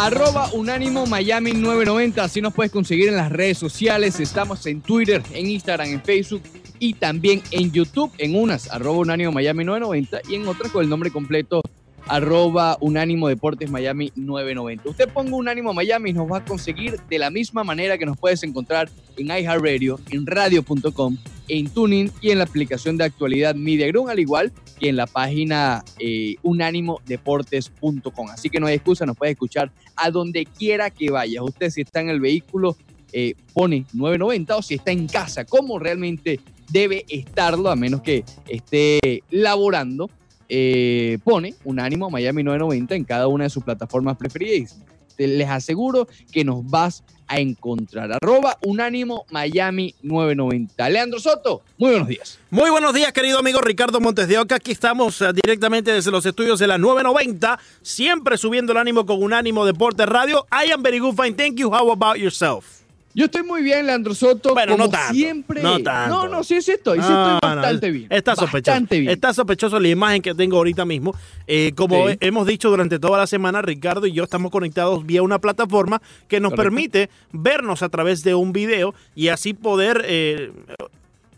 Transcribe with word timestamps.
Arroba 0.00 0.48
Unánimo 0.54 1.04
Miami 1.04 1.52
990, 1.52 2.24
así 2.24 2.40
nos 2.40 2.54
puedes 2.54 2.72
conseguir 2.72 3.10
en 3.10 3.16
las 3.16 3.30
redes 3.30 3.58
sociales. 3.58 4.18
Estamos 4.18 4.64
en 4.64 4.80
Twitter, 4.80 5.22
en 5.34 5.46
Instagram, 5.46 5.88
en 5.88 6.02
Facebook 6.02 6.40
y 6.78 6.94
también 6.94 7.42
en 7.50 7.70
YouTube. 7.70 8.10
En 8.16 8.34
unas, 8.34 8.70
arroba 8.70 9.00
Unánimo 9.00 9.30
Miami 9.30 9.62
990 9.62 10.32
y 10.32 10.36
en 10.36 10.48
otras 10.48 10.72
con 10.72 10.82
el 10.82 10.88
nombre 10.88 11.10
completo, 11.10 11.60
arroba 12.06 12.78
Unánimo 12.80 13.28
Deportes 13.28 13.70
Miami 13.70 14.10
990. 14.16 14.88
Usted 14.88 15.06
ponga 15.10 15.36
Unánimo 15.36 15.74
Miami 15.74 16.10
y 16.10 16.12
nos 16.14 16.32
va 16.32 16.38
a 16.38 16.44
conseguir 16.46 16.98
de 17.10 17.18
la 17.18 17.28
misma 17.28 17.62
manera 17.62 17.98
que 17.98 18.06
nos 18.06 18.16
puedes 18.16 18.42
encontrar 18.42 18.88
en 19.18 19.26
iHeartRadio, 19.26 20.00
en 20.08 20.24
radio.com, 20.26 21.18
en 21.50 21.68
Tuning 21.68 22.10
y 22.20 22.30
en 22.30 22.38
la 22.38 22.44
aplicación 22.44 22.96
de 22.96 23.04
actualidad 23.04 23.54
Media 23.54 23.86
Group, 23.88 24.08
al 24.08 24.20
igual 24.20 24.52
que 24.78 24.88
en 24.88 24.96
la 24.96 25.06
página 25.06 25.84
eh, 25.98 26.36
unánimodeportes.com. 26.42 28.28
Así 28.30 28.48
que 28.48 28.60
no 28.60 28.66
hay 28.66 28.76
excusa, 28.76 29.04
nos 29.04 29.16
puede 29.16 29.32
escuchar 29.32 29.72
a 29.96 30.10
donde 30.10 30.46
quiera 30.46 30.90
que 30.90 31.10
vaya. 31.10 31.42
Usted 31.42 31.70
si 31.70 31.82
está 31.82 32.00
en 32.00 32.10
el 32.10 32.20
vehículo 32.20 32.76
eh, 33.12 33.34
pone 33.52 33.86
990 33.92 34.56
o 34.56 34.62
si 34.62 34.74
está 34.74 34.92
en 34.92 35.08
casa, 35.08 35.44
como 35.44 35.78
realmente 35.78 36.40
debe 36.70 37.04
estarlo, 37.08 37.68
a 37.68 37.76
menos 37.76 38.02
que 38.02 38.24
esté 38.46 39.24
laborando, 39.30 40.08
eh, 40.48 41.18
pone 41.24 41.54
Unánimo 41.64 42.10
Miami 42.10 42.44
990 42.44 42.94
en 42.94 43.04
cada 43.04 43.26
una 43.26 43.44
de 43.44 43.50
sus 43.50 43.64
plataformas 43.64 44.16
preferidas. 44.16 44.78
Les 45.18 45.48
aseguro 45.48 46.08
que 46.32 46.44
nos 46.44 46.64
vas 46.64 47.04
a 47.30 47.38
encontrar. 47.38 48.12
Arroba 48.12 48.58
Unánimo 48.62 49.24
Miami 49.30 49.94
990. 50.02 50.88
Leandro 50.88 51.20
Soto, 51.20 51.62
muy 51.78 51.90
buenos 51.92 52.08
días. 52.08 52.38
Muy 52.50 52.70
buenos 52.70 52.92
días, 52.92 53.12
querido 53.12 53.38
amigo 53.38 53.60
Ricardo 53.60 54.00
Montes 54.00 54.26
de 54.26 54.36
Oca. 54.36 54.56
Aquí 54.56 54.72
estamos 54.72 55.22
eh, 55.22 55.32
directamente 55.32 55.92
desde 55.92 56.10
los 56.10 56.26
estudios 56.26 56.58
de 56.58 56.66
la 56.66 56.76
990, 56.76 57.58
siempre 57.82 58.36
subiendo 58.36 58.72
el 58.72 58.78
ánimo 58.78 59.06
con 59.06 59.22
un 59.22 59.32
ánimo 59.32 59.64
Deporte 59.64 60.04
Radio. 60.06 60.44
I 60.50 60.72
am 60.72 60.82
very 60.82 60.98
good, 60.98 61.14
fine. 61.14 61.34
Thank 61.34 61.58
you. 61.58 61.72
How 61.72 61.92
about 61.92 62.18
yourself? 62.18 62.79
Yo 63.12 63.24
estoy 63.24 63.42
muy 63.42 63.62
bien, 63.62 63.86
Leandro 63.86 64.14
Soto. 64.14 64.54
Bueno, 64.54 64.72
como 64.72 64.84
no 64.84 64.90
tanto, 64.90 65.14
siempre. 65.14 65.62
no 65.62 65.80
tanto. 65.82 66.14
No, 66.14 66.28
no, 66.28 66.44
sí, 66.44 66.62
sí 66.62 66.72
estoy. 66.72 67.00
Sí 67.00 67.08
No, 67.08 67.34
estoy 67.34 67.50
bastante 67.56 67.90
bien. 67.90 68.06
Está 68.08 68.36
sospechoso. 68.36 68.70
Bastante 68.70 69.00
bien. 69.00 69.10
Está 69.12 69.34
sospechoso 69.34 69.80
la 69.80 69.88
imagen 69.88 70.22
que 70.22 70.32
tengo 70.34 70.56
ahorita 70.58 70.84
mismo. 70.84 71.14
Eh, 71.48 71.72
como 71.74 72.08
Sí. 72.08 72.16
hemos 72.20 72.46
dicho 72.46 72.70
durante 72.70 72.98
toda 73.00 73.18
la 73.18 73.26
semana, 73.26 73.62
Ricardo 73.62 74.06
y 74.06 74.12
yo 74.12 74.22
estamos 74.22 74.52
conectados 74.52 75.04
vía 75.04 75.22
una 75.22 75.40
plataforma 75.40 76.00
que 76.28 76.38
nos 76.38 76.50
Correcto. 76.52 76.62
permite 76.62 77.10
vernos 77.32 77.82
a 77.82 77.88
través 77.88 78.22
de 78.22 78.34
un 78.36 78.52
video 78.52 78.94
y 79.16 79.28
así 79.28 79.54
poder, 79.54 80.04
eh, 80.06 80.52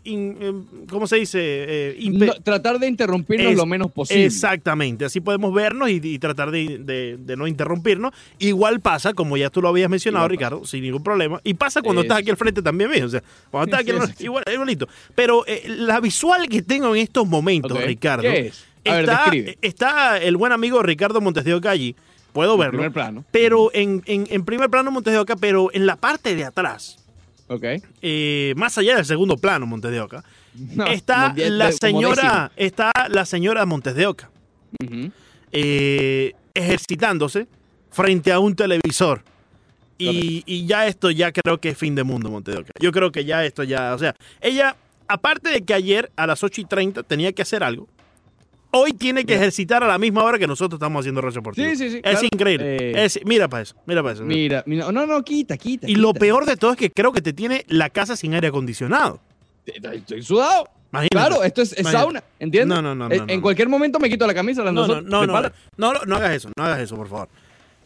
in- 0.05 0.37
eh, 0.39 0.53
¿cómo 0.89 1.07
se 1.07 1.17
dice? 1.17 1.39
Eh, 1.41 2.09
No, 2.11 2.33
tratar 2.41 2.79
de 2.79 2.87
interrumpirnos 2.87 3.51
Es- 3.51 3.57
lo 3.57 3.65
menos 3.65 3.91
posible. 3.91 4.25
Exactamente, 4.25 5.05
así 5.05 5.19
podemos 5.21 5.53
vernos 5.53 5.89
y, 5.89 5.99
y 6.03 6.19
tratar 6.19 6.51
de, 6.51 6.77
de- 6.79 7.17
de 7.17 7.35
no 7.37 7.47
interrumpirnos. 7.47 8.13
Igual 8.39 8.79
pasa, 8.81 9.13
como 9.13 9.37
ya 9.37 9.49
tú 9.49 9.61
lo 9.61 9.69
habías 9.69 9.89
mencionado, 9.89 10.25
Igual 10.25 10.37
pasa. 10.37 10.49
Ricardo, 10.49 10.65
sin 10.67 10.83
ningún 10.83 11.03
problema. 11.03 11.39
Y 11.43 11.53
pasa 11.53 11.81
cuando 11.81 12.01
Es- 12.01 12.05
estás 12.05 12.19
aquí 12.19 12.29
al 12.29 12.37
frente 12.37 12.61
también, 12.61 12.89
mío. 12.89 13.05
O 13.05 13.09
sea, 13.09 13.23
cuando 13.51 13.65
estás 13.75 13.81
aquí, 13.81 13.91
Sí, 14.07 14.13
al- 14.19 14.25
igual, 14.25 14.43
igualito. 14.53 14.87
Pero 15.15 15.45
eh, 15.47 15.63
la 15.67 15.99
visual 15.99 16.47
que 16.49 16.61
tengo 16.61 16.95
en 16.95 17.01
estos 17.01 17.27
momentos. 17.27 17.83
Ricardo, 17.83 18.23
¿Qué 18.23 18.47
es? 18.47 18.65
A 18.85 18.95
ver, 18.97 19.57
está, 19.61 20.17
el 20.17 20.35
buen 20.35 20.51
amigo 20.51 20.83
Ricardo 20.83 21.21
Montes 21.21 21.45
de 21.45 21.53
Oca 21.53 21.69
allí. 21.69 21.95
Puedo 22.33 22.53
En 22.55 22.59
verlo. 22.59 22.71
primer 22.79 22.91
plano. 22.91 23.23
Pero 23.31 23.69
en, 23.73 24.01
en- 24.07 24.27
en 24.29 24.43
primer 24.43 24.69
plano 24.69 24.91
Montes 24.91 25.13
de 25.13 25.19
Oca, 25.19 25.35
pero 25.37 25.69
en 25.71 25.85
la 25.85 25.95
parte 25.95 26.35
de 26.35 26.43
atrás, 26.43 26.97
Ok. 27.47 27.63
eh, 28.01 28.53
más 28.57 28.77
allá 28.77 28.95
del 28.95 29.05
segundo 29.05 29.37
plano 29.37 29.65
Montes 29.65 29.91
de 29.91 29.99
Oca, 30.01 30.23
No, 30.55 30.85
está 30.87 31.33
la 31.35 31.67
de- 31.67 31.71
señora, 31.73 32.51
está 32.55 32.91
la 33.09 33.25
señora 33.25 33.65
Montes 33.65 33.95
de 33.95 34.05
Oca 34.07 34.29
eh, 35.51 36.33
ejercitándose 36.53 37.47
frente 37.91 38.31
a 38.31 38.39
un 38.39 38.55
televisor. 38.55 39.23
Y, 39.97 40.43
y 40.45 40.65
ya 40.65 40.87
esto 40.87 41.11
ya 41.11 41.31
creo 41.31 41.59
que 41.61 41.69
es 41.69 41.77
fin 41.77 41.95
de 41.95 42.03
mundo, 42.03 42.29
Montedoca. 42.29 42.71
Yo 42.79 42.91
creo 42.91 43.11
que 43.11 43.23
ya 43.25 43.45
esto 43.45 43.63
ya, 43.63 43.93
o 43.93 43.99
sea, 43.99 44.15
ella, 44.41 44.75
aparte 45.07 45.49
de 45.49 45.61
que 45.61 45.73
ayer 45.73 46.11
a 46.15 46.27
las 46.27 46.43
8 46.43 46.61
y 46.61 46.65
30 46.65 47.03
tenía 47.03 47.31
que 47.31 47.43
hacer 47.43 47.63
algo, 47.63 47.87
hoy 48.73 48.93
tiene 48.93 49.23
que 49.25 49.35
ejercitar 49.35 49.83
a 49.83 49.87
la 49.87 49.97
misma 49.97 50.23
hora 50.23 50.37
que 50.37 50.47
nosotros 50.47 50.77
estamos 50.77 50.99
haciendo 51.01 51.21
Rayo 51.21 51.35
Deportivo. 51.35 51.69
Sí, 51.69 51.75
sí, 51.77 51.89
sí, 51.91 51.95
Es 51.97 52.01
claro. 52.01 52.27
increíble. 52.31 52.77
Eh, 52.91 53.05
Es- 53.05 53.19
mira 53.25 53.47
para 53.47 53.63
eso, 53.63 53.75
mira 53.85 54.01
para 54.03 54.13
eso. 54.15 54.23
Mira, 54.23 54.63
mira, 54.65 54.91
no, 54.91 55.05
no, 55.05 55.23
quita, 55.23 55.57
quita. 55.57 55.89
y 55.89 55.95
lo 55.95 56.09
quita. 56.09 56.19
peor 56.19 56.45
de 56.45 56.57
todo 56.57 56.71
es 56.71 56.77
que 56.77 56.89
creo 56.91 57.11
que 57.11 57.21
te 57.21 57.33
tiene 57.33 57.63
la 57.67 57.89
casa 57.89 58.15
sin 58.15 58.33
aire 58.33 58.47
acondicionado. 58.47 59.19
Estoy, 59.65 60.21
sudado. 60.23 60.67
Imagínate. 60.91 61.09
Claro, 61.15 61.43
esto 61.43 61.61
es, 61.63 61.73
es 61.73 61.87
sauna, 61.87 62.23
¿entiendes? 62.39 62.75
No, 62.75 62.81
no, 62.81 62.93
no, 62.93 63.07
no, 63.09 63.15
En, 63.15 63.25
no, 63.25 63.33
en 63.33 63.37
no. 63.39 63.41
cualquier 63.41 63.67
momento 63.69 63.99
me 63.99 64.09
quito 64.09 64.27
la 64.27 64.33
camisa, 64.35 64.61
Leandro 64.61 64.85
No, 64.85 65.01
no, 65.01 65.01
no, 65.01 65.25
no, 65.25 65.41
no, 65.77 65.93
no, 65.93 65.99
no 66.05 66.15
hagas 66.17 66.33
eso, 66.33 66.49
no 66.55 66.63
hagas 66.63 66.81
eso, 66.81 66.95
por 66.95 67.07
favor. 67.07 67.29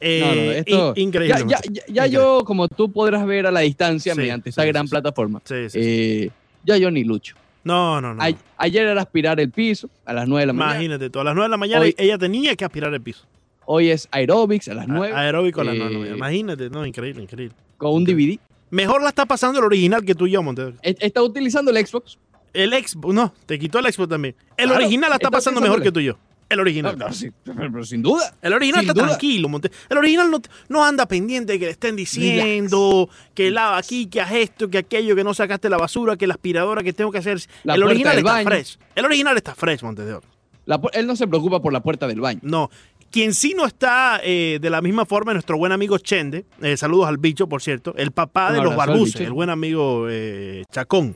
Eh, 0.01 0.19
No, 0.21 0.27
no, 0.35 0.51
esto, 0.51 0.93
in- 0.97 1.07
increíble. 1.07 1.39
Ya, 1.47 1.59
ya, 1.61 1.71
ya- 1.71 1.83
ya 1.87 2.05
yo, 2.07 2.43
como 2.45 2.67
tú 2.67 2.91
podrás 2.91 3.25
ver 3.25 3.47
a 3.47 3.51
la 3.51 3.61
distancia 3.61 4.13
Sí, 4.13 4.19
mediante 4.19 4.49
esta 4.49 4.63
sí, 4.63 4.67
gran 4.67 4.87
sí, 4.87 4.91
plataforma, 4.91 5.41
Sí, 5.45 5.55
sí, 5.63 5.69
sí. 5.69 5.79
eh, 5.81 6.29
ya 6.65 6.77
yo 6.77 6.91
ni 6.91 7.03
lucho. 7.05 7.35
No, 7.67 8.01
no, 8.01 8.13
no. 8.15 8.23
A- 8.23 8.29
ayer 8.57 8.87
era 8.87 9.01
aspirar 9.01 9.39
el 9.39 9.51
piso 9.51 9.89
a 10.05 10.13
las 10.13 10.27
9 10.27 10.41
de 10.41 10.47
la 10.47 10.53
mañana. 10.53 10.75
Imagínate, 10.75 11.09
tú, 11.09 11.19
a 11.19 11.23
las 11.23 11.35
9 11.35 11.45
de 11.45 11.51
la 11.51 11.57
mañana 11.57 11.81
Hoy- 11.81 11.95
ella 11.97 12.17
tenía 12.17 12.55
que 12.55 12.65
aspirar 12.65 12.93
el 12.93 13.01
piso. 13.01 13.25
Hoy 13.65 13.89
es 13.89 14.07
aerobics 14.11 14.69
a 14.69 14.73
las 14.73 14.87
9 14.87 15.13
A- 15.13 15.19
Aeróbico 15.19 15.61
a 15.61 15.65
las 15.65 15.75
9 15.75 15.89
de 15.89 15.91
la 15.93 15.97
Eh, 15.97 15.99
mañana. 15.99 16.17
Imagínate, 16.17 16.69
no, 16.69 16.85
increíble, 16.85 17.21
increíble. 17.23 17.55
con 17.77 17.93
un 17.93 18.03
DVD. 18.05 18.39
Mejor 18.69 19.01
la 19.03 19.09
está 19.09 19.25
pasando 19.25 19.59
el 19.59 19.65
original 19.65 20.03
que 20.03 20.15
tú 20.15 20.25
y 20.27 20.31
yo, 20.31 20.41
Montes. 20.41 20.73
E- 20.81 20.95
Está 20.99 21.21
utilizando 21.21 21.69
el 21.71 21.85
Xbox. 21.85 22.17
El 22.53 22.71
Xbox, 22.73 23.13
no, 23.13 23.33
te 23.45 23.59
quitó 23.59 23.79
el 23.79 23.91
Xbox 23.93 24.09
también. 24.09 24.35
El 24.57 24.67
Claro, 24.69 24.81
original 24.83 25.09
la 25.09 25.15
está, 25.17 25.27
está 25.27 25.31
pasando 25.31 25.61
mejor 25.61 25.81
que 25.81 25.91
tú 25.91 25.99
y 25.99 26.05
yo. 26.05 26.17
El 26.49 26.59
original. 26.61 26.97
No, 26.97 27.07
no, 27.07 27.13
sí, 27.13 27.29
pero, 27.43 27.83
sin 27.83 28.01
duda. 28.01 28.33
El 28.41 28.53
original 28.53 28.81
Sin 28.81 28.89
está 28.89 29.01
duda. 29.01 29.09
tranquilo, 29.09 29.49
Montes. 29.49 29.71
El 29.89 29.97
original 29.97 30.31
no, 30.31 30.41
no 30.69 30.85
anda 30.85 31.05
pendiente 31.05 31.53
de 31.53 31.59
que 31.59 31.65
le 31.65 31.71
estén 31.71 31.95
diciendo 31.95 33.09
que 33.33 33.51
lava 33.51 33.77
aquí, 33.77 34.07
que 34.07 34.21
haz 34.21 34.31
esto, 34.31 34.69
que 34.69 34.77
aquello, 34.77 35.15
que 35.15 35.23
no 35.23 35.33
sacaste 35.33 35.69
la 35.69 35.77
basura, 35.77 36.15
que 36.15 36.25
la 36.25 36.35
aspiradora 36.35 36.83
que 36.83 36.93
tengo 36.93 37.11
que 37.11 37.17
hacer. 37.17 37.39
La 37.63 37.75
el 37.75 37.83
original 37.83 38.17
está 38.17 38.31
baño. 38.31 38.47
fresh. 38.47 38.77
El 38.95 39.05
original 39.05 39.35
está 39.35 39.55
fresh, 39.55 39.83
Montes 39.83 40.05
de 40.05 40.13
Oro. 40.13 40.27
La 40.65 40.79
él 40.93 41.07
no 41.07 41.15
se 41.15 41.27
preocupa 41.27 41.61
por 41.61 41.73
la 41.73 41.81
puerta 41.81 42.07
del 42.07 42.21
baño. 42.21 42.39
No. 42.43 42.69
Quien 43.11 43.33
sí 43.33 43.53
no 43.55 43.65
está 43.65 44.19
eh, 44.23 44.59
de 44.61 44.69
la 44.69 44.81
misma 44.81 45.05
forma 45.05 45.31
es 45.31 45.35
nuestro 45.35 45.57
buen 45.57 45.71
amigo 45.71 45.97
Chende. 45.97 46.45
Eh, 46.61 46.75
saludos 46.77 47.07
al 47.07 47.17
bicho, 47.17 47.47
por 47.47 47.61
cierto. 47.61 47.93
El 47.97 48.11
papá 48.11 48.51
de 48.51 48.61
los 48.61 48.75
barbuces, 48.75 49.21
el 49.21 49.31
buen 49.31 49.49
amigo 49.49 50.07
eh, 50.09 50.63
Chacón. 50.71 51.15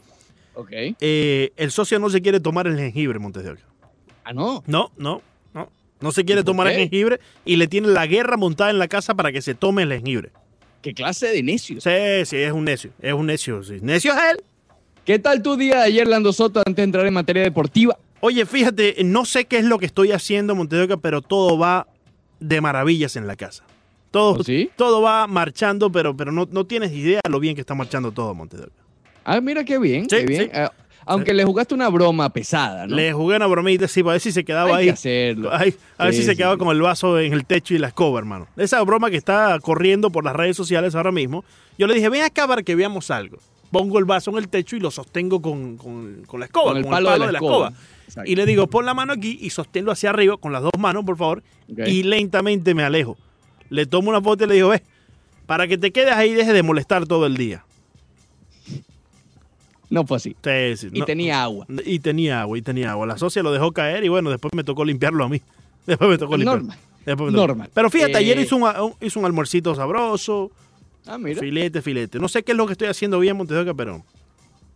Ok. 0.54 0.72
El 1.00 1.72
socio 1.72 2.00
no 2.00 2.10
se 2.10 2.22
quiere 2.22 2.40
tomar 2.40 2.68
el 2.68 2.78
jengibre, 2.78 3.20
Montes 3.20 3.44
de 3.44 3.52
Oca. 3.52 3.71
Ah, 4.24 4.34
no. 4.34 4.64
No, 4.68 4.92
no, 4.98 5.22
no. 5.54 5.70
No 6.00 6.12
se 6.12 6.26
quiere 6.26 6.42
¿Por 6.42 6.48
tomar 6.54 6.68
el 6.68 6.76
jengibre 6.78 7.20
y 7.46 7.56
le 7.58 7.68
tiene 7.68 7.88
la 7.90 8.08
guerra 8.08 8.38
montada 8.38 8.70
en 8.72 8.80
la 8.80 8.88
casa 8.88 9.14
para 9.16 9.32
que 9.32 9.42
se 9.42 9.54
tome 9.56 9.84
el 9.84 9.92
jengibre. 9.92 10.32
¿Qué 10.82 10.94
clase 10.94 11.28
de 11.28 11.44
necio? 11.44 11.80
Sí, 11.80 11.90
sí, 12.26 12.38
es 12.38 12.52
un 12.52 12.64
necio. 12.66 12.92
Es 13.02 13.14
un 13.14 13.28
necio, 13.28 13.62
sí. 13.64 13.78
Necio 13.82 14.12
es 14.14 14.20
él. 14.32 14.44
¿Qué 15.06 15.20
tal 15.20 15.42
tu 15.44 15.56
día 15.58 15.78
de 15.78 15.84
ayer, 15.84 16.08
Lando 16.08 16.34
Soto, 16.34 16.60
antes 16.60 16.76
de 16.78 16.84
entrar 16.84 17.06
en 17.06 17.14
materia 17.14 17.44
deportiva? 17.44 17.98
Oye, 18.20 18.46
fíjate, 18.46 18.96
no 19.04 19.26
sé 19.26 19.46
qué 19.46 19.58
es 19.58 19.66
lo 19.66 19.78
que 19.80 19.86
estoy 19.88 20.12
haciendo, 20.12 20.56
Montes 20.56 20.78
de 20.80 20.86
Oca, 20.86 20.98
pero 20.98 21.22
todo 21.22 21.58
va 21.58 21.88
de 22.40 22.62
maravillas 22.62 23.16
en 23.16 23.26
la 23.28 23.36
casa. 23.36 23.64
Todo, 24.12 24.40
¿Oh, 24.40 24.44
sí? 24.44 24.70
todo 24.76 25.02
va 25.02 25.26
marchando, 25.28 25.92
pero, 25.92 26.16
pero 26.18 26.32
no, 26.32 26.48
no 26.52 26.66
tienes 26.66 26.92
idea 26.92 27.22
lo 27.30 27.40
bien 27.40 27.56
que 27.56 27.62
está 27.62 27.74
marchando 27.76 28.12
todo, 28.12 28.34
Montes 28.36 28.60
de 28.60 28.66
Oca. 28.68 28.76
Ah, 29.24 29.40
mira 29.42 29.64
qué 29.64 29.78
bien, 29.80 30.04
Sí, 30.10 30.18
qué 30.18 30.26
bien. 30.26 30.44
sí. 30.46 30.50
Ah, 30.54 30.72
aunque 31.06 31.34
le 31.34 31.44
jugaste 31.44 31.74
una 31.74 31.90
broma 31.90 32.30
pesada, 32.32 32.88
¿no? 32.88 32.96
Le 32.96 33.14
jugué 33.14 33.36
una 33.36 33.48
bromita 33.48 33.86
así 33.86 34.02
para 34.04 34.14
ver 34.14 34.22
si 34.22 34.32
se 34.32 34.44
quedaba 34.46 34.70
Hay 34.72 34.76
ahí. 34.82 34.86
que 34.86 34.92
hacerlo. 34.92 35.50
Ay, 35.54 35.74
a 35.98 36.06
ver 36.06 36.14
Sí, 36.14 36.20
si 36.22 36.26
se 36.26 36.32
sí, 36.32 36.38
quedaba 36.38 36.54
sí. 36.56 36.60
con 36.60 36.76
el 36.76 36.82
vaso 36.82 37.20
en 37.20 37.34
el 37.34 37.46
techo 37.46 37.74
y 37.74 37.78
la 37.80 37.88
escoba, 37.88 38.20
hermano. 38.20 38.48
Esa 38.58 38.82
broma 38.84 39.10
que 39.10 39.18
está 39.18 39.58
corriendo 39.62 40.10
por 40.12 40.24
las 40.24 40.36
redes 40.36 40.56
sociales 40.58 40.96
ahora 40.96 41.12
mismo. 41.12 41.44
Yo 41.78 41.88
le 41.88 41.96
dije, 41.96 42.10
ven 42.10 42.24
acá 42.24 42.48
para 42.48 42.64
que 42.64 42.76
veamos 42.76 43.10
algo. 43.12 43.38
Pongo 43.72 44.00
el 44.00 44.06
vaso 44.06 44.32
en 44.32 44.38
el 44.38 44.50
techo 44.50 44.76
y 44.76 44.80
lo 44.82 44.92
sostengo 44.92 45.42
con, 45.42 45.78
con- 45.78 46.24
con 46.28 46.40
la 46.42 46.46
escoba, 46.48 46.74
Con 46.74 46.78
el 46.78 46.86
palo 46.86 47.12
de 47.12 47.20
la 47.20 47.32
escoba. 47.40 47.72
Exacto. 48.06 48.30
Y 48.30 48.36
le 48.36 48.46
digo, 48.46 48.68
pon 48.68 48.86
la 48.86 48.94
mano 48.94 49.14
aquí 49.14 49.38
y 49.42 49.50
sosténlo 49.50 49.92
hacia 49.94 50.10
arriba 50.10 50.36
con 50.38 50.52
las 50.52 50.62
dos 50.62 50.74
manos, 50.78 51.06
por 51.06 51.16
favor. 51.18 51.42
Y 51.88 52.04
lentamente 52.04 52.74
me 52.76 52.84
alejo. 52.84 53.18
Le 53.70 53.86
tomo 53.86 54.10
una 54.10 54.20
foto 54.22 54.44
y 54.44 54.48
le 54.48 54.56
digo, 54.56 54.68
ve, 54.70 54.84
para 55.46 55.68
que 55.68 55.78
te 55.78 55.92
quedes 55.92 56.14
ahí 56.14 56.32
y 56.32 56.34
dejes 56.34 56.54
de 56.54 56.64
molestar 56.64 57.08
todo 57.08 57.26
el 57.26 57.38
día. 57.38 57.64
No 59.92 60.08
fue 60.08 60.18
así. 60.18 60.36
Sí, 60.44 60.78
sí, 60.78 60.88
Y 60.92 61.00
no- 61.00 61.06
tenía 61.06 61.44
agua. 61.44 61.68
y 61.86 62.00
tenía 62.00 62.42
agua, 62.42 62.58
y 62.58 62.62
tenía 62.64 62.92
agua. 62.92 63.06
La 63.06 63.18
socia 63.20 63.44
lo 63.44 63.52
dejó 63.52 63.72
caer 63.72 64.04
y 64.04 64.08
bueno, 64.10 64.32
después 64.32 64.52
me 64.56 64.64
tocó 64.64 64.84
limpiarlo 64.86 65.24
a 65.26 65.30
mí. 65.30 65.40
Después 65.86 66.10
me 66.10 66.18
tocó 66.18 66.36
limpiarlo. 66.38 66.62
Normal. 66.64 66.78
Después 67.06 67.32
me 67.32 67.38
tocó. 67.38 67.48
Normal. 67.48 67.70
Pero 67.74 67.90
fíjate, 67.90 68.14
Eh, 68.14 68.18
ayer 68.18 68.40
hizo 68.40 68.56
un, 68.56 68.94
hizo 69.02 69.20
un 69.20 69.26
almuercito 69.26 69.76
sabroso, 69.76 70.50
Ah, 71.06 71.18
mira. 71.18 71.40
filete, 71.40 71.82
filete. 71.82 72.20
No 72.20 72.28
sé 72.28 72.42
qué 72.44 72.52
es 72.54 72.58
lo 72.58 72.66
que 72.68 72.72
estoy 72.74 72.88
haciendo 72.88 73.20
bien, 73.20 73.36
Montedoca, 73.38 73.74
pero 73.74 74.04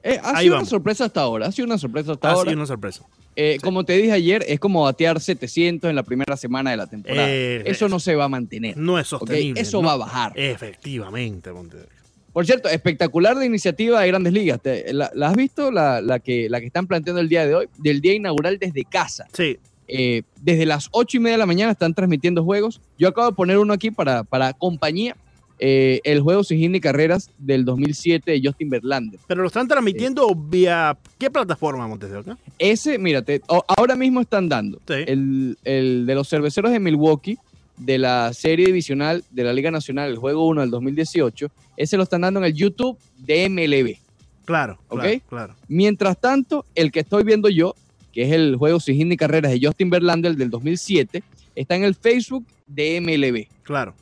Eh, 0.04 0.20
ha 0.24 0.40
sido 0.42 0.56
una 0.58 0.66
sorpresa 0.66 1.06
hasta 1.06 1.22
ahora. 1.22 1.48
Ha 1.48 1.52
sido 1.52 1.66
una 1.68 1.78
sorpresa 1.78 2.12
hasta 2.12 2.28
ha 2.28 2.32
ahora. 2.34 2.50
sido 2.52 2.60
una 2.60 2.68
sorpresa. 2.68 3.04
Eh, 3.38 3.58
Como 3.64 3.84
te 3.84 3.94
dije 3.94 4.12
ayer, 4.14 4.44
es 4.48 4.60
como 4.60 4.84
batear 4.84 5.20
700 5.20 5.90
en 5.90 5.96
la 5.96 6.04
primera 6.04 6.36
semana 6.38 6.72
de 6.72 6.78
la 6.78 6.88
temporada. 6.88 7.28
Eh, 7.30 7.64
eso 7.66 7.88
no 7.90 8.00
se 8.00 8.16
va 8.16 8.26
a 8.26 8.30
mantener. 8.30 8.76
No 8.78 8.98
es 9.00 9.08
sostenible. 9.08 9.60
Eso 9.62 9.82
no. 9.82 9.88
va 9.90 9.94
a 9.94 9.98
bajar. 9.98 10.32
Efectivamente, 10.36 11.52
Montedoca. 11.52 11.95
Por 12.36 12.46
cierto, 12.46 12.68
espectacular 12.68 13.36
la 13.38 13.46
iniciativa 13.46 14.02
de 14.02 14.08
Grandes 14.10 14.34
Ligas. 14.34 14.62
¿Te- 14.62 14.94
¿La, 14.94 15.10
la 15.16 15.30
has 15.30 15.36
visto? 15.38 15.72
La, 15.72 16.02
la 16.02 16.20
que, 16.20 16.50
la 16.50 16.60
que 16.60 16.66
están 16.68 16.86
planteando 16.86 17.22
el 17.22 17.30
día 17.30 17.48
de 17.48 17.56
hoy, 17.56 17.68
del 17.78 18.02
día 18.02 18.14
inaugural 18.14 18.60
desde 18.60 18.84
casa. 18.84 19.26
Sí, 19.34 19.58
Eh, 19.88 20.24
desde 20.42 20.66
las 20.66 20.90
8 20.92 21.16
y 21.16 21.20
media 21.22 21.36
de 21.36 21.40
la 21.40 21.46
mañana 21.46 21.72
están 21.72 21.94
transmitiendo 21.94 22.44
juegos. 22.44 22.82
Yo 23.00 23.08
acabo 23.08 23.30
de 23.30 23.36
poner 23.36 23.58
uno 23.58 23.72
aquí 23.74 23.90
para, 23.90 24.24
para 24.26 24.52
compañía. 24.52 25.16
eh, 25.58 26.02
el 26.04 26.20
juego 26.20 26.44
Sin 26.44 26.74
ni 26.74 26.82
Carreras 26.82 27.30
del 27.38 27.64
2007 27.64 28.30
de 28.30 28.42
Justin 28.44 28.70
Verlander. 28.70 29.22
Pero 29.26 29.42
lo 29.42 29.48
están 29.48 29.70
transmitiendo 29.70 30.36
vía. 30.36 30.98
¿Qué 31.18 31.32
plataforma, 31.32 31.88
Montes 31.88 32.12
de 32.12 32.18
Oca? 32.18 32.38
Ese, 32.60 32.98
mírate, 33.00 33.42
ahora 33.48 33.96
mismo 33.96 34.20
están 34.20 34.50
dando 34.50 34.80
Sí. 34.86 34.96
el, 35.08 35.58
el 35.64 36.06
de 36.06 36.14
los 36.16 36.28
cerveceros 36.28 36.72
de 36.74 36.82
Milwaukee, 36.82 37.38
de 37.78 37.98
la 37.98 38.34
serie 38.34 38.68
divisional 38.68 39.24
de 39.32 39.44
la 39.44 39.54
Liga 39.54 39.72
Nacional, 39.72 40.10
el 40.10 40.18
juego 40.18 40.48
1 40.48 40.62
del 40.62 40.70
2018. 40.72 41.48
Ese 41.78 41.98
lo 41.98 42.04
están 42.04 42.22
dando 42.22 42.40
en 42.40 42.46
el 42.46 42.54
YouTube 42.54 42.98
de 43.18 43.50
MLB. 43.50 43.98
Claro, 44.46 44.80
claro, 44.88 45.10
Ok. 45.10 45.24
claro. 45.28 45.56
Mientras 45.68 46.20
tanto, 46.20 46.66
el 46.76 46.92
que 46.92 47.02
estoy 47.02 47.24
viendo 47.24 47.50
yo, 47.50 47.76
que 48.14 48.24
es 48.24 48.32
el 48.32 48.56
juego 48.56 48.80
Sin 48.80 49.10
ni 49.10 49.18
Carreras 49.18 49.52
de 49.52 49.60
Justin 49.66 49.90
Verlander 49.90 50.36
del 50.36 50.50
2007, 50.50 51.24
está 51.56 51.76
en 51.76 51.84
el 51.84 51.96
Facebook 51.96 52.46
de 52.68 53.02
MLB. 53.02 53.48
Claro. 53.64 53.94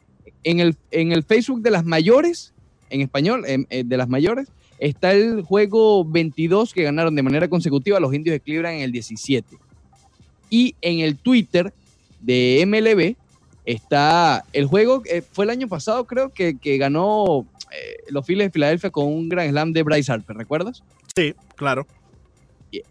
En 0.43 0.59
el, 0.59 0.75
en 0.91 1.11
el 1.13 1.23
Facebook 1.23 1.61
de 1.61 1.71
las 1.71 1.85
mayores, 1.85 2.53
en 2.89 3.01
español, 3.01 3.43
em, 3.47 3.65
eh, 3.69 3.83
de 3.85 3.97
las 3.97 4.09
mayores, 4.09 4.49
está 4.77 5.13
el 5.13 5.41
juego 5.41 6.03
22 6.03 6.73
que 6.73 6.83
ganaron 6.83 7.15
de 7.15 7.23
manera 7.23 7.47
consecutiva 7.47 7.99
los 7.99 8.13
indios 8.13 8.33
de 8.33 8.39
Cleveland 8.41 8.77
en 8.77 8.81
el 8.83 8.91
17. 8.91 9.57
Y 10.49 10.75
en 10.81 10.99
el 10.99 11.17
Twitter 11.17 11.73
de 12.19 12.63
MLB 12.67 13.15
está 13.65 14.43
el 14.53 14.65
juego, 14.65 15.01
eh, 15.05 15.21
fue 15.21 15.45
el 15.45 15.51
año 15.51 15.67
pasado 15.67 16.05
creo 16.05 16.29
que, 16.33 16.57
que 16.57 16.77
ganó 16.77 17.45
eh, 17.71 17.97
los 18.09 18.25
Phillies 18.25 18.47
de 18.47 18.51
Filadelfia 18.51 18.89
con 18.89 19.05
un 19.05 19.29
gran 19.29 19.49
slam 19.49 19.71
de 19.73 19.83
Bryce 19.83 20.11
Harper, 20.11 20.35
¿recuerdas? 20.37 20.83
Sí, 21.15 21.33
claro. 21.55 21.85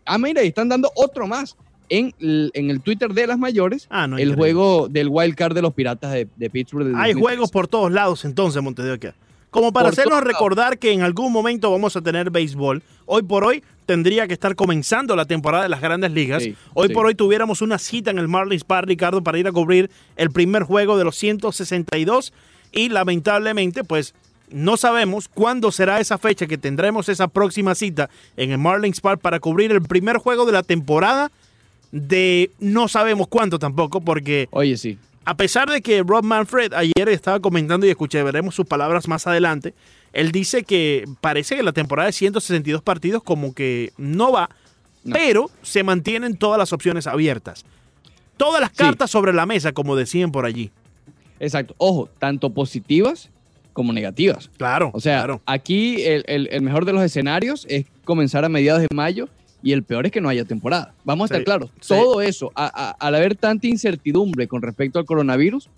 Ah, 0.05 0.17
mira, 0.19 0.43
y 0.45 0.49
están 0.49 0.69
dando 0.69 0.91
otro 0.95 1.27
más 1.27 1.57
en, 1.89 2.15
el- 2.21 2.51
en 2.55 2.71
el 2.71 2.81
Twitter 2.81 3.13
de 3.13 3.27
las 3.27 3.39
mayores, 3.39 3.87
Ah, 3.91 4.07
no. 4.07 4.17
el 4.17 4.29
increíble. 4.31 4.37
juego 4.55 4.89
del 4.89 5.09
wild 5.09 5.35
card 5.35 5.55
de 5.55 5.63
los 5.63 5.75
Piratas 5.75 6.13
de, 6.13 6.29
de 6.37 6.51
Pittsburgh. 6.51 6.87
Hay 6.97 7.13
2013. 7.15 7.21
juegos 7.21 7.51
por 7.51 7.69
todos 7.69 7.91
lados 7.93 8.25
entonces, 8.25 8.63
Montes 8.63 8.85
de 8.85 8.93
Oca. 8.93 9.15
Como 9.53 9.71
para 9.71 9.91
hacernos 9.91 10.25
recordar 10.25 10.79
que 10.79 10.93
en 10.93 11.03
algún 11.03 11.31
momento 11.31 11.71
vamos 11.71 11.95
a 11.95 12.01
tener 12.01 12.31
béisbol. 12.31 12.83
Hoy 13.05 13.23
por 13.23 13.45
hoy 13.45 13.63
tendría 13.85 14.27
que 14.27 14.33
estar 14.33 14.57
comenzando 14.57 15.15
la 15.15 15.27
temporada 15.27 15.65
de 15.65 15.69
las 15.69 15.83
grandes 15.83 16.11
ligas. 16.11 16.43
Sí, 16.43 16.57
hoy 16.73 16.89
sí. 16.89 16.95
por 16.95 17.05
hoy 17.05 17.15
tuviéramos 17.15 17.61
una 17.61 17.79
cita 17.79 18.11
en 18.11 18.19
el 18.19 18.29
Marlins 18.29 18.65
Park, 18.65 18.89
Ricardo, 18.89 19.23
para 19.23 19.39
ir 19.39 19.47
a 19.47 19.53
cubrir 19.53 19.91
el 20.17 20.31
primer 20.31 20.63
juego 20.63 20.97
de 20.97 21.05
los 21.05 21.17
162 21.17 22.33
y 22.73 22.89
lamentablemente, 22.89 23.85
pues 23.85 24.15
no 24.51 24.79
sabemos 24.79 25.29
cuándo 25.29 25.71
será 25.71 26.01
esa 26.01 26.17
fecha 26.17 26.47
que 26.47 26.57
tendremos 26.57 27.11
esa 27.11 27.29
próxima 27.29 27.75
cita 27.75 28.09
en 28.39 28.53
el 28.53 28.59
Marlins 28.59 29.03
Park 29.03 29.21
para 29.21 29.39
cubrir 29.39 29.71
el 29.71 29.83
primer 29.83 30.17
juego 30.17 30.47
de 30.47 30.53
la 30.53 30.63
temporada 30.63 31.31
de 31.91 32.51
no 32.59 32.89
sabemos 32.89 33.29
cuánto 33.29 33.59
tampoco, 33.59 34.01
porque 34.01 34.49
Oye, 34.51 34.79
sí. 34.79 34.97
A 35.25 35.37
pesar 35.37 35.69
de 35.71 35.83
que 35.83 36.03
Rob 36.03 36.25
Manfred 36.25 36.73
ayer 36.75 37.09
estaba 37.09 37.41
comentando 37.41 37.87
y 37.87 37.91
escuché, 37.91 38.23
veremos 38.23 38.55
sus 38.55 38.67
palabras 38.67 39.07
más 39.09 39.27
adelante, 39.27 39.75
él 40.13 40.33
dice 40.33 40.65
que 40.65 41.05
parece 41.21 41.57
que 41.57 41.63
la 41.63 41.73
temporada 41.73 42.07
de 42.07 42.13
162 42.13 42.83
partidos 42.83 43.23
como 43.23 43.55
que 43.55 43.93
no 43.97 44.33
va, 44.33 44.51
No. 45.05 45.15
pero 45.15 45.51
se 45.63 45.83
mantienen 45.85 46.37
todas 46.37 46.59
las 46.59 46.73
opciones 46.73 47.07
abiertas. 47.07 47.65
Todas 48.37 48.61
las 48.61 48.71
Sí. 48.71 48.77
cartas 48.79 49.11
sobre 49.11 49.33
la 49.33 49.47
mesa, 49.47 49.73
como 49.73 49.95
decían 49.97 50.33
por 50.33 50.45
allí. 50.45 50.71
Exacto. 51.41 51.75
Ojo, 51.79 52.09
tanto 52.19 52.51
positivas 52.51 53.31
como 53.73 53.93
negativas. 53.93 54.51
Claro, 54.59 54.91
O 54.93 55.01
sea, 55.01 55.19
claro. 55.19 55.41
aquí 55.47 56.03
el, 56.03 56.25
el- 56.27 56.49
el 56.53 56.63
mejor 56.63 56.85
de 56.85 56.93
los 56.93 57.03
escenarios 57.03 57.67
es 57.71 57.87
comenzar 58.05 58.45
a 58.45 58.49
mediados 58.49 58.83
de 58.83 58.89
mayo 58.95 59.29
y 59.63 59.73
el 59.73 59.83
peor 59.83 60.07
es 60.07 60.13
que 60.13 60.21
no 60.21 60.29
haya 60.29 60.45
temporada. 60.45 60.93
Vamos 61.05 61.25
a 61.25 61.27
estar 61.27 61.41
Sí, 61.41 61.45
claros. 61.45 61.71
sí. 61.81 61.89
Todo 61.89 62.21
eso, 62.21 62.51
a- 62.55 62.67
a- 62.67 62.91
al 62.99 63.15
haber 63.15 63.37
tanta 63.37 63.67
incertidumbre 63.67 64.47
con 64.49 64.63
respecto 64.63 64.99
al 64.99 65.05
coronavirus, 65.05 65.69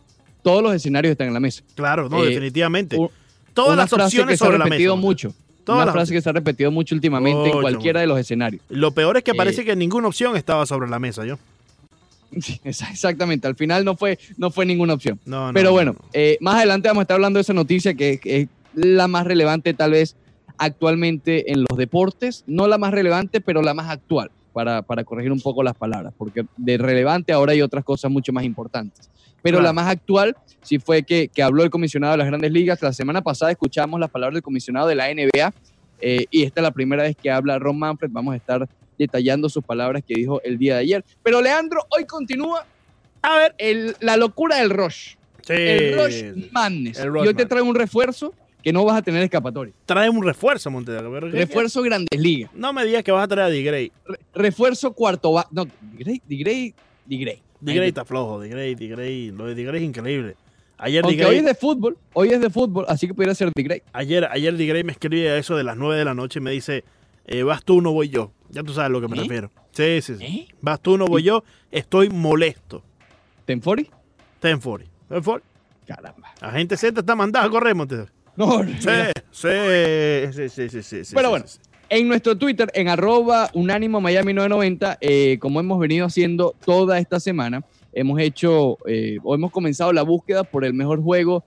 todos 0.43 0.63
los 0.63 0.75
escenarios 0.75 1.13
están 1.13 1.29
en 1.29 1.35
la 1.35 1.41
mesa. 1.41 1.63
Claro, 1.75 2.09
no, 2.09 2.23
eh, 2.25 2.29
definitivamente. 2.29 2.97
un- 2.97 3.11
Todas 3.55 3.75
Una 3.75 3.83
las 3.83 3.91
frase 3.91 4.05
opciones 4.07 4.33
que 4.33 4.37
se 4.39 4.45
ha 4.45 4.47
sobre 4.47 4.59
la 4.59 4.65
mesa. 4.65 4.75
repetido 4.75 4.97
mucho. 4.97 5.35
Todas 5.65 5.79
una 5.79 5.85
las 5.87 5.95
frase 5.95 6.13
que 6.13 6.21
se 6.21 6.29
ha 6.29 6.33
repetido 6.33 6.71
mucho 6.73 6.95
últimamente 6.95 7.51
en 7.51 7.61
cualquiera 7.61 8.01
de 8.01 8.07
los 8.09 8.19
escenarios. 8.19 8.61
Lo 8.69 8.91
peor 8.91 9.17
es 9.17 9.23
que 9.23 9.31
Eh, 9.31 9.35
parece 9.35 9.65
que 9.65 9.77
ninguna 9.77 10.09
opción 10.09 10.37
estaba 10.37 10.67
sobre 10.67 10.91
la 10.91 10.99
mesa, 10.99 11.25
yo. 11.25 11.39
Sí, 12.41 12.61
Exactamente, 12.65 13.47
al 13.47 13.55
final 13.55 13.85
no 13.85 13.97
fue, 13.97 14.19
no 14.37 14.51
fue 14.51 14.67
ninguna 14.67 14.95
opción. 14.95 15.21
No, 15.25 15.47
no, 15.49 15.53
Pero 15.53 15.69
no, 15.69 15.73
bueno, 15.73 15.93
no. 15.93 16.05
eh, 16.13 16.37
más 16.41 16.57
adelante 16.57 16.89
vamos 16.89 17.03
a 17.03 17.05
estar 17.05 17.15
hablando 17.15 17.39
de 17.39 17.43
esa 17.43 17.53
noticia 17.55 17.95
que, 17.95 18.19
que 18.19 18.41
es 18.43 18.49
la 18.75 19.07
más 19.07 19.25
relevante 19.25 19.73
tal 19.73 19.93
vez 19.93 20.17
actualmente 20.59 21.53
en 21.53 21.65
los 21.69 21.77
deportes, 21.79 22.45
no 22.47 22.67
la 22.67 22.79
más 22.79 22.93
relevante, 22.93 23.41
pero 23.41 23.63
la 23.63 23.75
más 23.75 23.91
actual, 23.91 24.31
para, 24.53 24.83
para 24.83 25.05
corregir 25.05 25.33
un 25.33 25.41
poco 25.41 25.63
las 25.63 25.75
palabras, 25.75 26.13
porque 26.17 26.45
de 26.57 26.79
relevante 26.79 27.33
ahora 27.33 27.53
hay 27.53 27.63
otras 27.63 27.85
cosas 27.85 28.11
mucho 28.11 28.33
más 28.33 28.45
importantes. 28.45 29.11
Pero 29.43 29.57
Claro. 29.59 29.65
la 29.65 29.73
más 29.75 29.89
actual 29.91 30.35
sí 30.63 30.79
fue 30.79 31.03
que, 31.03 31.29
que 31.29 31.43
habló 31.43 31.63
el 31.65 31.71
comisionado 31.71 32.13
de 32.13 32.19
las 32.19 32.27
grandes 32.27 32.51
ligas. 32.51 32.81
La 32.81 32.93
semana 32.95 33.21
pasada 33.21 33.51
escuchamos 33.51 34.01
las 34.01 34.11
palabras 34.11 34.35
del 34.35 34.43
comisionado 34.43 34.87
de 34.89 34.95
la 34.95 35.09
NBA 35.13 35.53
eh, 36.01 36.25
y 36.31 36.45
esta 36.45 36.61
es 36.61 36.63
la 36.63 36.71
primera 36.71 37.03
vez 37.03 37.15
que 37.17 37.31
habla 37.31 37.59
Ron 37.59 37.79
Manfred. 37.79 38.11
Vamos 38.11 38.33
a 38.33 38.37
estar 38.37 38.67
detallando 38.99 39.49
sus 39.51 39.63
palabras 39.63 40.03
que 40.07 40.15
dijo 40.15 40.41
el 40.45 40.57
día 40.57 40.75
de 40.77 40.81
ayer. 40.81 41.05
Pero 41.23 41.43
Leandro, 41.43 41.83
hoy 41.95 42.05
continúa 42.07 42.65
A 43.21 43.37
ver. 43.39 43.55
el- 43.59 43.97
la 44.01 44.17
locura 44.17 44.57
del 44.57 44.71
Rush. 44.71 45.15
Sí. 45.43 45.53
El 45.53 45.99
Rush 45.99 46.51
Madness. 46.53 46.99
el 47.01 47.11
y 47.31 47.35
te 47.35 47.45
traigo 47.45 47.69
un 47.69 47.75
refuerzo 47.75 48.33
que 48.65 48.73
no 48.73 48.83
vas 48.85 48.97
a 48.97 49.03
tener 49.03 49.23
escapatoria. 49.23 49.75
Trae 49.85 50.09
un 50.09 50.25
refuerzo, 50.25 50.71
Montes 50.71 50.95
de 50.95 51.01
Oca, 51.01 51.11
pero 51.13 51.31
¿qué- 51.31 51.37
Refuerzo 51.37 51.83
Grandes 51.83 52.19
Ligas. 52.19 52.51
No 52.55 52.73
me 52.73 52.85
digas 52.87 53.05
que 53.05 53.13
vas 53.13 53.25
a 53.25 53.29
traer 53.29 53.47
a 53.47 53.51
D-Gray. 53.51 53.93
Re- 54.07 54.19
refuerzo 54.35 54.93
cuarto 54.95 55.33
ba 55.33 55.47
No, 55.51 55.67
Digrey, 55.93 56.23
Digrey, 56.27 56.75
Digrey. 57.05 57.43
D-Gray 57.61 57.89
está 57.89 58.05
flojo, 58.05 58.41
D-Gray, 58.41 58.75
D-Gray. 58.75 59.31
Lo 59.33 59.47
de 59.47 59.55
D-Gray 59.55 59.83
es 59.83 59.89
increíble. 59.89 60.37
Ayer 60.79 61.05
Aunque 61.05 61.25
hoy 61.25 61.37
es 61.37 61.45
de 61.45 61.55
fútbol, 61.55 61.97
hoy 62.15 62.31
es 62.31 62.41
de 62.41 62.51
fútbol, 62.51 62.85
así 62.89 63.07
que 63.07 63.15
pudiera 63.15 63.35
ser 63.35 63.51
Digrey. 63.55 63.83
Ayer, 63.93 64.25
ayer 64.31 64.57
D-Gray 64.57 64.83
me 64.83 64.93
escribe 64.93 65.31
a 65.31 65.37
eso 65.39 65.57
de 65.57 65.63
las 65.63 65.77
9 65.77 65.97
de 65.97 66.05
la 66.07 66.15
noche 66.15 66.39
y 66.41 66.43
me 66.43 66.51
dice, 66.51 66.85
eh, 67.27 67.43
vas 67.43 67.63
tú, 67.65 67.81
no 67.83 67.93
voy 67.93 68.09
yo. 68.09 68.33
Ya 68.51 68.63
tú 68.63 68.73
sabes 68.73 68.87
a 68.87 68.89
lo 68.89 69.01
que 69.01 69.09
me 69.09 69.17
¿Eh? 69.19 69.21
refiero. 69.21 69.51
Sí, 69.73 70.01
sí, 70.03 70.17
sí. 70.17 70.25
¿Eh? 70.25 70.49
Vas 70.63 70.81
tú, 70.81 70.97
no 70.99 71.07
voy 71.07 71.23
¿Y? 71.23 71.27
yo. 71.27 71.45
Estoy 71.71 72.09
molesto. 72.09 72.83
¿Tenfori? 73.45 73.91
Ten 74.41 74.59
40. 74.61 74.91
Ten 75.09 75.23
40. 75.23 75.47
Caramba. 75.87 76.33
Agente 76.41 76.77
Z 76.77 77.01
está 77.01 77.15
mandado 77.15 77.47
a 77.47 77.51
correr, 77.51 77.75
Montes. 77.75 78.09
No, 78.37 78.65
Sí, 78.65 78.89
sí, 79.31 79.49
sí, 80.33 80.49
sí, 80.49 80.69
sí, 80.69 80.83
sí, 80.83 81.05
sí, 81.05 81.15
Bueno, 81.15 81.29
sí, 81.29 81.31
bueno. 81.31 81.47
sí. 81.47 81.59
En 81.91 82.09
nuestro 82.09 82.37
Twitter, 82.37 82.71
en 82.75 82.89
arroba 82.89 83.51
unánimo 83.53 84.01
Miami 84.01 84.33
990, 84.33 84.99
eh, 85.01 85.39
como 85.39 85.61
hemos 85.61 85.79
venido 85.79 86.07
haciendo 86.07 86.55
toda 86.65 86.99
esta 86.99 87.21
semana, 87.21 87.63
hemos 87.93 88.19
hecho 88.21 88.79
eh, 88.87 89.19
o 89.23 89.35
hemos 89.35 89.53
comenzado 89.53 89.93
la 89.93 90.03
búsqueda 90.03 90.45
por 90.45 90.65
el 90.65 90.75
mejor 90.75 91.03
juego 91.03 91.45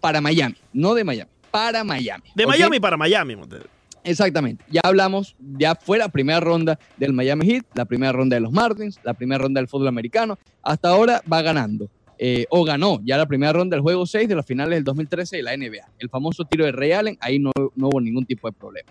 para 0.00 0.20
Miami, 0.20 0.54
no 0.72 0.94
de 0.94 1.02
Miami, 1.02 1.30
para 1.50 1.82
Miami. 1.82 2.24
De. 2.34 2.46
Miami 2.46 2.78
para 2.78 2.96
Miami, 2.96 3.36
Montes. 3.36 3.62
Exactamente. 4.04 4.64
Ya 4.70 4.80
hablamos, 4.84 5.34
ya 5.58 5.74
fue 5.74 5.98
la 5.98 6.08
primera 6.08 6.40
ronda 6.40 6.78
del 6.96 7.12
Miami 7.12 7.46
Heat, 7.46 7.66
la 7.74 7.84
primera 7.84 8.12
ronda 8.12 8.36
de 8.36 8.40
los 8.40 8.52
Martins, 8.52 9.00
la 9.02 9.14
primera 9.14 9.38
ronda 9.42 9.60
del 9.60 9.68
fútbol 9.68 9.88
americano. 9.88 10.38
Hasta 10.62 10.88
ahora 10.90 11.22
va 11.30 11.42
ganando. 11.42 11.90
Eh, 12.18 12.46
o 12.50 12.64
ganó 12.64 13.00
ya 13.04 13.16
la 13.16 13.26
primera 13.26 13.52
ronda 13.52 13.76
del 13.76 13.82
juego 13.82 14.04
6 14.04 14.28
de 14.28 14.34
las 14.34 14.44
finales 14.44 14.76
del 14.76 14.84
2013 14.84 15.36
de 15.36 15.42
la 15.42 15.56
NBA. 15.56 15.88
El 15.98 16.10
famoso 16.10 16.44
tiro 16.44 16.64
de 16.64 16.72
Ray 16.72 16.92
Allen, 16.92 17.18
ahí 17.20 17.38
no, 17.38 17.52
no 17.76 17.88
hubo 17.88 18.00
ningún 18.00 18.26
tipo 18.26 18.48
de 18.48 18.52
problema. 18.52 18.90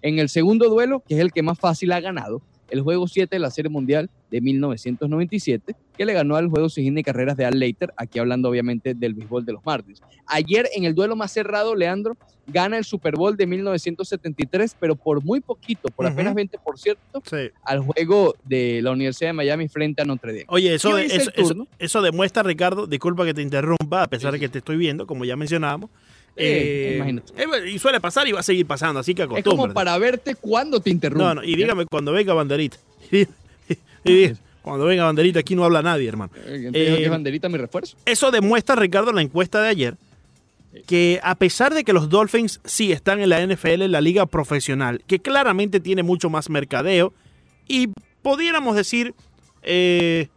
En 0.00 0.18
el 0.18 0.28
segundo 0.28 0.68
duelo, 0.70 1.02
que 1.06 1.14
es 1.14 1.20
el 1.20 1.32
que 1.32 1.42
más 1.42 1.58
fácil 1.58 1.92
ha 1.92 2.00
ganado, 2.00 2.40
el 2.72 2.80
juego 2.80 3.06
7 3.06 3.36
de 3.36 3.38
la 3.40 3.50
Serie 3.50 3.70
Mundial 3.70 4.10
de 4.30 4.40
1997, 4.40 5.74
que 5.96 6.04
le 6.06 6.12
ganó 6.14 6.36
al 6.36 6.48
juego 6.48 6.68
sin 6.68 6.94
de 6.94 7.02
carreras 7.02 7.36
de 7.36 7.44
Al 7.44 7.58
Leiter, 7.58 7.92
aquí 7.96 8.18
hablando 8.18 8.48
obviamente 8.48 8.94
del 8.94 9.14
béisbol 9.14 9.44
de 9.44 9.52
los 9.52 9.64
Martins. 9.64 10.00
Ayer, 10.26 10.68
en 10.74 10.84
el 10.84 10.94
duelo 10.94 11.14
más 11.14 11.32
cerrado, 11.32 11.74
Leandro 11.74 12.16
gana 12.46 12.76
el 12.78 12.84
Super 12.84 13.14
Bowl 13.16 13.36
de 13.36 13.46
1973, 13.46 14.76
pero 14.80 14.96
por 14.96 15.22
muy 15.22 15.40
poquito, 15.40 15.88
por 15.94 16.06
apenas 16.06 16.34
20%, 16.34 17.22
Sí. 17.24 17.50
al 17.64 17.80
juego 17.80 18.34
de 18.44 18.80
la 18.82 18.90
Universidad 18.90 19.28
de 19.30 19.34
Miami 19.34 19.68
frente 19.68 20.02
a 20.02 20.04
Notre 20.04 20.32
Dame. 20.32 20.44
Oye, 20.48 20.74
eso, 20.74 20.96
de- 20.96 21.06
eso, 21.06 21.30
eso- 21.34 21.68
eso 21.78 22.02
demuestra, 22.02 22.42
Ricardo, 22.42 22.86
disculpa 22.86 23.24
que 23.24 23.34
te 23.34 23.42
interrumpa, 23.42 24.02
a 24.02 24.06
pesar 24.08 24.32
de 24.32 24.40
que 24.40 24.48
te 24.48 24.58
estoy 24.58 24.76
viendo, 24.76 25.06
como 25.06 25.24
ya 25.24 25.36
mencionábamos. 25.36 25.90
Eh, 26.36 26.92
eh, 26.92 26.96
imagínate. 26.96 27.32
eh, 27.36 27.70
y 27.70 27.78
suele 27.78 28.00
pasar 28.00 28.26
y 28.26 28.32
va 28.32 28.40
a 28.40 28.42
seguir 28.42 28.66
pasando, 28.66 29.00
así 29.00 29.14
que 29.14 29.22
Es 29.22 29.28
como 29.28 29.38
acostúmbrate. 29.38 29.74
para 29.74 29.98
verte 29.98 30.34
cuando 30.34 30.80
te 30.80 30.90
interrumpo. 30.90 31.24
No, 31.24 31.34
no, 31.36 31.44
y 31.44 31.54
dígame 31.56 31.84
cuando 31.86 32.12
venga 32.12 32.34
Banderita. 32.34 32.78
Y, 34.04 34.10
y- 34.10 34.32
cuando 34.62 34.84
venga 34.86 35.04
Banderita, 35.04 35.40
aquí 35.40 35.54
no 35.56 35.64
habla 35.64 35.82
nadie, 35.82 36.08
hermano. 36.08 36.32
Eh, 36.46 36.68
Eh, 36.68 36.72
que 36.72 37.04
es 37.04 37.10
banderita 37.10 37.48
mi 37.48 37.58
refuerzo. 37.58 37.96
Eso 38.04 38.30
demuestra, 38.30 38.76
Ricardo, 38.76 39.12
la 39.12 39.20
encuesta 39.22 39.60
de 39.60 39.68
ayer, 39.68 39.96
que 40.86 41.20
a 41.22 41.34
pesar 41.34 41.74
de 41.74 41.84
que 41.84 41.92
los 41.92 42.08
Dolphins 42.08 42.60
sí 42.64 42.92
están 42.92 43.20
en 43.20 43.28
la 43.28 43.40
NFL, 43.46 43.82
en 43.82 43.92
la 43.92 44.00
liga 44.00 44.24
profesional, 44.26 45.02
que 45.06 45.18
claramente 45.18 45.80
tiene 45.80 46.02
mucho 46.02 46.30
más 46.30 46.48
mercadeo 46.48 47.12
y 47.68 47.88
pudiéramos 48.22 48.74
decir 48.76 49.14
eh, 49.62 50.28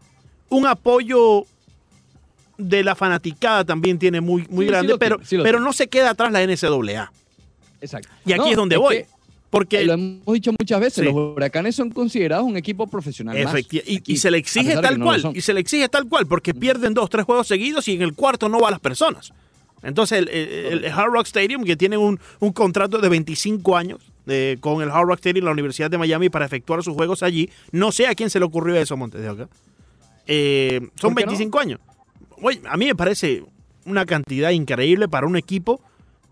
un 0.50 0.66
apoyo 0.68 1.46
de 2.58 2.84
la 2.84 2.96
fanaticada 2.96 3.64
también 3.66 4.00
tiene 4.00 4.22
muy, 4.22 4.46
muy 4.50 4.66
Sí, 4.66 4.72
grande, 4.72 4.98
pero, 4.98 5.18
tiene, 5.18 5.28
sí 5.30 5.38
lo 5.38 5.44
pero 5.44 5.58
tiene. 5.58 5.66
no 5.66 5.74
se 5.74 5.88
queda 5.88 6.12
atrás 6.12 6.32
la 6.32 6.42
NCAA. 6.42 7.12
Exacto. 7.82 8.10
Y 8.26 8.32
aquí 8.34 8.42
No, 8.46 8.50
es 8.52 8.56
donde 8.58 8.78
voy. 8.78 8.96
que- 8.98 9.08
Porque 9.50 9.86
lo 9.86 9.94
hemos 9.94 10.34
dicho 10.34 10.52
muchas 10.60 10.80
veces, 10.82 11.06
los 11.06 11.14
huracanes 11.14 11.76
son 11.76 11.90
considerados 11.90 12.46
un 12.46 12.58
equipo 12.58 12.88
profesional. 12.88 13.42
más. 13.44 13.54
Efecti- 13.54 13.82
y, 13.86 13.98
Aquí, 13.98 14.14
y 14.14 14.18
se 14.18 14.30
le 14.32 14.38
exige 14.38 14.76
tal 14.82 15.00
no 15.00 15.06
cual, 15.06 15.32
y 15.34 15.42
se 15.42 15.54
le 15.54 15.62
exige 15.62 15.88
tal 15.88 16.10
cual, 16.10 16.28
porque 16.28 16.54
pierden 16.54 16.94
dos, 16.94 17.10
tres 17.10 17.24
juegos 17.26 17.48
seguidos 17.48 17.88
y 17.88 17.94
en 17.94 18.02
el 18.02 18.14
cuarto 18.14 18.50
no 18.50 18.60
va 18.60 18.70
las 18.72 18.80
personas. 18.82 19.32
Entonces 19.84 20.20
el, 20.20 20.28
el- 20.30 20.84
el 20.86 20.92
Hard 20.92 21.12
Rock 21.12 21.28
Stadium, 21.28 21.64
que 21.64 21.78
tiene 21.78 21.96
un, 21.96 22.20
un 22.40 22.52
contrato 22.52 22.98
de 22.98 23.08
25 23.08 23.78
años 23.78 24.00
eh, 24.28 24.58
con 24.60 24.82
el 24.82 24.90
Hard 24.90 25.08
Rock 25.08 25.20
Stadium, 25.20 25.46
la 25.46 25.52
Universidad 25.52 25.90
de 25.92 26.00
Miami, 26.00 26.30
para 26.30 26.46
efectuar 26.46 26.82
sus 26.84 26.94
juegos 26.96 27.22
allí, 27.24 27.50
no 27.72 27.92
sé 27.94 28.08
a 28.08 28.16
quién 28.16 28.30
se 28.30 28.40
le 28.40 28.46
ocurrió 28.46 28.76
eso, 28.76 28.98
Montes 28.98 29.22
de 29.22 29.30
Oca. 29.30 29.48
Eh, 30.28 30.80
son 31.00 31.14
¿Por 31.14 31.22
qué 31.22 31.26
no? 31.28 31.32
25 31.32 31.60
años. 31.60 31.80
Oye, 32.48 32.62
a 32.70 32.78
mí 32.78 32.86
me 32.86 32.94
parece 32.96 33.44
una 33.86 34.06
cantidad 34.06 34.52
increíble 34.52 35.08
para 35.08 35.26
un 35.26 35.36
equipo 35.36 35.82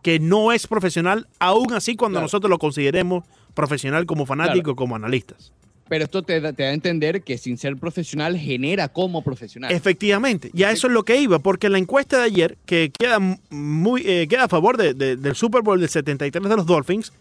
que 0.04 0.20
no 0.20 0.52
es 0.52 0.68
profesional, 0.68 1.28
aún 1.40 1.74
así 1.74 1.96
cuando 1.96 2.18
Claro. 2.18 2.26
nosotros 2.26 2.52
lo 2.52 2.60
consideremos 2.60 3.24
profesional 3.56 4.06
como 4.06 4.28
fanático, 4.28 4.76
como 4.76 4.96
analistas. 4.96 5.52
Pero 5.90 6.04
esto 6.04 6.22
te, 6.22 6.40
da- 6.40 6.54
te 6.54 6.62
da 6.64 6.70
a 6.70 6.74
entender 6.74 7.24
que 7.24 7.40
sin 7.40 7.58
ser 7.58 7.78
profesional 7.78 8.38
genera 8.38 8.90
como 8.90 9.24
profesional. 9.24 9.72
Efectivamente, 9.72 10.52
y 10.54 10.62
a 10.62 10.70
eso 10.72 10.86
es 10.86 10.94
lo 10.94 11.02
que 11.04 11.18
iba, 11.20 11.40
porque 11.40 11.68
la 11.68 11.80
encuesta 11.80 12.20
de 12.20 12.24
ayer, 12.26 12.58
que 12.68 12.92
queda, 12.96 13.18
muy, 13.50 14.04
eh, 14.06 14.28
queda 14.30 14.44
a 14.44 14.48
favor 14.50 14.78
de- 14.78 14.94
de- 14.94 15.16
del 15.18 15.34
Super 15.36 15.64
Bowl 15.64 15.80
del 15.80 15.90
73 15.90 16.48
de 16.48 16.56
los 16.58 16.68
Dolphins, 16.68 17.12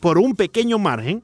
por 0.00 0.18
un 0.18 0.36
pequeño 0.36 0.78
margen, 0.78 1.22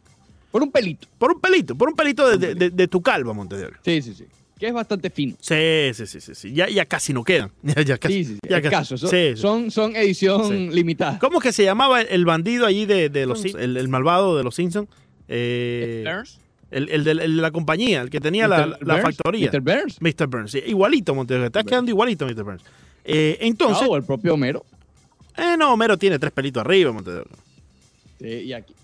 Por 0.50 0.62
un 0.62 0.70
pelito. 0.72 1.06
por 1.18 1.32
un 1.32 1.40
pelito, 1.40 1.74
por 1.74 1.90
un 1.90 1.94
pelito 1.96 2.26
de 2.38 2.88
tu 2.88 3.02
calva, 3.02 3.34
Montevideo. 3.34 3.72
Sí, 3.84 4.00
sí, 4.00 4.14
sí. 4.14 4.24
Que 4.60 4.68
es 4.68 4.74
bastante 4.74 5.08
fino. 5.10 5.34
Sí, 5.40 5.54
sí, 5.94 6.06
sí, 6.06 6.20
sí, 6.20 6.34
sí. 6.34 6.52
Ya, 6.52 6.68
ya 6.68 6.84
casi 6.84 7.12
no 7.14 7.24
quedan. 7.24 7.50
Ya, 7.62 7.80
ya 7.82 7.98
casi, 7.98 8.14
Sí, 8.14 8.24
sí, 8.24 8.34
sí. 8.34 8.40
ya 8.48 8.60
casi. 8.62 8.98
Son, 8.98 9.08
Sí, 9.10 9.16
sí. 9.34 9.36
son, 9.36 9.70
son 9.70 9.96
edición 9.96 10.46
Sí. 10.48 10.68
limitada. 10.70 11.18
¿Cómo 11.18 11.40
que 11.40 11.50
se 11.52 11.64
llamaba 11.64 12.02
el 12.02 12.24
bandido 12.26 12.66
allí 12.66 12.84
de, 12.84 13.08
de 13.08 13.24
los 13.26 13.42
el, 13.44 13.76
el 13.78 13.88
malvado 13.88 14.36
de 14.36 14.44
los 14.44 14.54
Simpsons? 14.54 14.88
Eh, 15.28 16.04
Burns. 16.06 16.38
el, 16.70 16.88
el 16.90 17.04
de, 17.04 17.10
el 17.12 17.18
de 17.36 17.42
la 17.42 17.50
compañía, 17.50 18.02
el 18.02 18.10
que 18.10 18.20
tenía 18.20 18.46
la, 18.48 18.66
Mr. 18.66 18.86
la 18.86 18.94
Burns, 18.96 19.02
factoría. 19.16 19.50
Mr. 19.50 19.60
Burns. 19.60 19.96
Mr. 20.02 20.26
Burns. 20.26 20.50
sí, 20.52 20.62
igualito. 20.66 21.12
Estás 21.22 21.48
Burns. 21.50 21.66
quedando 21.66 21.90
igualito, 21.90 22.26
Mr. 22.26 22.42
Burns. 22.44 22.62
Eh, 23.04 23.38
entonces, 23.40 23.88
o 23.88 23.96
el 23.96 24.02
propio 24.02 24.34
Homero. 24.34 24.62
eh, 25.38 25.56
no, 25.58 25.72
Homero 25.72 25.96
tiene 25.96 26.18
tres 26.18 26.32
pelitos 26.32 26.60
arriba, 26.60 26.92
Montevideo. 26.92 27.24
Sí, 28.20 28.26
y 28.26 28.52
aquí. 28.52 28.74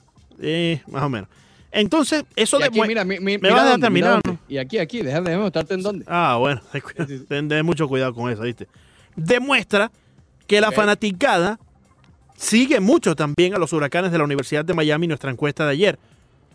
Eh, 0.41 0.81
más 0.89 1.03
o 1.03 1.09
menos. 1.11 1.29
Entonces, 1.77 2.25
eso 2.37 2.59
demue- 2.59 2.87
mira, 2.89 3.05
mi- 3.05 3.21
mi- 3.21 3.39
¿Me 3.39 3.51
vas 3.51 3.75
a 3.75 3.79
terminar. 3.79 4.21
Y 4.49 4.59
aquí, 4.59 4.79
aquí, 4.79 5.03
déjame, 5.03 5.37
mostrarte 5.37 5.75
en 5.75 5.83
dónde. 5.83 6.05
Ah, 6.09 6.37
bueno, 6.39 6.61
ten, 7.29 7.49
ten 7.49 7.67
mucho 7.67 7.87
cuidado 7.89 8.15
con 8.15 8.31
eso, 8.31 8.43
¿viste? 8.43 8.67
Demuestra 9.15 9.91
que 10.47 10.61
la 10.61 10.69
fanaticada 10.73 11.59
sigue 12.37 12.81
mucho 12.81 13.15
también 13.17 13.55
a 13.55 13.59
los 13.59 13.73
huracanes 13.73 14.13
de 14.13 14.19
la 14.19 14.25
Universidad 14.25 14.65
de 14.65 14.75
Miami, 14.75 15.07
nuestra 15.07 15.31
encuesta 15.31 15.65
de 15.67 15.73
ayer. 15.73 15.99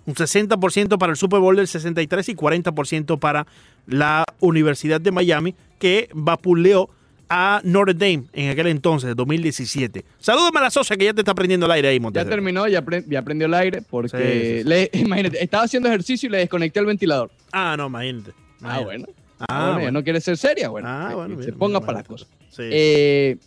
Un 0.05 0.15
60% 0.15 0.97
para 0.97 1.11
el 1.11 1.17
Super 1.17 1.39
Bowl 1.39 1.55
del 1.55 1.67
63 1.67 2.29
y 2.29 2.35
40% 2.35 3.19
para 3.19 3.45
la 3.85 4.25
Universidad 4.39 4.99
de 4.99 5.11
Miami, 5.11 5.55
que 5.79 6.09
vapuleó 6.13 6.89
a 7.33 7.61
Notre 7.63 7.93
Dame 7.93 8.25
en 8.33 8.49
aquel 8.49 8.67
entonces, 8.67 9.15
2017. 9.15 10.03
Salúdame 10.19 10.59
a 10.59 10.63
la 10.63 10.69
socia 10.69 10.97
que 10.97 11.05
ya 11.05 11.13
te 11.13 11.21
está 11.21 11.33
prendiendo 11.33 11.65
el 11.65 11.71
aire 11.71 11.87
ahí, 11.87 11.95
Ya 11.95 12.01
Montes. 12.01 12.27
terminó, 12.27 12.67
ya, 12.67 12.81
pre- 12.81 13.05
ya 13.07 13.21
prendió 13.21 13.47
el 13.47 13.53
aire 13.53 13.81
porque, 13.89 14.09
Sí, 14.09 14.17
sí, 14.49 14.57
sí. 14.59 14.63
le- 14.65 14.89
imagínate, 14.99 15.41
estaba 15.41 15.63
haciendo 15.63 15.87
ejercicio 15.87 16.27
y 16.27 16.31
le 16.33 16.37
desconecté 16.39 16.81
el 16.81 16.85
ventilador. 16.87 17.31
Ah, 17.53 17.75
no, 17.77 17.87
imagínate. 17.87 18.31
Ah, 18.61 18.79
bueno. 18.81 19.05
Ah, 19.39 19.45
Ah, 19.47 19.59
bueno, 19.59 19.71
ya 19.71 19.81
bueno. 19.85 19.99
no 19.99 20.03
quiere 20.03 20.19
ser 20.21 20.37
seria, 20.37 20.67
bueno. 20.69 20.87
Ah, 20.89 21.11
bueno, 21.15 21.37
que 21.37 21.43
se 21.43 21.49
bien, 21.51 21.57
ponga 21.59 21.79
bien, 21.79 21.85
para 21.85 21.97
las 21.99 22.07
bien. 22.07 22.17
cosas. 22.17 22.27
Sí. 22.49 22.63
Eh, 22.69 23.37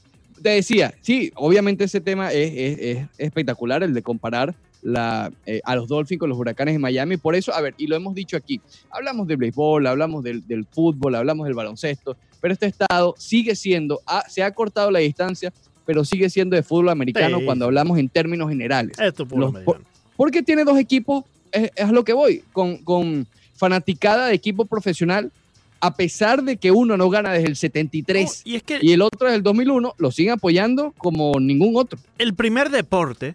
te 0.43 0.49
decía, 0.49 0.95
sí, 1.03 1.31
obviamente 1.37 1.85
ese 1.85 2.00
tema 2.00 2.33
es, 2.33 2.53
es- 2.53 2.79
es 2.97 3.07
espectacular, 3.19 3.83
el 3.83 3.93
de 3.93 4.03
comparar 4.03 4.55
la, 4.85 5.33
eh, 5.47 5.61
a 5.64 5.75
los 5.75 5.88
Dolphins 5.88 6.21
con 6.21 6.29
los 6.29 6.38
huracanes 6.38 6.75
de 6.75 6.79
Miami. 6.79 7.17
Por 7.17 7.35
eso, 7.35 7.53
a 7.53 7.61
ver, 7.61 7.75
y 7.79 7.87
lo 7.88 7.97
hemos 7.97 8.14
dicho 8.14 8.37
aquí, 8.37 8.61
hablamos 8.91 9.26
de 9.26 9.35
béisbol, 9.37 9.87
hablamos 9.87 10.23
del, 10.23 10.47
del 10.47 10.64
fútbol, 10.67 11.14
hablamos 11.17 11.47
del 11.47 11.55
baloncesto, 11.55 12.17
pero 12.41 12.53
este 12.53 12.67
estado 12.67 13.14
sigue 13.19 13.57
siendo, 13.57 14.00
ha- 14.07 14.29
se 14.29 14.43
ha 14.43 14.50
cortado 14.53 14.91
la 14.93 15.00
distancia, 15.00 15.53
pero 15.87 16.05
sigue 16.05 16.31
siendo 16.31 16.55
de 16.55 16.62
fútbol 16.62 16.91
americano 16.91 17.38
Sí. 17.41 17.45
cuando 17.45 17.64
hablamos 17.64 17.99
en 17.99 18.09
términos 18.09 18.49
generales. 18.49 18.97
Esto 19.00 19.26
fue 19.26 19.38
los- 19.38 19.50
americano. 19.50 19.81
Porque 20.17 20.43
tiene 20.43 20.64
dos 20.64 20.79
equipos, 20.79 21.25
es, 21.50 21.91
lo 21.91 22.05
que 22.05 22.12
voy, 22.12 22.45
con, 22.53 22.76
con 22.79 23.26
fanaticada 23.57 24.26
de 24.29 24.35
equipo 24.35 24.64
profesional, 24.67 25.33
a 25.81 25.95
pesar 25.95 26.43
de 26.43 26.57
que 26.57 26.71
uno 26.71 26.97
no 26.97 27.11
gana 27.11 27.33
desde 27.33 27.49
el 27.49 27.57
73 27.57 28.43
No, 28.47 28.50
y 28.53 28.57
es 28.57 28.62
que 28.62 28.79
y 28.81 28.93
el 28.93 29.03
otro 29.03 29.29
es 29.29 29.35
el 29.35 29.43
2001, 29.43 29.95
lo 29.99 30.11
siguen 30.11 30.33
apoyando 30.33 30.93
como 30.99 31.38
ningún 31.41 31.76
otro. 31.76 31.99
el 32.19 32.35
primer 32.35 32.71
deporte, 32.71 33.35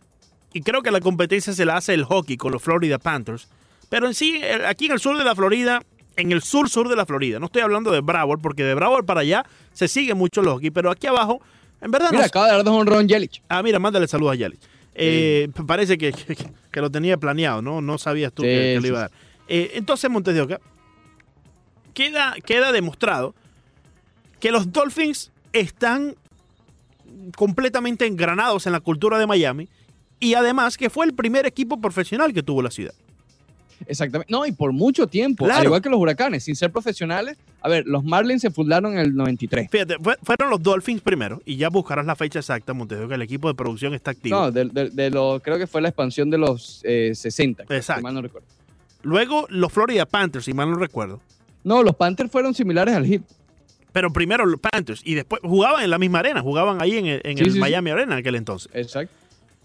y 0.54 0.62
creo 0.62 0.82
que 0.82 0.92
la 0.92 1.00
competencia 1.02 1.54
se 1.54 1.66
la 1.66 1.78
hace 1.78 1.94
el 1.94 2.04
hockey 2.04 2.38
con 2.38 2.52
los 2.52 2.62
Florida 2.62 2.98
Panthers, 2.98 3.48
pero 3.90 4.08
en 4.08 4.14
sí, 4.14 4.42
aquí 4.68 4.86
en 4.88 4.94
el 4.94 5.00
sur 5.00 5.18
de 5.18 5.24
la 5.24 5.36
Florida, 5.36 5.82
en 6.16 6.32
el 6.32 6.42
sur-sur 6.42 6.90
de 6.90 6.96
la 6.96 7.06
Florida, 7.06 7.40
no 7.40 7.46
estoy 7.48 7.62
hablando 7.62 7.92
de 7.92 8.02
Broward, 8.02 8.42
porque 8.42 8.64
de 8.64 8.74
Broward 8.76 9.06
para 9.06 9.22
allá 9.22 9.46
se 9.74 9.88
sigue 9.88 10.14
mucho 10.14 10.42
el 10.42 10.48
hockey, 10.48 10.70
pero 10.70 10.92
aquí 10.92 11.08
abajo, 11.08 11.42
en 11.82 11.92
verdad 11.92 12.10
Mira, 12.12 12.24
no. 12.24 12.28
acaba 12.28 12.48
de 12.48 12.52
dar 12.54 12.64
dos 12.64 12.74
honrón 12.76 13.08
Yelich. 13.08 13.42
Ah, 13.48 13.64
mira, 13.64 13.80
mándale 13.80 14.08
saludos 14.08 14.34
a 14.34 14.36
Yali. 14.36 14.58
Eh, 14.96 15.48
Parece 15.66 15.98
que, 15.98 16.12
que- 16.12 16.36
que 16.72 16.82
lo 16.82 16.92
tenía 16.92 17.16
planeado, 17.18 17.62
¿no? 17.62 17.80
No 17.82 17.98
sabías 17.98 18.34
tú 18.34 18.42
Sí, 18.44 18.50
que, 18.50 18.74
que 18.76 18.80
le 18.82 18.88
iba 18.90 18.98
a 18.98 19.02
dar. 19.04 19.12
Eh, 19.48 19.72
entonces, 19.76 20.10
Montes 20.12 20.36
de 20.36 20.42
Oca, 20.42 20.60
queda, 21.94 22.36
queda 22.46 22.72
demostrado 22.72 23.34
que 24.40 24.52
los 24.52 24.72
Dolphins 24.74 25.32
están 25.54 26.16
completamente 27.36 28.06
engranados 28.06 28.66
en 28.68 28.74
la 28.74 28.80
cultura 28.80 29.18
de 29.18 29.26
Miami 29.28 29.68
y 30.20 30.34
además 30.34 30.78
que 30.78 30.90
fue 30.90 31.06
el 31.06 31.14
primer 31.14 31.46
equipo 31.46 31.80
profesional 31.80 32.34
que 32.34 32.44
tuvo 32.44 32.62
la 32.62 32.72
ciudad. 32.72 32.94
Exactamente. 33.88 34.30
No, 34.32 34.46
y 34.46 34.52
por 34.52 34.74
mucho 34.74 35.08
tiempo, 35.08 35.46
Claro. 35.46 35.60
al 35.62 35.66
igual 35.68 35.82
que 35.82 35.90
los 35.90 36.00
huracanes, 36.00 36.44
sin 36.44 36.56
ser 36.56 36.70
profesionales. 36.72 37.38
A 37.62 37.70
ver, 37.70 37.86
los 37.88 38.04
Marlins 38.04 38.42
se 38.42 38.52
fundaron 38.52 38.94
en 38.94 39.00
el 39.00 39.16
93. 39.16 39.70
Fíjate, 39.72 39.96
fue- 40.02 40.18
fueron 40.22 40.50
los 40.50 40.62
Dolphins 40.62 41.02
primero 41.02 41.42
y 41.46 41.56
ya 41.56 41.70
buscarás 41.70 42.06
la 42.06 42.16
fecha 42.16 42.40
exacta, 42.40 42.74
de 42.74 43.04
Oca, 43.04 43.16
el 43.16 43.22
equipo 43.22 43.48
de 43.48 43.54
producción 43.54 43.94
está 43.94 44.12
activo. 44.12 44.38
No, 44.38 44.52
de, 44.52 44.66
de- 44.66 44.90
de 44.90 45.10
lo, 45.10 45.40
creo 45.42 45.58
que 45.58 45.66
fue 45.68 45.82
la 45.82 45.90
expansión 45.90 46.30
de 46.30 46.38
los 46.38 46.82
eh, 46.84 47.12
60. 47.16 47.64
si 47.68 47.74
Exacto. 47.74 48.02
mal 48.02 48.14
no 48.14 48.22
recuerdo. 48.22 48.48
Luego 49.02 49.46
los 49.50 49.72
Florida 49.72 50.06
Panthers, 50.06 50.44
si 50.46 50.54
mal 50.54 50.70
no 50.70 50.76
recuerdo. 50.78 51.22
No, 51.64 51.82
los 51.84 51.96
Panthers 51.96 52.30
fueron 52.32 52.54
similares 52.54 52.94
al 52.96 53.06
Heat. 53.06 53.22
Pero 53.94 54.12
primero 54.12 54.46
los 54.46 54.60
Panthers 54.60 55.02
y 55.06 55.16
después 55.16 55.42
jugaban 55.44 55.84
en 55.84 55.90
la 55.90 55.98
misma 55.98 56.20
arena, 56.20 56.42
jugaban 56.42 56.82
ahí 56.82 56.98
en 56.98 57.06
el, 57.08 57.22
en 57.24 57.38
Sí, 57.38 57.44
el 57.44 57.50
sí, 57.50 57.54
sí. 57.54 57.60
Miami 57.60 57.90
Arena 57.92 58.14
en 58.14 58.20
aquel 58.20 58.36
entonces. 58.36 58.70
Exacto. 58.74 59.14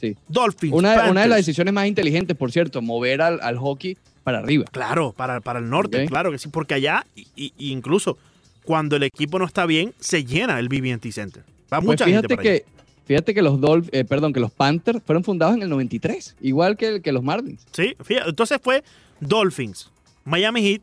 Sí. 0.08 0.16
Dolphins. 0.28 0.72
Una, 0.74 1.10
una 1.10 1.22
de 1.22 1.28
las 1.28 1.38
decisiones 1.38 1.72
más 1.74 1.86
inteligentes, 1.86 2.36
por 2.36 2.50
cierto, 2.52 2.82
mover 2.82 3.22
al, 3.22 3.40
al 3.42 3.56
hockey 3.58 3.96
para 4.22 4.38
arriba. 4.38 4.64
Claro, 4.72 5.12
para, 5.16 5.40
para 5.40 5.58
el 5.58 5.68
norte, 5.68 6.06
claro 6.06 6.30
que 6.30 6.38
sí, 6.38 6.48
porque 6.48 6.74
allá, 6.74 7.06
y, 7.14 7.52
incluso 7.58 8.16
cuando 8.64 8.96
el 8.96 9.02
equipo 9.02 9.38
no 9.38 9.44
está 9.44 9.66
bien, 9.66 9.92
se 10.00 10.24
llena 10.24 10.58
el 10.58 10.68
BB&T 10.68 11.12
Center. 11.12 11.42
Va 11.72 11.78
Pues 11.80 11.84
mucha 11.84 12.06
gente 12.06 12.28
fíjate 12.28 12.34
allá. 12.34 12.42
que, 12.42 12.64
fíjate 13.06 13.34
que 13.34 13.42
los 13.42 13.60
Dolph- 13.60 13.88
eh, 13.92 14.04
perdón, 14.04 14.32
que 14.32 14.40
los 14.40 14.50
Panthers 14.50 15.00
fueron 15.04 15.22
fundados 15.24 15.54
en 15.56 15.62
el 15.62 15.68
93, 15.68 16.36
igual 16.40 16.76
que, 16.76 17.02
que 17.02 17.12
los 17.12 17.22
Marlins. 17.22 17.66
Sí, 17.72 17.94
fíjate, 18.02 18.30
entonces 18.30 18.58
fue 18.62 18.82
Dolphins, 19.20 19.90
Miami 20.24 20.62
Heat, 20.62 20.82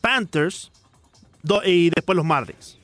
Panthers 0.00 0.70
do- 1.42 1.62
y 1.64 1.90
después 1.90 2.16
los 2.16 2.24
Marlins. 2.24 2.76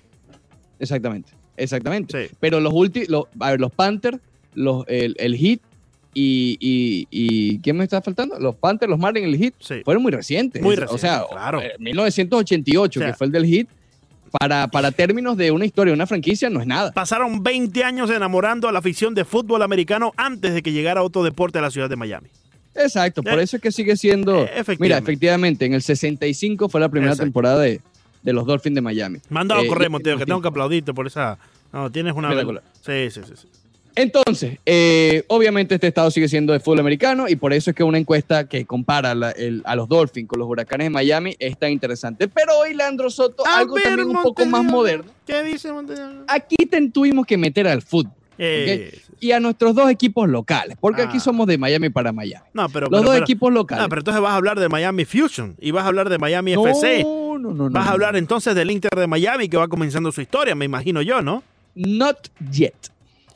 Exactamente, 0.79 1.33
exactamente. 1.57 2.29
Sí. 2.29 2.35
Pero 2.41 2.61
los 2.61 2.73
últimos, 2.73 3.27
a 3.41 3.51
ver, 3.51 3.61
los 3.61 3.73
Panthers, 3.73 4.19
los, 4.55 4.85
el, 4.89 5.15
el 5.19 5.37
Heat 5.37 5.61
y, 6.15 6.57
y, 6.61 7.07
y 7.11 7.59
¿quién 7.61 7.77
me 7.77 7.85
está 7.85 8.03
faltando? 8.03 8.39
Los 8.41 8.57
Panthers, 8.57 8.91
los 8.91 8.99
Marlins 8.99 9.27
el 9.27 9.37
Heat 9.39 9.55
Sí. 9.61 9.75
fueron 9.85 10.03
muy 10.03 10.11
recientes. 10.13 10.61
Muy 10.63 10.75
O 10.75 10.77
sea, 10.99 11.19
recientes, 11.21 11.29
claro. 11.31 11.61
eh, 11.63 11.73
1988, 11.79 12.99
O 12.99 13.03
sea, 13.03 13.13
que 13.13 13.17
fue 13.17 13.27
el 13.27 13.33
del 13.33 13.45
Heat, 13.47 13.69
para, 14.39 14.69
para 14.69 14.91
términos 14.93 15.37
de 15.37 15.51
una 15.51 15.65
historia, 15.65 15.95
una 15.95 16.07
franquicia, 16.07 16.51
no 16.51 16.61
es 16.61 16.67
nada. 16.67 16.93
Pasaron 16.93 17.43
20 17.43 17.83
años 17.85 18.11
enamorando 18.11 18.69
a 18.69 18.73
la 18.73 18.79
afición 18.81 19.15
de 19.15 19.25
fútbol 19.25 19.63
americano 19.63 20.13
antes 20.17 20.53
de 20.55 20.63
que 20.63 20.73
llegara 20.73 21.03
otro 21.03 21.23
deporte 21.23 21.59
a 21.59 21.63
la 21.63 21.71
ciudad 21.71 21.89
de 21.89 21.97
Miami. 21.97 22.29
Exacto, 22.75 23.23
por 23.23 23.39
Eh, 23.39 23.43
eso 23.43 23.57
es 23.57 23.63
que 23.63 23.73
sigue 23.73 23.97
siendo. 23.97 24.43
eh, 24.45 24.51
efectivamente. 24.57 24.83
Mira, 24.83 24.99
efectivamente, 24.99 25.65
en 25.67 25.73
el 25.75 25.83
65 25.83 26.69
fue 26.69 26.81
la 26.81 26.89
primera 26.89 27.13
Exacto. 27.13 27.25
temporada 27.27 27.61
de, 27.61 27.81
de 28.23 28.33
los 28.33 28.45
Dolphins 28.47 28.75
de 28.75 28.81
Miami. 28.83 29.19
Mandado 29.31 29.63
Eh, 29.63 29.67
y- 29.67 29.89
Monteo, 29.89 30.19
que 30.19 30.27
tengo 30.27 30.43
que 30.43 30.49
aplaudirte 30.49 30.93
por 30.93 31.07
esa. 31.07 31.39
No, 31.73 31.91
tienes 31.91 32.13
una. 32.15 32.31
Sí, 32.83 33.11
sí, 33.11 33.21
sí. 33.27 33.33
sí. 33.35 33.49
Entonces, 34.03 34.59
eh, 34.65 35.25
obviamente 35.29 35.75
este 35.75 35.89
estado 35.89 36.11
sigue 36.11 36.29
siendo 36.29 36.53
de 36.53 36.61
fútbol 36.61 36.81
americano 36.81 37.29
y 37.29 37.37
por 37.37 37.53
eso 37.53 37.71
es 37.71 37.77
que 37.77 37.83
una 37.83 37.99
encuesta 37.99 38.49
que 38.49 38.65
compara 38.65 39.15
la- 39.15 39.33
el- 39.33 39.63
a 39.65 39.75
los 39.75 39.89
Dolphins 39.89 40.29
con 40.29 40.39
los 40.39 40.49
huracanes 40.49 40.87
de 40.87 40.91
Miami 40.91 41.35
es 41.39 41.59
tan 41.59 41.73
interesante. 41.73 42.29
Pero 42.29 42.59
hoy, 42.59 42.75
Leandro 42.75 43.11
Soto, 43.11 43.45
A 43.47 43.59
algo 43.59 43.75
ver, 43.75 43.85
también 43.85 44.09
un 44.09 44.23
poco 44.23 44.47
más 44.47 44.63
moderno. 44.65 45.11
¿Qué 45.27 45.43
dice 45.43 45.73
Monteo? 45.73 46.25
Aquí 46.29 46.57
te 46.71 46.89
tuvimos 46.91 47.27
que 47.27 47.37
meter 47.37 47.67
al 47.67 47.83
fútbol 47.83 48.13
Eh, 48.41 48.97
y 49.19 49.33
a 49.33 49.41
nuestros 49.41 49.75
dos 49.75 49.91
equipos 49.91 50.29
locales, 50.29 50.77
porque 50.81 51.03
aquí 51.03 51.17
Ah. 51.17 51.21
somos 51.21 51.49
de 51.49 51.59
Miami 51.59 51.91
para 51.91 52.13
Miami. 52.13 52.45
No, 52.55 52.69
pero. 52.69 52.87
Los 52.87 53.01
pero- 53.01 53.03
dos 53.03 53.11
pero- 53.15 53.25
equipos 53.25 53.53
locales. 53.53 53.83
No, 53.83 53.89
pero 53.89 54.01
entonces 54.03 54.23
vas 54.23 54.31
a 54.31 54.37
hablar 54.37 54.61
de 54.61 54.69
Miami 54.69 55.05
Fusion 55.05 55.57
y 55.61 55.73
vas 55.73 55.83
a 55.85 55.89
hablar 55.89 56.09
de 56.09 56.19
Miami 56.19 56.55
no, 56.55 56.65
FC. 56.69 57.03
no, 57.03 57.37
no, 57.37 57.53
no. 57.53 57.71
Vas 57.71 57.89
a 57.89 57.91
hablar 57.91 58.15
entonces 58.15 58.55
del 58.55 58.71
Inter 58.71 58.93
de 58.97 59.09
Miami 59.09 59.49
que 59.49 59.57
va 59.57 59.67
comenzando 59.67 60.13
su 60.13 60.21
historia, 60.21 60.55
me 60.55 60.67
imagino 60.67 61.03
yo, 61.03 61.21
¿no? 61.21 61.43
Not 61.75 62.29
yet. 62.53 62.75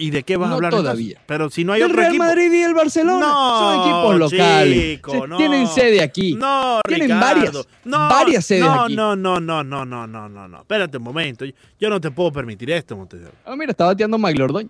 ¿Y 0.02 0.10
de 0.10 0.22
qué 0.24 0.36
vas 0.36 0.48
No 0.48 0.54
a 0.54 0.56
hablar 0.56 0.70
todavía. 0.72 1.10
entonces? 1.10 1.24
Pero 1.26 1.50
si 1.50 1.64
no 1.64 1.72
hay 1.74 1.80
el 1.80 1.86
otro 1.86 1.96
Real 1.98 2.08
equipo. 2.10 2.24
Madrid 2.24 2.52
y 2.52 2.62
el 2.62 2.74
Barcelona 2.74 3.20
No, 3.20 3.58
son 3.58 3.80
equipos 3.82 4.18
locales. 4.18 4.96
chico, 4.96 5.10
Se- 5.12 5.28
no. 5.28 5.36
Tienen 5.36 5.66
sede 5.68 6.02
aquí. 6.02 6.34
No, 6.34 6.80
Tienen 6.86 7.08
Ricardo. 7.08 7.34
varias, 7.34 7.68
No, 7.84 7.98
varias 8.08 8.44
sedes 8.46 8.64
no, 8.64 8.82
aquí. 8.82 8.96
No, 8.96 9.14
no, 9.16 9.40
no, 9.40 9.62
no, 9.62 9.84
no, 9.84 10.06
no, 10.06 10.28
no, 10.28 10.48
no. 10.48 10.58
Espérate 10.60 10.96
un 10.96 11.02
momento. 11.04 11.44
Yo, 11.78 11.88
no 11.90 12.00
te 12.00 12.10
puedo 12.10 12.32
permitir 12.32 12.70
esto, 12.72 12.96
Montes 12.96 13.20
de 13.20 13.26
Oca. 13.26 13.36
Ah, 13.46 13.54
mira, 13.56 13.70
está 13.70 13.84
bateando 13.86 14.18
Magli 14.18 14.42
Ordoño. 14.42 14.68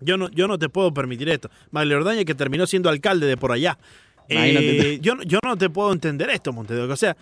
Yo 0.00 0.16
no, 0.16 0.28
yo 0.30 0.46
no 0.46 0.58
te 0.58 0.68
puedo 0.68 0.92
permitir 0.92 1.28
esto. 1.28 1.50
Magli 1.70 1.94
Ordaña, 1.94 2.24
que 2.24 2.34
terminó 2.34 2.66
siendo 2.66 2.88
alcalde 2.90 3.26
de 3.26 3.36
por 3.36 3.52
allá. 3.52 3.78
Eh, 4.28 4.98
yo, 5.00 5.14
no- 5.14 5.22
yo 5.22 5.38
no 5.42 5.56
te 5.56 5.70
puedo 5.70 5.92
entender 5.92 6.28
esto, 6.30 6.52
Montes 6.52 6.76
de 6.76 6.82
Oca. 6.82 6.92
O 6.92 6.96
sea, 6.96 7.16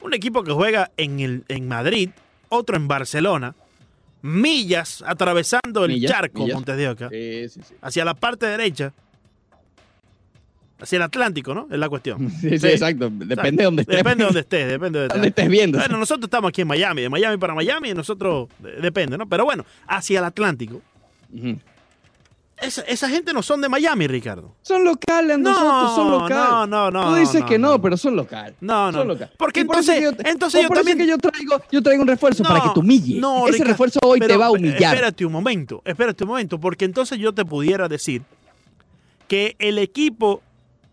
un 0.00 0.14
equipo 0.14 0.42
que 0.44 0.52
juega 0.52 0.90
en, 0.96 1.18
el, 1.20 1.44
en 1.48 1.66
Madrid, 1.66 2.10
otro 2.48 2.76
en 2.76 2.86
Barcelona, 2.86 3.54
millas 4.26 5.04
atravesando 5.06 5.84
el 5.84 5.92
Millas, 5.92 6.10
charco, 6.12 6.40
millas. 6.44 6.54
Montes 6.54 6.76
de 6.78 6.88
Oca, 6.88 7.08
Sí, 7.10 7.48
sí, 7.50 7.60
sí. 7.68 7.74
hacia 7.82 8.06
la 8.06 8.14
parte 8.14 8.46
derecha, 8.46 8.90
hacia 10.80 10.96
el 10.96 11.02
Atlántico, 11.02 11.54
¿no? 11.54 11.68
Es 11.70 11.78
la 11.78 11.88
cuestión. 11.90 12.30
Sí, 12.40 12.58
sí, 12.58 12.66
exacto. 12.68 13.10
Depende 13.10 13.58
de 13.62 13.64
donde 13.64 13.82
estés. 13.82 13.96
Depende 13.98 14.22
de 14.22 14.24
donde 14.24 14.40
estés, 14.40 14.68
depende 14.68 14.98
de 15.00 15.08
donde 15.12 15.28
estés 15.28 15.48
viendo. 15.48 15.78
Bueno, 15.78 15.98
nosotros 15.98 16.24
estamos 16.24 16.48
aquí 16.48 16.62
en 16.62 16.68
Miami, 16.68 17.02
de 17.02 17.08
Miami 17.10 17.36
para 17.36 17.54
Miami, 17.54 17.90
y 17.90 17.94
nosotros, 17.94 18.48
de- 18.60 18.72
depende, 18.80 19.18
¿no? 19.18 19.28
Pero 19.28 19.44
bueno, 19.44 19.64
hacia 19.86 20.20
el 20.20 20.24
Atlántico. 20.24 20.80
Ujú. 21.32 21.58
Esa, 22.64 22.82
esa 22.82 23.08
gente 23.08 23.32
no 23.32 23.42
son 23.42 23.60
de 23.60 23.68
Miami, 23.68 24.06
Ricardo. 24.06 24.54
Son 24.62 24.84
locales, 24.84 25.38
No, 25.38 25.50
nosotros 25.50 25.94
son 25.94 26.10
locales. 26.10 26.36
no, 26.36 26.66
no, 26.66 26.90
no, 26.90 27.08
Tú 27.10 27.14
dices 27.16 27.40
no, 27.42 27.46
que 27.46 27.58
no, 27.58 27.68
no. 27.72 27.82
pero 27.82 27.96
son 27.96 28.16
locales. 28.16 28.54
No, 28.60 28.90
no. 28.92 28.98
Son 28.98 29.08
locales. 29.08 29.34
Porque 29.36 29.64
por 29.64 29.76
entonces, 29.76 30.02
yo- 30.02 30.10
entonces 30.24 30.62
yo 30.62 30.68
por 30.68 30.76
eso 30.78 30.84
también. 30.86 30.98
que 30.98 31.06
yo 31.06 31.18
traigo, 31.18 31.60
yo 31.70 31.82
traigo 31.82 32.02
un 32.02 32.08
refuerzo 32.08 32.42
para 32.42 32.60
que 32.60 32.70
te 32.70 32.80
humille. 32.80 33.20
no, 33.20 33.42
Ese 33.44 33.52
Ricardo, 33.52 33.72
refuerzo 33.72 34.00
hoy 34.04 34.20
te 34.20 34.36
va 34.36 34.46
a 34.46 34.48
eh, 34.48 34.52
humillar. 34.52 34.94
Espérate 34.94 35.24
un 35.26 35.32
momento, 35.32 35.82
espérate 35.84 36.24
un 36.24 36.28
momento, 36.30 36.58
porque 36.58 36.84
entonces 36.84 37.18
yo 37.18 37.32
te 37.32 37.44
pudiera 37.44 37.88
decir 37.88 38.22
que 39.28 39.56
el 39.58 39.78
equipo 39.78 40.42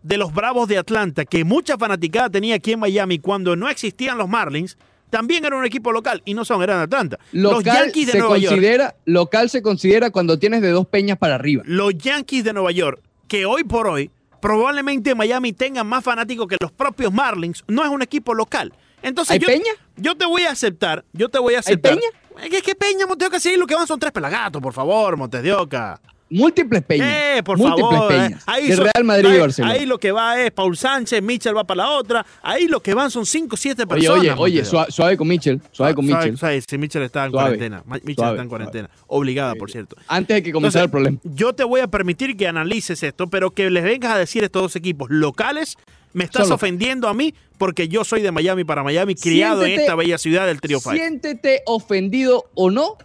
de 0.02 0.16
los 0.16 0.32
Bravos 0.34 0.68
de 0.68 0.78
Atlanta, 0.78 1.24
que 1.24 1.44
mucha 1.44 1.78
fanaticada 1.78 2.28
tenía 2.30 2.56
aquí 2.56 2.72
en 2.72 2.80
Miami 2.80 3.18
cuando 3.18 3.54
no 3.56 3.68
existían 3.68 4.18
los 4.18 4.28
Marlins, 4.28 4.76
también 5.12 5.44
era 5.44 5.54
un 5.58 5.64
equipo 5.66 5.92
local 5.92 6.22
y 6.24 6.32
no 6.32 6.42
son, 6.46 6.62
eran 6.62 6.80
Atlanta. 6.80 7.18
los 7.32 7.62
Yankees 7.62 8.06
de 8.06 8.12
se 8.12 8.18
Nueva 8.18 8.38
York. 8.38 8.54
considera, 8.54 8.94
local 9.04 9.50
se 9.50 9.60
considera 9.60 10.10
cuando 10.10 10.38
tienes 10.38 10.62
de 10.62 10.70
dos 10.70 10.86
peñas 10.86 11.18
para 11.18 11.34
arriba. 11.34 11.62
Los 11.66 11.92
Yankees 11.98 12.44
de 12.44 12.54
Nueva 12.54 12.72
York, 12.72 12.98
que 13.28 13.44
hoy 13.44 13.62
por 13.62 13.86
hoy 13.88 14.10
probablemente 14.40 15.14
Miami 15.14 15.52
tengan 15.52 15.86
más 15.86 16.02
fanáticos 16.02 16.48
que 16.48 16.56
los 16.58 16.72
propios 16.72 17.12
Marlins, 17.12 17.62
no 17.68 17.84
es 17.84 17.90
un 17.90 18.00
equipo 18.00 18.32
local. 18.32 18.72
Entonces 19.02 19.32
¿Hay 19.34 19.38
yo, 19.40 19.48
peña? 19.48 19.72
yo 19.96 20.16
te 20.16 20.24
voy 20.24 20.42
a 20.44 20.50
aceptar, 20.50 21.04
yo 21.12 21.28
te 21.28 21.38
voy 21.38 21.56
a 21.56 21.58
aceptar. 21.58 21.92
peña? 21.94 22.08
Es 22.56 22.62
que 22.62 22.74
peña, 22.74 23.06
Montes 23.06 23.18
de 23.18 23.26
Oca, 23.26 23.38
sí, 23.38 23.54
lo 23.58 23.66
que 23.66 23.74
van 23.74 23.86
son 23.86 24.00
tres 24.00 24.12
pelagatos, 24.12 24.62
por 24.62 24.72
favor, 24.72 25.18
Montes 25.18 25.42
de 25.42 25.52
Oca. 25.52 26.00
Múltiples 26.32 26.82
peñas. 26.82 27.08
Eh, 27.38 27.42
por 27.44 27.58
múltiples 27.58 27.90
favor. 27.90 28.12
eh. 28.12 28.16
peñas. 28.16 28.42
Ahí 28.46 28.68
de 28.68 28.76
son- 28.76 28.84
Real 28.86 29.04
Madrid 29.04 29.26
ahí, 29.28 29.36
y 29.36 29.40
Barcelona. 29.40 29.74
Ahí 29.74 29.86
lo 29.86 29.98
que 29.98 30.12
va 30.12 30.40
es 30.40 30.50
Paul 30.50 30.76
Sánchez, 30.76 31.22
Mitchell 31.22 31.56
va 31.56 31.64
para 31.64 31.84
la 31.84 31.90
otra. 31.90 32.24
Ahí 32.42 32.66
lo 32.68 32.80
que 32.80 32.94
van 32.94 33.10
son 33.10 33.26
cinco, 33.26 33.56
siete 33.56 33.82
oye, 33.82 33.88
personas. 33.88 34.20
oye, 34.20 34.34
oye, 34.38 34.60
Oca. 34.60 34.68
suave, 34.70 34.90
suave 34.92 35.16
con 35.16 35.28
Mitchell. 35.28 35.60
Suave 35.72 35.94
con 35.94 36.06
Suave, 36.06 36.20
Mitchell. 36.24 36.38
suave, 36.38 36.62
sí, 36.66 36.78
Mitchell 36.78 37.02
está 37.02 37.24
en 37.26 37.30
Suave. 37.32 37.44
cuarentena. 37.58 37.82
Mitchell 37.86 38.14
Suave, 38.16 38.30
está 38.32 38.42
en 38.42 38.48
cuarentena. 38.48 38.90
Obligada, 39.08 39.54
por 39.54 39.70
cierto. 39.70 39.96
Antes 40.08 40.34
de 40.36 40.42
que 40.42 40.52
comenzara 40.52 40.84
el 40.84 40.90
problema. 40.90 41.18
Yo 41.22 41.52
te 41.52 41.64
voy 41.64 41.80
a 41.80 41.86
permitir 41.88 42.36
que 42.36 42.48
analices 42.48 43.02
esto, 43.02 43.26
pero 43.28 43.50
que 43.50 43.68
les 43.70 43.84
vengas 43.84 44.12
a 44.12 44.18
decir 44.18 44.42
a 44.42 44.46
estos 44.46 44.62
dos 44.62 44.76
equipos 44.76 45.10
locales, 45.10 45.76
me 46.14 46.24
estás 46.24 46.44
Solo. 46.44 46.54
ofendiendo 46.56 47.08
a 47.08 47.14
mí 47.14 47.34
porque 47.58 47.88
yo 47.88 48.04
soy 48.04 48.22
de 48.22 48.32
Miami 48.32 48.64
para 48.64 48.82
Miami, 48.82 49.14
criado 49.14 49.62
en 49.64 49.68
Siéntete- 49.70 49.80
esta 49.82 49.94
bella 49.94 50.18
ciudad 50.18 50.46
del 50.46 50.60
Trio 50.60 50.80
Five. 50.80 50.96
Siéntete 50.96 51.62
ofendido 51.66 52.44
o 52.54 52.70
no, 52.70 52.96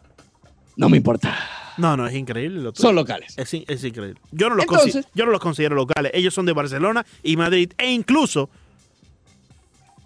no 0.76 0.90
me 0.90 0.98
importa. 0.98 1.38
No, 1.78 1.96
no, 1.98 2.08
es 2.08 2.16
increíble. 2.16 2.62
Lo. 2.62 2.74
Son 2.76 2.96
locales. 2.96 3.38
Es, 3.38 3.54
in- 3.54 3.66
es 3.68 3.84
increíble. 3.84 4.20
Yo 4.32 4.50
no, 4.50 4.56
los 4.56 4.66
Entonces- 4.66 5.06
consi- 5.06 5.10
yo 5.14 5.26
no 5.26 5.32
los 5.32 5.42
considero 5.42 5.76
locales. 5.76 6.12
Ellos 6.16 6.34
son 6.34 6.46
de 6.46 6.54
Barcelona 6.54 7.06
y 7.24 7.38
Madrid. 7.38 7.72
E 7.78 7.92
incluso 7.92 8.50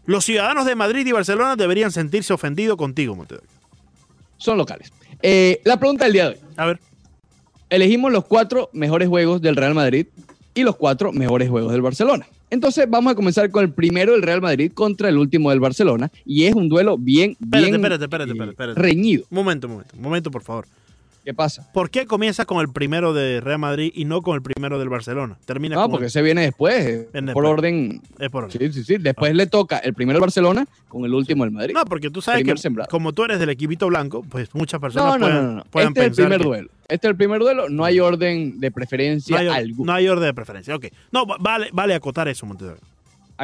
los 0.05 0.25
ciudadanos 0.25 0.65
de 0.65 0.75
Madrid 0.75 1.05
y 1.05 1.12
Barcelona 1.12 1.55
deberían 1.55 1.91
sentirse 1.91 2.34
ofendidos 2.34 2.75
contigo, 2.77 3.15
Montevideo. 3.15 3.47
Son 4.38 4.57
locales. 4.57 4.91
Eh, 5.21 5.62
la 5.63 5.77
pregunta 5.77 6.05
del 6.05 6.13
día 6.13 6.23
de 6.29 6.36
hoy. 6.36 6.41
A 6.57 6.65
ver. 6.65 6.79
Elegimos 7.69 8.12
los 8.12 8.25
cuatro 8.25 8.69
mejores 8.73 9.07
juegos 9.07 9.41
del 9.41 9.55
Real 9.55 9.73
Madrid 9.75 10.07
y 10.53 10.63
los 10.63 10.75
cuatro 10.75 11.13
mejores 11.13 11.49
juegos 11.49 11.71
del 11.71 11.81
Barcelona. 11.81 12.27
Entonces 12.49 12.86
vamos 12.89 13.13
a 13.13 13.15
comenzar 13.15 13.49
con 13.49 13.63
el 13.63 13.71
primero 13.71 14.12
del 14.12 14.23
Real 14.23 14.41
Madrid 14.41 14.73
contra 14.73 15.07
el 15.07 15.17
último 15.17 15.51
del 15.51 15.62
Barcelona 15.62 16.12
y 16.25 16.45
es 16.45 16.53
un 16.55 16.67
duelo 16.67 16.97
bien, 16.97 17.38
Espérate, 17.39 17.60
bien 17.67 17.75
espérate, 17.75 18.03
espérate, 18.03 18.29
eh, 18.31 18.34
espérate, 18.34 18.51
espérate. 18.51 18.81
reñido. 18.81 19.23
Momento, 19.29 19.69
momento. 19.69 19.95
Momento, 19.95 20.31
por 20.31 20.41
favor. 20.43 20.65
¿Qué 21.23 21.36
pasa? 21.36 21.71
¿Por 21.71 21.91
qué 21.91 22.07
comienza 22.07 22.45
con 22.45 22.60
el 22.62 22.69
primero 22.69 23.13
de 23.13 23.41
Real 23.41 23.60
Madrid 23.60 23.91
y 23.93 24.05
no 24.05 24.23
con 24.23 24.34
el 24.36 24.41
primero 24.41 24.79
del 24.79 24.89
Barcelona? 24.89 25.38
Termina 25.45 25.75
No, 25.75 25.84
con 25.84 25.91
porque 25.91 26.10
se 26.10 26.23
viene 26.23 26.41
después, 26.41 26.84
eh, 26.84 27.10
Viene 27.13 27.31
por 27.34 27.43
después. 27.43 27.60
orden. 27.60 28.01
es 28.17 28.29
por 28.31 28.51
Sí, 28.51 28.73
sí, 28.73 28.84
sí. 28.84 28.97
Después 28.97 29.36
le 29.36 29.45
toca 29.45 29.77
el 29.77 29.93
primero 29.93 30.15
del 30.17 30.21
Barcelona 30.21 30.65
con 30.88 31.05
el 31.05 31.13
último 31.13 31.43
del 31.43 31.53
Madrid. 31.53 31.75
No, 31.75 31.86
porque 31.86 32.10
tú 32.10 32.23
sabes 32.23 32.39
Primer 32.41 32.55
que 32.55 32.62
sembrado. 32.63 32.89
como 32.89 33.13
tú 33.13 33.23
eres 33.23 33.39
del 33.39 33.49
equipito 33.49 33.86
blanco, 33.88 34.23
pues 34.27 34.49
muchas 34.55 34.79
personas 34.81 35.05
No, 35.05 35.17
no, 35.19 35.25
pueden, 35.27 35.36
no, 35.43 35.49
no, 35.51 35.55
no. 35.57 35.63
puedan 35.69 35.89
Este 35.89 35.99
es 35.99 36.05
el 36.05 36.10
pensar 36.10 36.25
primer 36.25 36.39
que 36.39 36.47
duelo. 36.47 36.69
Este 36.88 37.07
es 37.07 37.12
el 37.12 37.15
primer 37.17 37.39
duelo. 37.39 37.69
No 37.69 37.86
hay 37.86 37.99
orden 37.99 38.60
de 38.60 38.71
preferencia 38.71 39.36
no 39.36 39.41
hay, 39.41 39.47
alguna. 39.63 39.91
no 39.93 39.95
hay 39.97 40.07
orden 40.07 40.25
de 40.25 40.34
preferencia. 40.34 40.75
Ok. 40.75 40.88
No, 41.12 41.27
va- 41.27 41.38
vale, 41.39 41.69
vale 41.71 41.93
acotar 41.93 42.27
eso, 42.29 42.45
Montevideo. 42.47 42.79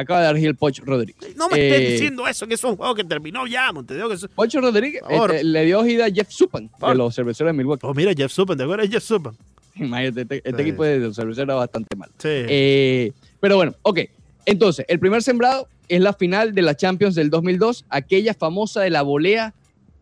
Acaba 0.00 0.20
de 0.20 0.26
dar 0.26 0.36
Gil 0.36 0.54
Poch 0.54 0.78
Rodríguez. 0.84 1.36
No 1.36 1.48
me 1.48 1.58
Eh, 1.58 1.68
estés 1.70 1.90
diciendo 1.92 2.28
eso, 2.28 2.46
que 2.46 2.54
es 2.54 2.62
un 2.62 2.76
juego 2.76 2.94
que 2.94 3.02
terminó 3.02 3.46
ya, 3.48 3.72
Montevideo. 3.72 4.08
Que 4.08 4.28
Pocho 4.28 4.60
Rodríguez 4.60 5.02
este, 5.10 5.42
le 5.42 5.64
dio 5.64 5.84
gira 5.84 6.06
a 6.06 6.10
Jeff 6.10 6.28
Supan 6.30 6.70
de 6.80 6.94
los 6.94 7.14
cerveceros 7.16 7.48
de 7.52 7.56
Milwaukee. 7.58 7.84
Oh, 7.84 7.94
mira, 7.94 8.12
Jeff 8.16 8.30
Suppen, 8.30 8.56
¿te 8.56 8.62
acuerdas 8.62 8.88
de 8.88 8.94
Jeff 8.94 9.02
Suppen? 9.02 9.32
Imagínate, 9.74 10.20
este, 10.22 10.36
este 10.36 10.54
Sí. 10.62 10.68
equipo 10.68 10.84
de 10.84 10.98
los 11.00 11.16
cerveceros 11.16 11.48
era 11.48 11.54
bastante 11.54 11.96
mal. 11.96 12.08
Sí. 12.18 12.28
Eh, 12.28 13.12
pero 13.40 13.56
bueno, 13.56 13.74
ok. 13.82 14.00
Entonces, 14.46 14.84
el 14.88 15.00
primer 15.00 15.22
sembrado 15.24 15.66
es 15.88 16.00
la 16.00 16.12
final 16.12 16.54
de 16.54 16.62
la 16.62 16.76
Champions 16.76 17.16
del 17.16 17.28
2002, 17.28 17.84
aquella 17.88 18.34
famosa 18.34 18.82
de 18.82 18.90
la 18.90 19.02
volea 19.02 19.52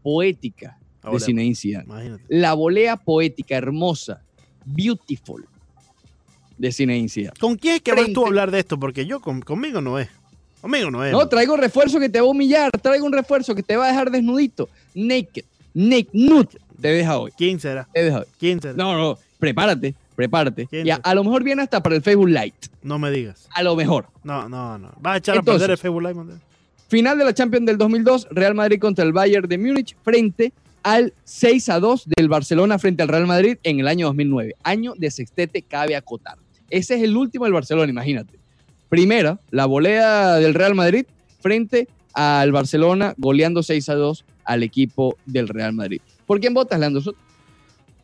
poética 0.02 0.78
Ahora, 1.02 1.18
de 1.18 1.24
Zinedine 1.24 1.54
Zidane. 1.54 1.84
Imagínate. 1.86 2.24
La 2.28 2.52
volea 2.52 2.96
poética, 2.98 3.56
hermosa, 3.56 4.22
beautiful 4.66 5.46
de 6.58 6.72
Zinedine 6.72 7.08
Zidane. 7.08 7.36
¿Con 7.38 7.56
quién 7.56 7.76
es 7.76 7.82
que 7.82 7.92
vas 7.92 8.12
tú 8.12 8.24
a 8.24 8.28
hablar 8.28 8.50
de 8.50 8.58
esto? 8.60 8.78
Porque 8.78 9.06
yo, 9.06 9.20
con- 9.20 9.40
conmigo 9.42 9.80
no 9.80 9.98
es. 9.98 10.08
Conmigo 10.60 10.90
no 10.90 11.04
es. 11.04 11.12
No, 11.12 11.28
traigo 11.28 11.54
un 11.54 11.60
refuerzo 11.60 12.00
que 12.00 12.08
te 12.08 12.20
va 12.20 12.26
a 12.26 12.30
humillar, 12.30 12.70
traigo 12.82 13.06
un 13.06 13.12
refuerzo 13.12 13.54
que 13.54 13.62
te 13.62 13.76
va 13.76 13.84
a 13.86 13.88
dejar 13.88 14.10
desnudito, 14.10 14.68
naked, 14.94 15.44
naked, 15.74 16.08
nude, 16.12 16.48
te 16.80 16.88
deja 16.88 17.18
hoy, 17.18 17.30
¿Quién 17.36 17.60
será? 17.60 17.86
te 17.92 18.02
deja 18.04 18.20
hoy. 18.20 18.26
¿Quién 18.38 18.60
será? 18.60 18.74
No, 18.74 18.92
No, 18.94 18.98
no, 19.10 19.18
prepárate, 19.38 19.94
prepárate. 20.16 20.66
¿Quién 20.66 20.86
Y 20.86 20.90
a, 20.90 21.14
lo 21.14 21.22
mejor 21.24 21.44
viene 21.44 21.62
hasta 21.62 21.82
para 21.82 21.94
el 21.94 22.02
Facebook 22.02 22.28
Lite, 22.28 22.68
me 22.82 23.10
digas. 23.10 23.46
a 23.54 23.62
lo 23.62 23.76
mejor. 23.76 24.06
No, 24.24 24.48
no, 24.48 24.78
no. 24.78 24.92
Vas 25.00 25.14
a 25.14 25.16
echar 25.18 25.38
a 25.38 25.42
perder 25.42 25.70
el 25.70 25.78
Facebook 25.78 26.02
Live, 26.02 26.14
Montevideo. 26.14 26.46
Final 26.88 27.18
de 27.18 27.24
la 27.24 27.34
Champions 27.34 27.66
del 27.66 27.78
2002, 27.78 28.28
Real 28.30 28.54
Madrid 28.54 28.78
contra 28.80 29.04
el 29.04 29.12
Bayern 29.12 29.48
de 29.48 29.58
Múnich 29.58 29.96
frente 30.04 30.52
al 30.84 31.12
6 31.24 31.68
a 31.68 31.80
2 31.80 32.04
del 32.16 32.28
Barcelona 32.28 32.78
frente 32.78 33.02
al 33.02 33.08
Real 33.08 33.26
Madrid 33.26 33.58
en 33.64 33.80
el 33.80 33.88
año 33.88 34.06
2009. 34.06 34.54
Año 34.62 34.94
de 34.96 35.10
sextete, 35.10 35.62
cabe 35.62 35.96
acotar. 35.96 36.36
Ese 36.70 36.96
es 36.96 37.02
el 37.02 37.16
último 37.16 37.44
del 37.44 37.54
Barcelona, 37.54 37.90
imagínate. 37.90 38.38
Primera, 38.88 39.40
la 39.50 39.66
volea 39.66 40.34
del 40.34 40.54
Real 40.54 40.74
Madrid 40.74 41.06
frente 41.40 41.88
al 42.12 42.52
Barcelona 42.52 43.14
goleando 43.18 43.62
6 43.62 43.88
a 43.88 43.94
2 43.94 44.24
al 44.44 44.62
equipo 44.62 45.16
del 45.26 45.48
Real 45.48 45.72
Madrid. 45.72 46.00
¿Por 46.26 46.40
quién 46.40 46.54
votas, 46.54 46.78
Leandro 46.78 47.02
Soto? 47.02 47.18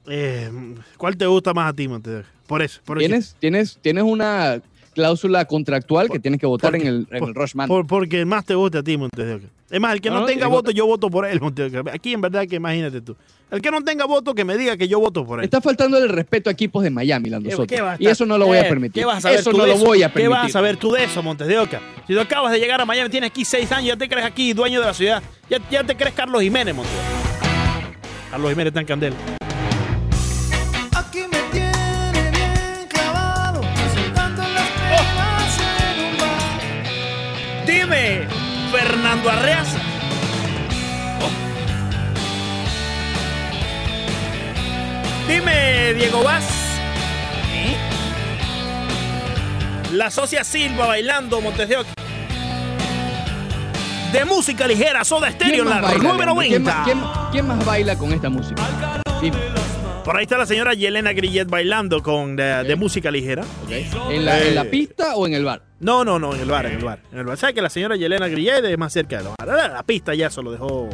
Eh, 0.08 0.50
¿Cuál 0.96 1.16
te 1.16 1.26
gusta 1.26 1.54
más 1.54 1.70
a 1.70 1.72
ti, 1.72 1.88
Montevideo? 1.88 2.24
Por 2.46 2.62
eso. 2.62 2.80
Por 2.84 2.98
eso. 2.98 3.06
¿Tienes, 3.06 3.36
tienes, 3.38 3.78
tienes 3.80 4.04
una 4.04 4.60
cláusula 4.92 5.44
contractual 5.46 6.08
que 6.10 6.18
tienes 6.18 6.38
que 6.40 6.46
votar 6.46 6.74
en 6.76 6.86
el, 6.86 7.06
en 7.10 7.24
el 7.24 7.34
Rushman. 7.34 7.68
Por- 7.68 7.86
porque 7.86 8.24
más 8.24 8.44
te 8.44 8.54
gusta 8.54 8.78
a 8.78 8.82
ti, 8.82 8.96
Montevideo. 8.96 9.40
Es 9.70 9.80
más, 9.80 9.94
el 9.94 10.00
que 10.02 10.10
no, 10.10 10.24
tenga 10.26 10.46
voto, 10.48 10.70
yo 10.70 10.86
voto 10.86 11.08
por 11.10 11.24
él, 11.26 11.40
Montevideo. 11.40 11.82
Aquí 11.92 12.12
en 12.12 12.20
verdad 12.20 12.46
que 12.46 12.56
imagínate 12.56 13.00
tú. 13.00 13.16
El 13.50 13.60
que 13.60 13.70
no 13.70 13.82
tenga 13.82 14.04
voto, 14.06 14.34
que 14.34 14.44
me 14.44 14.56
diga 14.56 14.76
que 14.76 14.86
yo 14.88 14.98
voto 15.00 15.24
por 15.26 15.38
él. 15.38 15.44
Está 15.44 15.60
faltando 15.60 15.98
el 15.98 16.08
respeto 16.08 16.48
a 16.50 16.52
equipos 16.52 16.82
de 16.82 16.90
Miami, 16.90 17.28
Leandro 17.30 17.50
¿Qué- 17.50 17.56
Soto. 17.56 17.66
qué 17.98 18.04
Y 18.04 18.06
eso 18.06 18.24
no 18.26 18.36
lo 18.38 18.46
voy 18.46 18.58
a 18.58 18.68
permitir. 18.68 19.02
¿Qué 19.02 19.04
vas 19.06 19.18
a 19.18 19.20
saber 19.22 19.40
eso 19.40 19.50
tú 19.50 19.58
no 19.58 19.64
de 19.64 19.70
lo 19.70 19.78
voy 19.78 20.02
a 20.02 20.08
¿Qué 20.08 20.14
permitir. 20.14 20.30
vas 20.30 20.46
a 20.46 20.52
saber 20.52 20.76
tú 20.76 20.92
de 20.92 21.04
eso, 21.04 21.22
Montes 21.22 21.48
de 21.48 21.58
Oca? 21.58 21.80
Si 22.06 22.14
tú 22.14 22.20
acabas 22.20 22.52
de 22.52 22.58
llegar 22.58 22.80
a 22.80 22.84
Miami, 22.86 23.10
tienes 23.10 23.30
aquí 23.30 23.44
seis 23.44 23.70
años, 23.72 23.88
ya 23.88 23.96
te 23.96 24.08
crees 24.08 24.26
aquí 24.26 24.52
dueño 24.52 24.80
de 24.80 24.86
la 24.86 24.94
ciudad. 24.94 25.22
Ya, 25.50 25.58
ya 25.70 25.84
te 25.84 25.96
crees 25.96 26.14
Carlos 26.14 26.42
Jiménez, 26.42 26.74
Montes 26.74 26.92
de 26.92 26.98
Oca. 26.98 27.98
Carlos 28.30 28.50
Jiménez 28.50 28.70
está 28.70 28.80
en 28.80 28.86
candela. 28.86 29.16
Fernando 38.72 39.28
Arreaza. 39.30 39.78
Dime, 45.28 45.94
Diego 45.94 46.22
Vaz. 46.22 46.44
La 49.92 50.10
socia 50.10 50.42
Silva 50.42 50.86
bailando 50.86 51.40
Montes 51.40 51.68
de 51.68 51.76
Oca. 51.76 51.88
De 54.12 54.24
música 54.24 54.66
ligera, 54.66 55.04
soda 55.04 55.28
estéreo 55.28 55.64
¿Quién 55.64 55.66
en 55.68 55.70
la 55.74 55.80
baila, 55.80 56.02
990. 56.02 56.74
más- 56.74 56.84
quién- 56.84 57.00
quién 57.30 57.46
más 57.46 57.64
baila 57.64 57.96
con 57.96 58.12
esta 58.12 58.28
música? 58.28 58.62
Dime. 59.22 59.36
Por 60.04 60.16
ahí 60.16 60.24
está 60.24 60.36
la 60.36 60.46
señora 60.46 60.74
Yelena 60.74 61.12
Grillet 61.12 61.46
bailando 61.48 62.02
con 62.02 62.36
de, 62.36 62.64
de 62.64 62.76
música 62.76 63.10
ligera. 63.10 63.44
¿En, 64.10 64.24
la, 64.24 64.38
¿En 64.42 64.54
la 64.54 64.64
pista 64.64 65.14
o 65.14 65.26
en 65.26 65.34
el 65.34 65.44
bar? 65.44 65.62
No, 65.82 66.04
no, 66.04 66.18
no, 66.18 66.34
en 66.34 66.40
el 66.40 66.48
bar, 66.50 66.64
en 66.66 66.78
el 66.78 66.84
bar. 66.84 67.00
En 67.12 67.18
el 67.18 67.24
bar. 67.26 67.36
¿Sabes 67.36 67.54
que 67.54 67.60
la 67.62 67.68
señora 67.68 67.96
Yelena 67.96 68.28
Grillet 68.28 68.64
es 68.64 68.78
más 68.78 68.92
cerca 68.92 69.18
de 69.18 69.24
los 69.24 69.34
bar? 69.36 69.48
La 69.70 69.82
pista 69.82 70.14
ya 70.14 70.30
se 70.30 70.42
lo 70.42 70.52
dejó. 70.52 70.88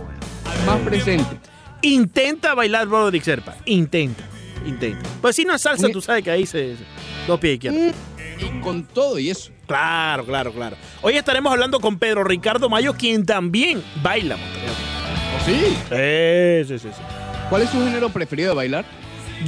Más 0.67 0.79
presente. 0.81 1.37
Intenta 1.83 2.55
bailar 2.55 2.87
Broderick 2.89 3.23
Serpa. 3.23 3.55
Intenta, 3.67 4.25
intenta. 4.67 5.09
Pues 5.21 5.37
si 5.37 5.45
no 5.45 5.55
es 5.55 5.63
salsa, 5.63 5.89
tú 5.93 6.01
sabes 6.01 6.25
que 6.25 6.31
ahí 6.31 6.47
se. 6.47 6.77
se- 6.77 6.85
dos 7.27 7.39
pies 7.39 7.55
izquierdos. 7.55 7.81
Mm, 7.95 8.57
Y 8.59 8.61
con 8.61 8.85
todo 8.85 9.19
y 9.19 9.29
eso. 9.31 9.51
Claro, 9.67 10.25
claro, 10.25 10.53
claro. 10.53 10.77
Hoy 11.03 11.15
estaremos 11.17 11.53
hablando 11.53 11.79
con 11.81 11.99
Pedro 11.99 12.25
Ricardo 12.25 12.69
Mayo, 12.71 12.95
quien 12.95 13.27
también 13.27 13.83
baila. 14.03 14.37
¿Oh, 14.37 15.45
sí? 15.45 15.53
Sí, 15.91 16.65
sí, 16.67 16.79
sí, 16.79 16.89
sí. 16.95 17.03
¿Cuál 17.51 17.63
es 17.63 17.71
su 17.71 17.79
género 17.85 18.09
preferido 18.09 18.51
de 18.51 18.57
bailar? 18.57 18.85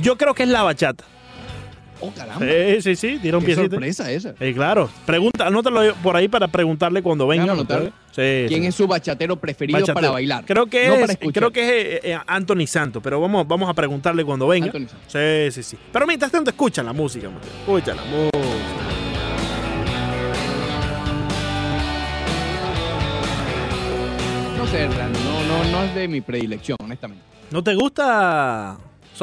Yo 0.02 0.16
creo 0.18 0.34
que 0.34 0.42
es 0.42 0.48
la 0.50 0.62
bachata. 0.62 1.04
Oh, 2.02 2.10
caramba. 2.10 2.46
Sí, 2.46 2.80
sí, 2.82 2.96
sí. 2.96 3.18
Tira 3.20 3.36
un 3.36 3.42
Qué 3.42 3.54
piecito. 3.54 3.70
sorpresa 3.70 4.10
esa. 4.10 4.32
Claro. 4.34 4.88
Pregunta, 5.04 5.46
anótalo 5.46 5.94
por 5.96 6.16
ahí 6.16 6.28
para 6.28 6.48
preguntarle 6.48 7.02
cuando 7.02 7.26
venga. 7.26 7.54
Sí, 8.10 8.44
¿Quién 8.48 8.62
sí. 8.62 8.66
es 8.66 8.74
su 8.74 8.86
bachatero 8.86 9.36
preferido 9.36 9.78
Bachatero. 9.78 9.94
para 9.94 10.10
bailar? 10.10 10.44
Creo 10.44 10.66
que 10.66 10.88
no 10.88 10.94
es, 10.96 11.18
creo 11.32 11.50
que 11.52 11.60
es 11.62 11.70
eh, 11.96 12.00
eh, 12.12 12.18
Anthony 12.26 12.66
Santos, 12.66 13.00
pero 13.02 13.20
vamos, 13.20 13.46
vamos 13.46 13.68
a 13.68 13.74
preguntarle 13.74 14.24
cuando 14.24 14.48
venga. 14.48 14.66
Anthony. 14.66 14.86
Sí, 15.06 15.50
sí, 15.52 15.62
sí. 15.62 15.78
Pero 15.92 16.06
mientras 16.06 16.32
tanto, 16.32 16.50
escucha 16.50 16.82
la 16.82 16.92
música, 16.92 17.28
Mateo. 17.30 17.50
Escucha 17.60 17.94
la 17.94 18.02
música. 18.04 18.38
No 24.56 24.66
sé, 24.66 24.88
no, 24.88 25.44
no, 25.64 25.70
no 25.70 25.84
es 25.84 25.94
de 25.94 26.08
mi 26.08 26.20
predilección, 26.20 26.76
honestamente. 26.82 27.24
¿No 27.50 27.62
te 27.62 27.74
gusta 27.74 28.76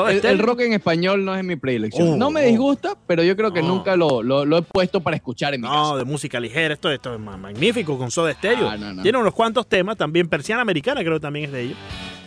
El, 0.06 0.40
rock 0.40 0.62
en 0.62 0.74
español 0.74 1.26
no 1.26 1.34
es 1.36 1.44
mi 1.44 1.56
predilección. 1.56 2.10
Oh, 2.10 2.18
no 2.18 2.30
me 2.30 2.42
oh. 2.42 2.48
disgusta, 2.48 2.96
pero 3.08 3.24
yo 3.24 3.36
creo 3.36 3.52
que 3.52 3.62
No. 3.62 3.70
nunca 3.70 3.96
lo, 3.96 4.22
lo- 4.22 4.46
lo 4.46 4.58
he 4.58 4.62
puesto 4.62 5.02
para 5.02 5.16
escuchar 5.16 5.54
en 5.54 5.62
mi 5.62 5.68
No, 5.68 5.74
casa. 5.74 5.96
de 5.98 6.04
música 6.06 6.40
ligera, 6.40 6.74
esto, 6.74 6.92
esto 6.92 7.14
es 7.14 7.20
ma- 7.20 7.38
magnífico 7.38 7.98
con 7.98 8.12
Soda 8.12 8.34
Stereo. 8.34 8.70
Ah, 8.70 8.78
no, 8.78 8.94
no. 8.94 9.02
Tiene 9.02 9.18
unos 9.18 9.34
cuantos 9.34 9.66
temas, 9.68 9.98
también 9.98 10.28
Persiana 10.28 10.62
Americana, 10.62 11.02
creo 11.02 11.16
que 11.16 11.20
también 11.22 11.46
es 11.46 11.52
de 11.52 11.62
ellos. 11.62 11.78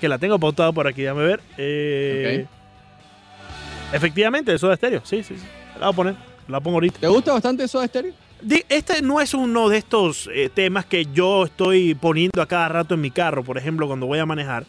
Que 0.01 0.09
la 0.09 0.19
tengo 0.19 0.39
pautado 0.39 0.73
por 0.73 0.87
aquí, 0.87 1.03
déjame 1.03 1.23
ver. 1.25 1.41
Eh, 1.59 2.47
Efectivamente, 3.93 4.53
de 4.53 4.59
Soda 4.59 4.77
Stereo, 4.77 5.01
sí, 5.05 5.23
sí, 5.23 5.37
sí. 5.37 5.45
La 5.79 5.87
voy 5.87 5.93
a 5.93 5.97
poner, 5.97 6.15
la 6.49 6.61
pongo 6.61 6.77
ahorita. 6.77 7.01
¿Te 7.01 7.09
gusta 7.09 7.33
bastante 7.33 7.67
Soda 7.67 7.87
Stereo? 7.87 8.13
Este 8.69 9.03
no 9.03 9.21
es 9.21 9.35
uno 9.35 9.69
de 9.69 9.79
estos 9.79 10.29
eh, 10.33 10.51
temas 10.53 10.87
que 10.87 11.07
yo 11.07 11.45
estoy 11.45 11.95
poniendo 11.95 12.41
a 12.41 12.47
cada 12.47 12.69
rato 12.69 12.95
en 12.95 13.01
mi 13.01 13.11
carro, 13.11 13.45
por 13.45 13.59
ejemplo, 13.59 13.87
cuando 13.87 14.07
voy 14.07 14.19
a 14.19 14.27
manejar. 14.27 14.65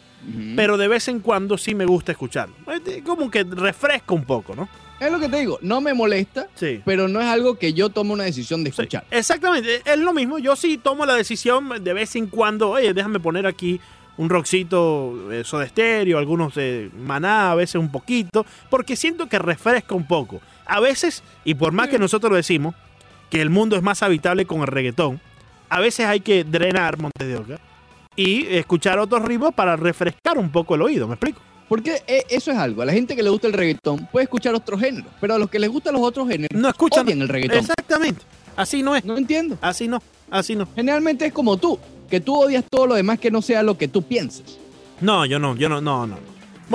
Pero 0.54 0.76
de 0.76 0.86
vez 0.86 1.08
en 1.08 1.18
cuando 1.18 1.58
sí 1.58 1.74
me 1.74 1.84
gusta 1.84 2.12
escucharlo. 2.12 2.54
Eh, 2.86 3.02
Como 3.04 3.28
que 3.30 3.42
refresca 3.42 4.14
un 4.14 4.24
poco, 4.24 4.54
¿no? 4.54 4.68
Es 5.00 5.10
lo 5.10 5.18
que 5.18 5.28
te 5.28 5.38
digo, 5.38 5.58
no 5.62 5.80
me 5.80 5.94
molesta, 5.94 6.46
Sí. 6.54 6.80
pero 6.84 7.08
no 7.08 7.20
es 7.20 7.26
algo 7.26 7.56
que 7.58 7.72
yo 7.72 7.88
tome 7.88 8.12
una 8.12 8.22
decisión 8.22 8.62
de 8.62 8.70
Sí, 8.70 8.82
escuchar. 8.82 9.04
exactamente, 9.10 9.82
es 9.84 9.98
lo 9.98 10.12
mismo. 10.12 10.38
Yo 10.38 10.54
sí 10.54 10.78
tomo 10.78 11.04
la 11.06 11.14
decisión 11.14 11.68
de 11.82 11.92
vez 11.92 12.14
en 12.14 12.28
cuando, 12.28 12.70
oye, 12.70 12.94
déjame 12.94 13.18
poner 13.18 13.48
aquí 13.48 13.80
un 14.16 14.28
rockcito 14.28 15.32
eh, 15.32 15.42
Soda 15.42 15.66
Stereo, 15.66 16.18
algunos 16.18 16.54
de 16.54 16.88
Maná, 16.96 17.50
a 17.50 17.54
veces 17.56 17.76
un 17.76 17.90
poquito, 17.90 18.46
porque 18.70 18.94
siento 18.94 19.28
que 19.28 19.40
refresca 19.40 19.96
un 19.96 20.06
poco. 20.06 20.40
A 20.66 20.78
veces, 20.78 21.24
y 21.44 21.54
por 21.54 21.72
más 21.72 21.88
que 21.88 21.98
nosotros 21.98 22.30
lo 22.30 22.36
decimos, 22.36 22.76
que 23.32 23.40
el 23.40 23.48
mundo 23.48 23.76
es 23.76 23.82
más 23.82 24.02
habitable 24.02 24.44
con 24.44 24.60
el 24.60 24.66
reggaetón, 24.66 25.18
a 25.70 25.80
veces 25.80 26.04
hay 26.04 26.20
que 26.20 26.44
drenar 26.44 26.98
Montes 26.98 27.26
de 27.26 27.36
Oca 27.38 27.60
y 28.14 28.46
escuchar 28.54 28.98
otros 28.98 29.24
ritmos 29.24 29.54
para 29.54 29.74
refrescar 29.74 30.36
un 30.36 30.52
poco 30.52 30.74
el 30.74 30.82
oído, 30.82 31.08
¿me 31.08 31.14
explico? 31.14 31.40
Porque 31.66 32.02
eh, 32.06 32.24
eso 32.28 32.50
es 32.50 32.58
algo. 32.58 32.82
A 32.82 32.84
la 32.84 32.92
gente 32.92 33.16
que 33.16 33.22
le 33.22 33.30
gusta 33.30 33.46
el 33.46 33.54
reggaetón 33.54 34.06
puede 34.12 34.24
escuchar 34.24 34.54
otros 34.54 34.78
géneros, 34.78 35.10
pero 35.18 35.32
a 35.32 35.38
los 35.38 35.48
que 35.48 35.58
les 35.58 35.70
gustan 35.70 35.94
los 35.94 36.02
otros 36.02 36.28
géneros 36.28 36.60
No 36.60 36.68
escuchan 36.68 37.06
odian 37.06 37.22
el 37.22 37.28
reggaetón. 37.30 37.60
Exactamente. 37.60 38.20
Así 38.54 38.82
no 38.82 38.94
es. 38.94 39.02
No 39.02 39.16
entiendo. 39.16 39.56
Así 39.62 39.88
no. 39.88 40.02
Así 40.30 40.54
no. 40.54 40.68
Generalmente 40.76 41.24
es 41.24 41.32
como 41.32 41.56
tú, 41.56 41.78
que 42.10 42.20
tú 42.20 42.38
odias 42.38 42.66
todo 42.68 42.86
lo 42.86 42.96
demás 42.96 43.18
que 43.18 43.30
no 43.30 43.40
sea 43.40 43.62
lo 43.62 43.78
que 43.78 43.88
tú 43.88 44.02
piensas. 44.02 44.58
No, 45.00 45.24
yo 45.24 45.38
no, 45.38 45.56
yo 45.56 45.70
no, 45.70 45.80
no, 45.80 46.06
no. 46.06 46.18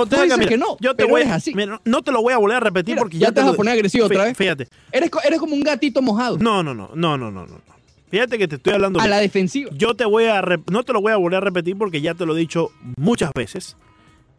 Oca, 0.03 0.23
dices 0.23 0.38
mira, 0.38 0.49
que 0.49 0.57
no, 0.57 0.77
yo 0.79 0.91
te 0.91 0.97
pero 1.03 1.10
voy 1.10 1.21
eres 1.21 1.33
a- 1.33 1.36
así. 1.36 1.53
mira, 1.53 1.81
no 1.86 2.01
te 2.01 2.12
lo 2.12 2.21
voy 2.21 2.33
a 2.33 2.38
volver 2.38 2.57
a 2.57 2.60
repetir 2.62 2.95
Mira, 2.95 3.01
porque 3.03 3.17
ya 3.17 3.27
ya, 3.27 3.31
te 3.33 3.39
vas 3.41 3.47
lo- 3.47 3.53
a 3.53 3.55
poner 3.57 3.73
agresivo 3.73 4.05
otra 4.05 4.23
vez. 4.25 4.38
Fíjate. 4.38 4.67
Eres, 4.91 5.10
eres 5.25 5.39
como 5.39 5.53
un 5.55 5.62
gatito 5.62 6.01
mojado. 6.01 6.38
No, 6.38 6.62
no, 6.63 6.73
no, 6.73 6.89
no, 6.93 7.17
no, 7.17 7.31
no, 7.31 7.45
no. 7.45 7.62
Fíjate 8.10 8.38
que 8.38 8.47
te 8.47 8.55
estoy 8.55 8.73
hablando. 8.73 8.99
a 8.99 9.03
bien. 9.03 9.10
la 9.10 9.17
defensiva. 9.19 9.69
Yo 9.73 9.93
te 9.93 10.05
voy 10.05 10.25
a 10.25 10.41
no 10.71 10.83
te 10.83 10.93
lo 10.93 11.01
voy 11.01 11.12
a 11.12 11.17
volver 11.17 11.38
a 11.38 11.41
repetir 11.41 11.77
porque 11.77 11.99
ya 11.99 12.13
te 12.13 12.25
lo 12.25 12.36
he 12.36 12.39
dicho 12.39 12.69
muchas 12.95 13.31
veces. 13.36 13.75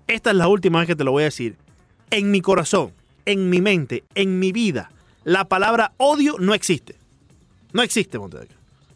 Esta 0.07 0.31
es 0.31 0.37
la 0.37 0.49
última 0.49 0.79
vez 0.79 0.87
que 0.89 0.97
te 0.97 1.05
lo 1.05 1.13
voy 1.13 1.23
a 1.23 1.27
decir. 1.27 1.57
En 2.11 2.31
mi 2.31 2.41
corazón, 2.41 2.93
en 3.27 3.51
mi 3.51 3.61
mente, 3.61 4.05
en 4.15 4.39
mi 4.39 4.53
vida, 4.53 4.91
la 5.25 5.45
palabra 5.45 5.93
odio 5.99 6.37
no 6.39 6.55
existe. 6.55 6.95
No 7.75 7.83
existe, 7.83 8.19
Montes 8.19 8.41
de 8.41 8.47
Oca. 8.47 8.55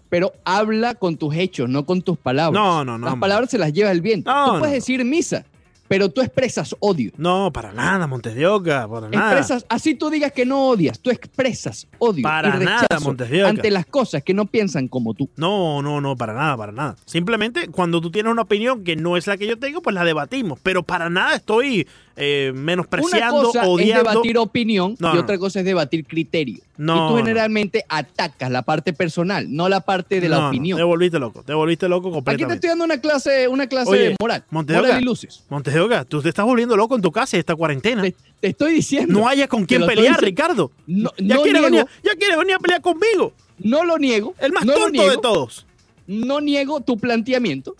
Pero 0.09 0.33
habla 0.44 0.94
con 0.94 1.16
tus 1.18 1.35
hechos, 1.35 1.68
no 1.68 1.85
con 1.85 2.01
tus 2.01 2.16
palabras. 2.16 2.55
No, 2.62 2.83
no, 2.85 2.96
no, 2.96 3.05
Las 3.05 3.12
hombre. 3.14 3.20
palabras 3.27 3.51
se 3.51 3.59
las 3.59 3.72
lleva 3.75 3.90
el 3.90 4.01
viento. 4.01 4.31
No, 4.33 4.44
tú 4.55 4.59
puedes 4.61 4.72
no. 4.72 4.75
decir 4.77 5.05
misa, 5.05 5.44
pero 5.93 6.09
tú 6.09 6.23
expresas 6.23 6.75
odio. 6.81 7.13
No, 7.19 7.53
para 7.53 7.71
nada, 7.71 8.07
Montes 8.07 8.35
de 8.35 8.47
Oca, 8.47 8.89
para 8.89 9.11
nada. 9.11 9.33
Expresas, 9.33 9.67
así 9.69 9.95
tú 9.95 10.09
digas 10.09 10.33
que 10.33 10.47
no 10.47 10.69
odias, 10.69 10.99
tú 10.99 11.11
expresas 11.11 11.87
odio 11.99 12.23
Para 12.23 12.57
y 12.57 12.65
nada, 12.65 12.87
Montes 13.03 13.29
de 13.29 13.43
Oca. 13.43 13.51
ante 13.51 13.71
las 13.71 13.85
cosas 13.85 14.23
que 14.23 14.33
no 14.33 14.47
piensan 14.47 14.89
como 14.89 15.13
tú. 15.13 15.29
No, 15.37 15.83
no, 15.83 16.01
no, 16.01 16.17
para 16.17 16.33
nada, 16.33 16.57
para 16.57 16.73
nada. 16.73 16.97
Simplemente 17.05 17.69
cuando 17.69 18.01
tú 18.01 18.11
tienes 18.11 18.33
una 18.33 18.41
opinión 18.41 18.85
que 18.85 18.97
no 18.97 19.19
es 19.19 19.27
la 19.27 19.37
que 19.37 19.47
yo 19.47 19.59
tengo, 19.59 19.83
pues 19.83 19.93
la 19.93 20.03
debatimos. 20.03 20.59
Pero 20.63 20.83
para 20.83 21.11
nada 21.11 21.37
estoy 21.37 21.87
eh, 22.16 22.51
Una 22.53 22.61
menospreciando, 22.61 23.42
cosa 23.44 23.64
es 23.81 23.87
debatir 23.94 24.38
opinión 24.38 24.96
No, 24.98 25.14
y 25.14 25.18
otra 25.18 25.38
cosa 25.38 25.61
es 25.61 25.64
debatir 25.64 26.05
criterio. 26.07 26.62
No, 26.77 27.07
y 27.07 27.09
tú 27.11 27.16
generalmente 27.18 27.85
atacas 27.88 28.51
la 28.51 28.62
parte 28.62 28.92
personal, 28.92 29.46
no 29.55 29.68
la 29.68 29.81
parte 29.81 30.20
de 30.20 30.29
la 30.29 30.40
no, 30.40 30.48
opinión. 30.48 30.77
te 30.79 30.83
volviste 30.83 31.18
loco, 31.18 31.42
te 31.42 31.55
volviste 31.55 31.88
loco 31.88 32.09
Aquí 32.09 32.11
te 32.11 32.14
completamente. 32.16 32.55
estoy 32.55 32.68
dando 32.68 32.85
una 32.85 32.98
clase, 32.98 33.48
una 33.48 33.66
clase 33.66 33.90
Oye, 33.90 34.16
moral. 34.20 34.44
Montes 34.51 34.75
de 34.75 34.81
moral 34.81 34.92
Oca. 34.92 35.01
y 35.01 35.05
luces. 35.05 35.44
Oca, 35.48 36.05
tú 36.05 36.20
te 36.22 36.29
estás 36.29 36.44
volviendo 36.44 36.77
loco 36.77 36.96
en 36.96 37.03
tu 37.03 37.12
casa 37.12 37.37
y 37.37 37.40
esta 37.40 37.55
cuarentena. 37.55 38.03
Te, 38.03 38.14
te 38.40 38.48
estoy 38.48 38.75
diciendo. 38.75 39.12
No 39.12 39.29
hayas 39.29 39.48
con 39.48 39.64
quién 39.64 39.87
pelear, 39.87 40.20
Ricardo. 40.20 40.70
No, 40.87 41.11
ya, 41.18 41.37
no 41.37 41.42
quieres 41.42 41.62
venir, 41.62 41.87
ya 42.03 42.14
quieres 42.16 42.37
venir 42.37 42.55
a 42.57 42.59
pelear 42.59 42.81
conmigo. 42.81 43.33
no 43.59 43.85
lo 43.85 43.98
niego. 43.98 44.35
El 44.38 44.53
más 44.53 44.64
no 44.64 44.75
tonto 44.75 44.90
niego, 44.90 45.11
de 45.11 45.18
todos. 45.18 45.66
No 46.07 46.40
niego 46.40 46.81
tu 46.81 46.98
planteamiento. 46.98 47.77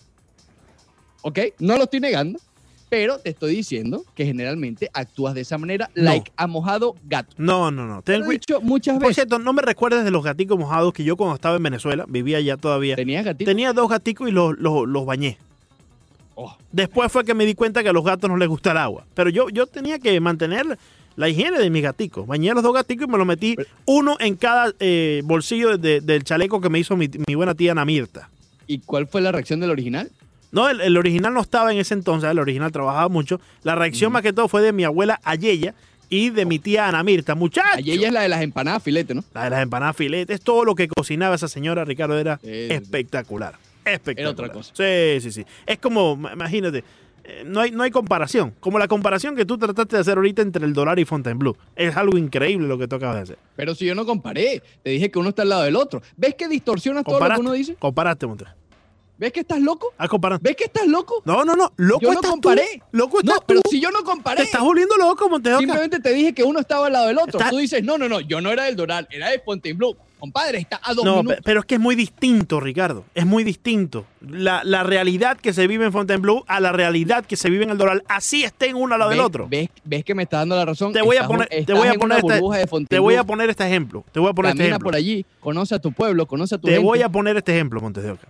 ¿Ok? 1.22 1.38
No 1.58 1.76
lo 1.76 1.84
estoy 1.84 2.00
negando. 2.00 2.38
Pero 2.92 3.18
te 3.18 3.31
estoy 3.31 3.57
diciendo 3.57 4.05
que 4.14 4.26
generalmente 4.26 4.90
actúas 4.92 5.33
de 5.35 5.40
esa 5.40 5.57
manera, 5.57 5.88
No. 5.94 6.02
like 6.05 6.31
a 6.37 6.46
mojado 6.46 6.94
gato. 7.05 7.33
No, 7.38 7.70
no, 7.70 7.87
no. 7.87 8.02
Te 8.02 8.18
lo 8.18 8.26
he 8.26 8.33
dicho 8.35 8.61
muchas 8.61 8.96
Por 8.96 9.05
veces. 9.05 9.14
cierto, 9.14 9.38
no 9.38 9.55
me 9.55 9.62
recuerdes 9.62 10.05
de 10.05 10.11
los 10.11 10.22
gaticos 10.22 10.59
mojados 10.59 10.92
que 10.92 11.02
yo 11.02 11.16
cuando 11.16 11.35
estaba 11.37 11.57
en 11.57 11.62
Venezuela, 11.62 12.05
vivía 12.07 12.37
allá 12.37 12.59
todavía. 12.59 12.94
Tenías 12.94 13.24
gatito. 13.24 13.48
Tenía 13.50 13.72
dos 13.72 13.88
gaticos 13.88 14.28
y 14.28 14.33
los, 14.33 14.59
los, 14.59 14.87
los 14.87 15.07
bañé. 15.07 15.38
Oh. 16.35 16.55
Después 16.70 17.11
fue 17.11 17.24
que 17.24 17.33
me 17.33 17.46
di 17.46 17.55
cuenta 17.55 17.83
que 17.83 17.88
a 17.88 17.92
los 17.94 18.05
gatos 18.05 18.28
no 18.28 18.37
les 18.37 18.48
gusta 18.48 18.72
el 18.72 18.76
agua. 18.76 19.07
Pero 19.14 19.31
yo, 19.31 19.48
yo 19.48 19.66
tenía 19.66 19.98
que 19.98 20.20
mantener 20.20 20.78
la 21.16 21.28
higiene 21.31 21.59
de 21.61 21.70
mis 21.70 21.83
gaticos. 21.83 22.26
Bañé 22.26 22.50
a 22.50 22.55
los 22.55 22.62
dos 22.62 22.74
gaticos 22.74 23.09
y 23.09 23.11
me 23.11 23.16
lo 23.16 23.24
metí 23.24 23.57
uno 23.87 24.16
en 24.20 24.37
cada 24.37 24.70
eh, 24.81 25.22
bolsillo 25.24 25.78
de- 25.78 26.02
del 26.02 26.24
chaleco 26.24 26.61
que 26.61 26.68
me 26.68 26.78
hizo 26.78 26.94
mi, 26.94 27.09
mi 27.26 27.35
buena 27.37 27.55
tía 27.55 27.74
Namirta. 27.74 28.28
¿Y 28.66 28.81
cuál 28.81 29.07
fue 29.07 29.22
la 29.22 29.33
reacción 29.33 29.61
del 29.61 29.70
original? 29.70 30.11
No, 30.52 30.68
el, 30.68 30.80
el 30.80 30.96
original 30.96 31.32
no 31.34 31.40
estaba 31.40 31.72
en 31.72 31.78
ese 31.78 31.94
entonces, 31.94 32.30
el 32.30 32.38
original 32.38 32.70
trabajaba 32.70 33.08
mucho. 33.08 33.40
La 33.62 33.74
reacción 33.74 34.12
más 34.12 34.22
que 34.22 34.32
todo 34.32 34.46
fue 34.48 34.62
de 34.62 34.72
mi 34.72 34.84
abuela 34.84 35.18
Ayeya 35.24 35.74
y 36.10 36.28
de 36.30 36.44
mi 36.44 36.58
tía 36.58 36.86
Ana 36.88 37.02
Mirta. 37.02 37.34
Muchachos. 37.34 37.70
Allí 37.78 37.92
ella 37.92 38.08
es 38.08 38.12
la 38.12 38.20
de 38.20 38.28
las 38.28 38.42
empanadas 38.42 38.82
filete, 38.82 39.14
¿no? 39.14 39.24
La 39.34 39.44
de 39.44 39.50
las 39.50 39.62
empanadas 39.62 39.96
filetes, 39.96 40.40
todo 40.42 40.64
lo 40.64 40.74
que 40.74 40.88
cocinaba 40.88 41.34
esa 41.34 41.48
señora, 41.48 41.84
Ricardo, 41.86 42.18
era 42.18 42.38
Sí, 42.42 42.50
espectacular. 42.70 43.54
Espectacular. 43.84 44.20
Era 44.20 44.30
otra 44.30 44.52
cosa. 44.52 44.72
Sí, 44.74 45.20
sí, 45.22 45.32
sí. 45.32 45.44
Es 45.66 45.78
como, 45.78 46.16
ma- 46.16 46.32
imagínate, 46.34 46.84
eh, 47.24 47.44
no 47.46 47.60
hay, 47.60 47.70
no 47.70 47.82
hay 47.82 47.90
comparación. 47.90 48.52
Como 48.60 48.78
la 48.78 48.88
comparación 48.88 49.34
que 49.34 49.46
tú 49.46 49.56
trataste 49.56 49.96
de 49.96 50.00
hacer 50.02 50.18
ahorita 50.18 50.42
entre 50.42 50.66
el 50.66 50.72
dólar 50.74 50.98
y 50.98 51.04
Fontainebleau. 51.06 51.56
Es 51.76 51.96
algo 51.96 52.18
increíble 52.18 52.68
lo 52.68 52.76
que 52.76 52.86
tú 52.86 52.96
acabas 52.96 53.16
de 53.16 53.22
hacer. 53.22 53.38
Pero 53.56 53.74
si 53.74 53.86
yo 53.86 53.94
no 53.94 54.04
comparé, 54.04 54.62
te 54.82 54.90
dije 54.90 55.10
que 55.10 55.18
uno 55.18 55.30
está 55.30 55.42
al 55.42 55.48
lado 55.48 55.62
del 55.62 55.76
otro. 55.76 56.02
¿Ves 56.16 56.34
que 56.34 56.46
distorsionas 56.46 57.04
todo 57.04 57.18
lo 57.20 57.34
que 57.34 57.40
uno 57.40 57.52
dice? 57.52 57.74
comparaste, 57.76 58.26
Montes. 58.26 58.48
¿Ves 59.22 59.32
que 59.32 59.40
estás 59.40 59.61
loco? 59.61 59.92
Ah, 59.98 60.08
comparando. 60.08 60.42
¿Ves 60.42 60.56
que 60.56 60.64
estás 60.64 60.85
loco? 60.88 61.22
No, 61.24 61.44
no, 61.44 61.54
no. 61.54 61.72
Loco 61.76 62.00
Yo 62.02 62.12
no 62.12 62.20
comparé. 62.22 62.66
tú. 62.80 62.85
Loco 62.90 63.20
estás 63.20 63.37
No, 63.37 63.42
pero 63.46 63.61
tú. 63.61 63.70
si 63.70 63.80
yo 63.80 63.92
no 63.92 63.98
Te 64.00 64.04
comparé, 64.04 64.42
estás 64.42 64.62
volviendo 64.62 64.96
loco, 64.96 65.28
Montes. 65.28 65.50
de 65.50 65.54
Oca. 65.54 65.61
simplemente 65.61 66.00
te 66.00 66.12
dije 66.12 66.32
que 66.35 66.42
uno 66.42 66.58
estaba 66.58 66.87
al 66.88 66.92
lado 66.94 67.06
del 67.06 67.18
otro. 67.18 67.38
Está- 67.38 67.50
Tú 67.50 67.58
dices, 67.58 67.85
no, 67.85 67.98
no, 67.98 68.08
no, 68.08 68.18
yo 68.20 68.40
no 68.40 68.50
era 68.50 68.64
del 68.64 68.74
Doral, 68.74 69.06
era 69.12 69.30
de 69.30 69.38
Fontainebleau. 69.38 69.96
Compadre, 70.18 70.58
está 70.58 70.80
a 70.85 70.94
dos 70.94 71.04
No, 71.04 71.16
minutos. 71.16 71.38
pero 71.44 71.61
es 71.61 71.66
que 71.66 71.74
es 71.76 71.80
muy 71.80 71.94
distinto, 71.96 72.58
Ricardo. 72.61 73.04
Es 73.14 73.24
muy 73.26 73.42
distinto. 73.44 74.06
La, 74.20 74.62
la 74.64 74.82
realidad 74.85 75.37
que 75.37 75.52
se 75.52 75.66
vive 75.68 75.85
en 75.85 75.92
Fontainebleau 75.92 76.44
a 76.48 76.58
la 76.61 76.70
realidad 76.72 77.24
que 77.24 77.37
se 77.37 77.48
vive 77.50 77.62
en 77.64 77.70
el 77.70 77.78
Doral, 77.78 78.02
así 78.08 78.42
estén 78.44 78.74
uno 78.76 78.94
al 78.94 78.98
lado 79.00 79.11
del 79.11 79.18
¿Ves- 79.20 79.26
otro. 79.26 79.46
¿ves, 79.48 79.68
ves 79.85 80.04
que 80.04 80.14
me 80.16 80.24
está 80.24 80.38
dando 80.38 80.56
la 80.56 80.64
razón? 80.64 80.92
Te 80.92 81.02
voy 81.02 81.16
a 81.16 81.26
poner, 81.28 81.48
te 81.48 81.72
voy 81.72 81.87
a 81.88 81.94
poner 81.94 82.18
este, 82.18 82.87
te 82.88 82.98
voy 82.98 83.14
a 83.16 83.24
poner 83.24 83.50
este 83.50 83.64
ejemplo. 83.66 84.04
Te 84.12 84.18
voy 84.20 84.30
a 84.30 84.32
poner 84.32 84.50
este 84.52 84.66
ejemplo. 84.66 84.85
por 84.85 84.94
allí, 84.96 85.24
conoce 85.40 85.74
a 85.76 85.78
tu 85.80 85.92
pueblo, 85.92 86.26
conoce 86.26 86.56
a 86.56 86.58
tu 86.58 86.66
Te 86.66 86.72
gente. 86.74 86.85
voy 86.87 87.02
a 87.02 87.08
poner 87.08 87.37
este 87.37 87.52
ejemplo, 87.54 87.80
Montes 87.80 88.02
de 88.04 88.11
Oca. 88.12 88.26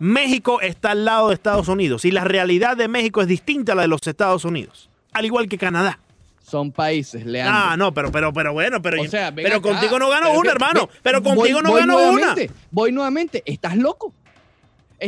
México 0.00 0.60
está 0.60 0.90
al 0.92 1.04
lado 1.04 1.28
de 1.28 1.34
Estados 1.34 1.68
Unidos 1.68 2.04
y 2.04 2.10
la 2.10 2.24
realidad 2.24 2.76
de 2.76 2.88
México 2.88 3.20
es 3.20 3.28
distinta 3.28 3.72
a 3.72 3.74
la 3.76 3.82
de 3.82 3.88
los 3.88 4.04
Estados 4.06 4.44
Unidos, 4.44 4.88
al 5.12 5.24
igual 5.26 5.48
que 5.48 5.58
Canadá. 5.58 6.00
Son 6.42 6.72
países, 6.72 7.24
Leandro. 7.26 7.54
Ah, 7.56 7.76
no, 7.76 7.94
pero, 7.94 8.10
pero, 8.10 8.32
pero 8.32 8.52
bueno, 8.52 8.82
pero, 8.82 9.00
O 9.00 9.06
sea, 9.06 9.32
pero 9.32 9.48
acá. 9.58 9.60
contigo 9.60 9.98
no 10.00 10.08
gano 10.08 10.32
una, 10.32 10.42
que- 10.42 10.48
hermano. 10.48 10.86
ve- 10.86 10.92
Pero 11.02 11.20
voy- 11.20 11.36
contigo 11.36 11.62
no 11.62 11.70
voy 11.70 11.80
gano 11.80 12.10
una. 12.10 12.34
Voy 12.72 12.90
nuevamente. 12.92 13.42
¿Estás 13.46 13.76
loco? 13.76 14.12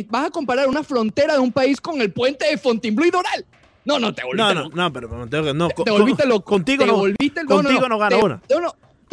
¿Vas 0.09 0.26
a 0.26 0.31
comparar 0.31 0.68
una 0.68 0.85
frontera 0.85 1.33
de 1.35 1.40
un 1.40 1.50
país 1.52 1.81
con 1.81 2.00
el 2.00 2.12
puente 2.12 2.46
de 2.48 2.57
Fontainebleau 2.59 3.09
y 3.09 3.11
Doral? 3.11 3.44
No, 3.85 3.98
no, 3.98 4.14
te 4.14 4.22
volviste 4.22 4.37
No, 4.42 4.55
no, 4.55 4.62
loco. 4.64 4.76
no, 4.76 4.92
pero, 4.92 5.09
no, 5.55 5.68
Te, 5.68 5.90
volviste 5.90 6.22
co- 6.22 6.28
loco. 6.28 6.44
Contigo 6.44 6.85
te 6.85 6.90
no. 6.90 6.96
volviste, 6.98 7.44
contigo 7.44 7.88
no 7.88 7.98
gano 7.98 8.16
te- 8.18 8.24
una. 8.24 8.40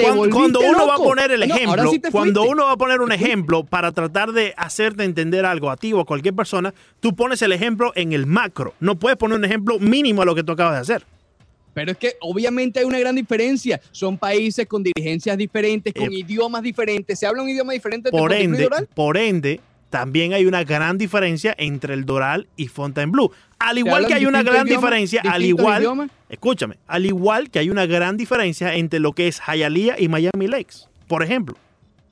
Cuando, 0.03 0.59
uno 0.59 0.87
va 0.87 0.95
a 0.95 0.97
poner 0.97 1.31
el 1.31 1.47
No, 1.47 1.55
ejemplo, 1.55 1.91
sí 1.91 2.01
cuando 2.11 2.43
uno 2.43 2.65
va 2.65 2.71
a 2.73 2.77
poner 2.77 3.01
un 3.01 3.11
ejemplo 3.11 3.63
para 3.63 3.91
tratar 3.91 4.31
de 4.31 4.53
hacerte 4.57 5.03
entender 5.03 5.45
algo 5.45 5.69
a 5.69 5.77
ti 5.77 5.93
o 5.93 5.99
a 5.99 6.05
cualquier 6.05 6.33
persona, 6.33 6.73
tú 6.99 7.15
pones 7.15 7.41
el 7.41 7.51
ejemplo 7.51 7.91
en 7.95 8.13
el 8.13 8.25
macro. 8.25 8.73
No 8.79 8.97
puedes 8.97 9.17
poner 9.17 9.37
un 9.37 9.45
ejemplo 9.45 9.79
mínimo 9.79 10.21
a 10.21 10.25
lo 10.25 10.35
que 10.35 10.43
tú 10.43 10.51
acabas 10.51 10.75
de 10.75 10.79
hacer. 10.81 11.05
Pero 11.73 11.91
es 11.91 11.97
que 11.97 12.15
obviamente 12.21 12.79
hay 12.79 12.85
una 12.85 12.99
gran 12.99 13.15
diferencia. 13.15 13.79
Son 13.91 14.17
países 14.17 14.65
con 14.67 14.83
dirigencias 14.83 15.37
diferentes, 15.37 15.93
con 15.93 16.11
Eh, 16.11 16.17
idiomas 16.19 16.61
diferentes. 16.63 17.19
Se 17.19 17.25
habla 17.25 17.43
un 17.43 17.49
idioma 17.49 17.73
diferente 17.73 18.09
Por 18.09 18.33
ende, 18.33 18.67
por 18.93 19.17
ende, 19.17 19.59
también 19.89 20.33
hay 20.33 20.45
una 20.45 20.63
gran 20.63 20.97
diferencia 20.97 21.55
entre 21.57 21.93
el 21.93 22.05
Doral 22.05 22.47
y 22.55 22.67
Fontainebleau. 22.67 23.31
Al 23.57 23.77
igual 23.77 24.07
que 24.07 24.13
hay 24.13 24.25
una 24.25 24.43
gran 24.43 24.65
diferencia, 24.65 25.21
al 25.25 25.43
igual, 25.43 25.81
idiomas. 25.81 26.11
escúchame, 26.29 26.77
al 26.87 27.05
igual 27.05 27.49
que 27.49 27.59
hay 27.59 27.69
una 27.69 27.85
gran 27.85 28.15
diferencia 28.15 28.73
entre 28.75 28.99
lo 28.99 29.13
que 29.13 29.27
es 29.27 29.41
Hialeah 29.45 29.99
y 29.99 30.07
Miami 30.07 30.47
Lakes, 30.47 30.87
por 31.07 31.23
ejemplo. 31.23 31.57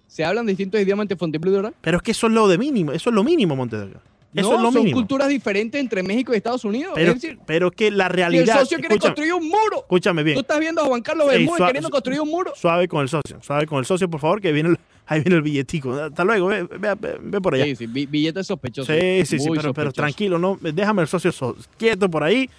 Se 0.07 0.25
hablan 0.25 0.45
distintos 0.45 0.81
idiomas 0.81 1.05
entre 1.05 1.17
Fontainebleau 1.17 1.53
y 1.53 1.55
Doral. 1.57 1.73
Pero 1.81 1.97
es 1.97 2.03
que 2.03 2.11
eso 2.11 2.27
es 2.27 2.33
lo 2.33 2.47
de 2.47 2.57
mínimo, 2.57 2.91
eso 2.91 3.09
es 3.09 3.15
lo 3.15 3.23
mínimo, 3.23 3.55
Montedor. 3.55 4.01
Eso 4.39 4.49
no, 4.51 4.55
es 4.57 4.61
lo 4.63 4.71
son 4.71 4.81
mínimo. 4.81 4.97
culturas 4.97 5.27
diferentes 5.29 5.79
entre 5.79 6.03
México 6.03 6.33
y 6.33 6.37
Estados 6.37 6.63
Unidos. 6.65 6.93
Pero, 6.95 7.11
es 7.13 7.21
decir, 7.21 7.39
pero 7.45 7.67
es 7.67 7.73
que 7.75 7.91
la 7.91 8.05
si 8.05 8.09
el 8.11 8.15
realidad. 8.15 8.59
socio 8.59 8.77
quiere 8.79 8.97
construir 8.99 9.33
un 9.33 9.47
muro. 9.47 9.77
escúchame 9.81 10.21
Tú 10.21 10.25
bien. 10.25 10.37
estás 10.39 10.59
viendo 10.59 10.81
a 10.81 10.85
Juan 10.85 11.01
Carlos 11.01 11.27
Bermúdez 11.27 11.57
suave- 11.57 11.69
queriendo 11.69 11.89
construir 11.89 12.21
un 12.21 12.29
muro. 12.29 12.53
Suave 12.55 12.87
con 12.87 13.01
el 13.01 13.09
socio, 13.09 13.37
suave 13.41 13.65
con 13.67 13.79
el 13.79 13.85
socio, 13.85 14.09
por 14.09 14.19
favor, 14.19 14.39
que 14.41 14.51
viene 14.51 14.69
el- 14.69 14.79
ahí 15.07 15.21
viene 15.21 15.35
el 15.37 15.41
billetico. 15.41 15.93
Hasta 15.93 16.23
luego, 16.23 16.47
ve, 16.47 16.63
ve- 16.63 16.95
ve- 17.21 17.41
por 17.41 17.55
allá. 17.55 17.65
Sí, 17.65 17.75
sí, 17.75 17.87
bi- 17.87 18.05
billete 18.05 18.43
sospechoso. 18.43 18.91
Sí, 18.93 19.25
sí, 19.25 19.39
sí, 19.39 19.49
pero, 19.73 19.91
tranquilo, 19.91 20.37
no, 20.39 20.57
déjame 20.61 21.01
el 21.01 21.07
socio 21.07 21.31
so- 21.31 21.55
quieto 21.77 22.09
por 22.09 22.23
ahí. 22.23 22.49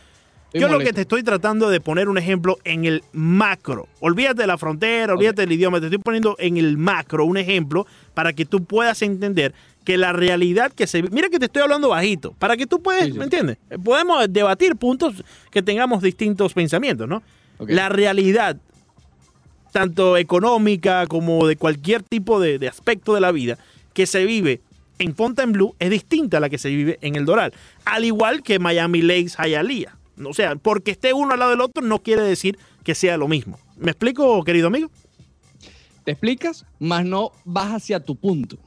Estoy 0.46 0.62
Yo 0.62 0.68
lo 0.68 0.78
que 0.78 0.94
te 0.94 1.02
estoy 1.02 1.22
tratando 1.22 1.68
de 1.68 1.78
poner 1.78 2.08
un 2.08 2.16
ejemplo 2.16 2.56
en 2.64 2.86
el 2.86 3.02
macro. 3.12 3.86
Olvídate 4.00 4.40
de 4.40 4.46
la 4.46 4.56
frontera, 4.56 5.12
olvídate 5.12 5.42
del 5.42 5.52
idioma, 5.52 5.78
te 5.78 5.86
estoy 5.86 5.98
poniendo 5.98 6.36
en 6.38 6.56
el 6.56 6.78
macro 6.78 7.26
un 7.26 7.36
ejemplo 7.36 7.86
para 8.14 8.32
que 8.32 8.46
tú 8.46 8.64
puedas 8.64 9.02
entender 9.02 9.52
que 9.88 9.96
la 9.96 10.12
realidad 10.12 10.70
que 10.70 10.86
se... 10.86 11.02
Mira 11.04 11.30
que 11.30 11.38
te 11.38 11.46
estoy 11.46 11.62
hablando 11.62 11.88
bajito, 11.88 12.34
para 12.38 12.58
que 12.58 12.66
tú 12.66 12.82
puedas, 12.82 13.06
Sí, 13.06 13.12
sí. 13.12 13.18
¿me 13.18 13.24
entiendes? 13.24 13.56
Podemos 13.82 14.22
debatir 14.30 14.76
puntos 14.76 15.24
que 15.50 15.62
tengamos 15.62 16.02
distintos 16.02 16.52
pensamientos, 16.52 17.08
¿no? 17.08 17.22
La 17.66 17.88
realidad, 17.88 18.58
tanto 19.72 20.18
económica 20.18 21.06
como 21.06 21.46
de 21.46 21.56
cualquier 21.56 22.02
tipo 22.02 22.38
de, 22.38 22.58
de 22.58 22.68
aspecto 22.68 23.14
de 23.14 23.22
la 23.22 23.32
vida, 23.32 23.56
que 23.94 24.04
se 24.04 24.26
vive 24.26 24.60
en 24.98 25.14
Fontainebleau 25.14 25.74
es 25.78 25.88
distinta 25.88 26.36
a 26.36 26.40
la 26.40 26.50
que 26.50 26.58
se 26.58 26.68
vive 26.68 26.98
en 27.00 27.16
el 27.16 27.24
Doral. 27.24 27.54
Al 27.86 28.04
igual 28.04 28.42
que 28.42 28.58
Miami 28.58 29.00
Lakes, 29.00 29.36
Hialeah. 29.42 29.96
O 30.22 30.34
sea, 30.34 30.56
porque 30.56 30.90
esté 30.90 31.14
uno 31.14 31.32
al 31.32 31.38
lado 31.38 31.52
del 31.52 31.62
otro 31.62 31.82
no 31.82 32.00
quiere 32.02 32.20
decir 32.20 32.58
que 32.84 32.94
sea 32.94 33.16
lo 33.16 33.26
mismo. 33.26 33.58
¿Me 33.78 33.92
explico, 33.92 34.44
querido 34.44 34.66
amigo? 34.66 34.90
Te 36.04 36.10
explicas, 36.12 36.66
más 36.78 37.06
no 37.06 37.32
vas 37.46 37.72
hacia 37.72 38.00
tu 38.00 38.16
punto. 38.16 38.58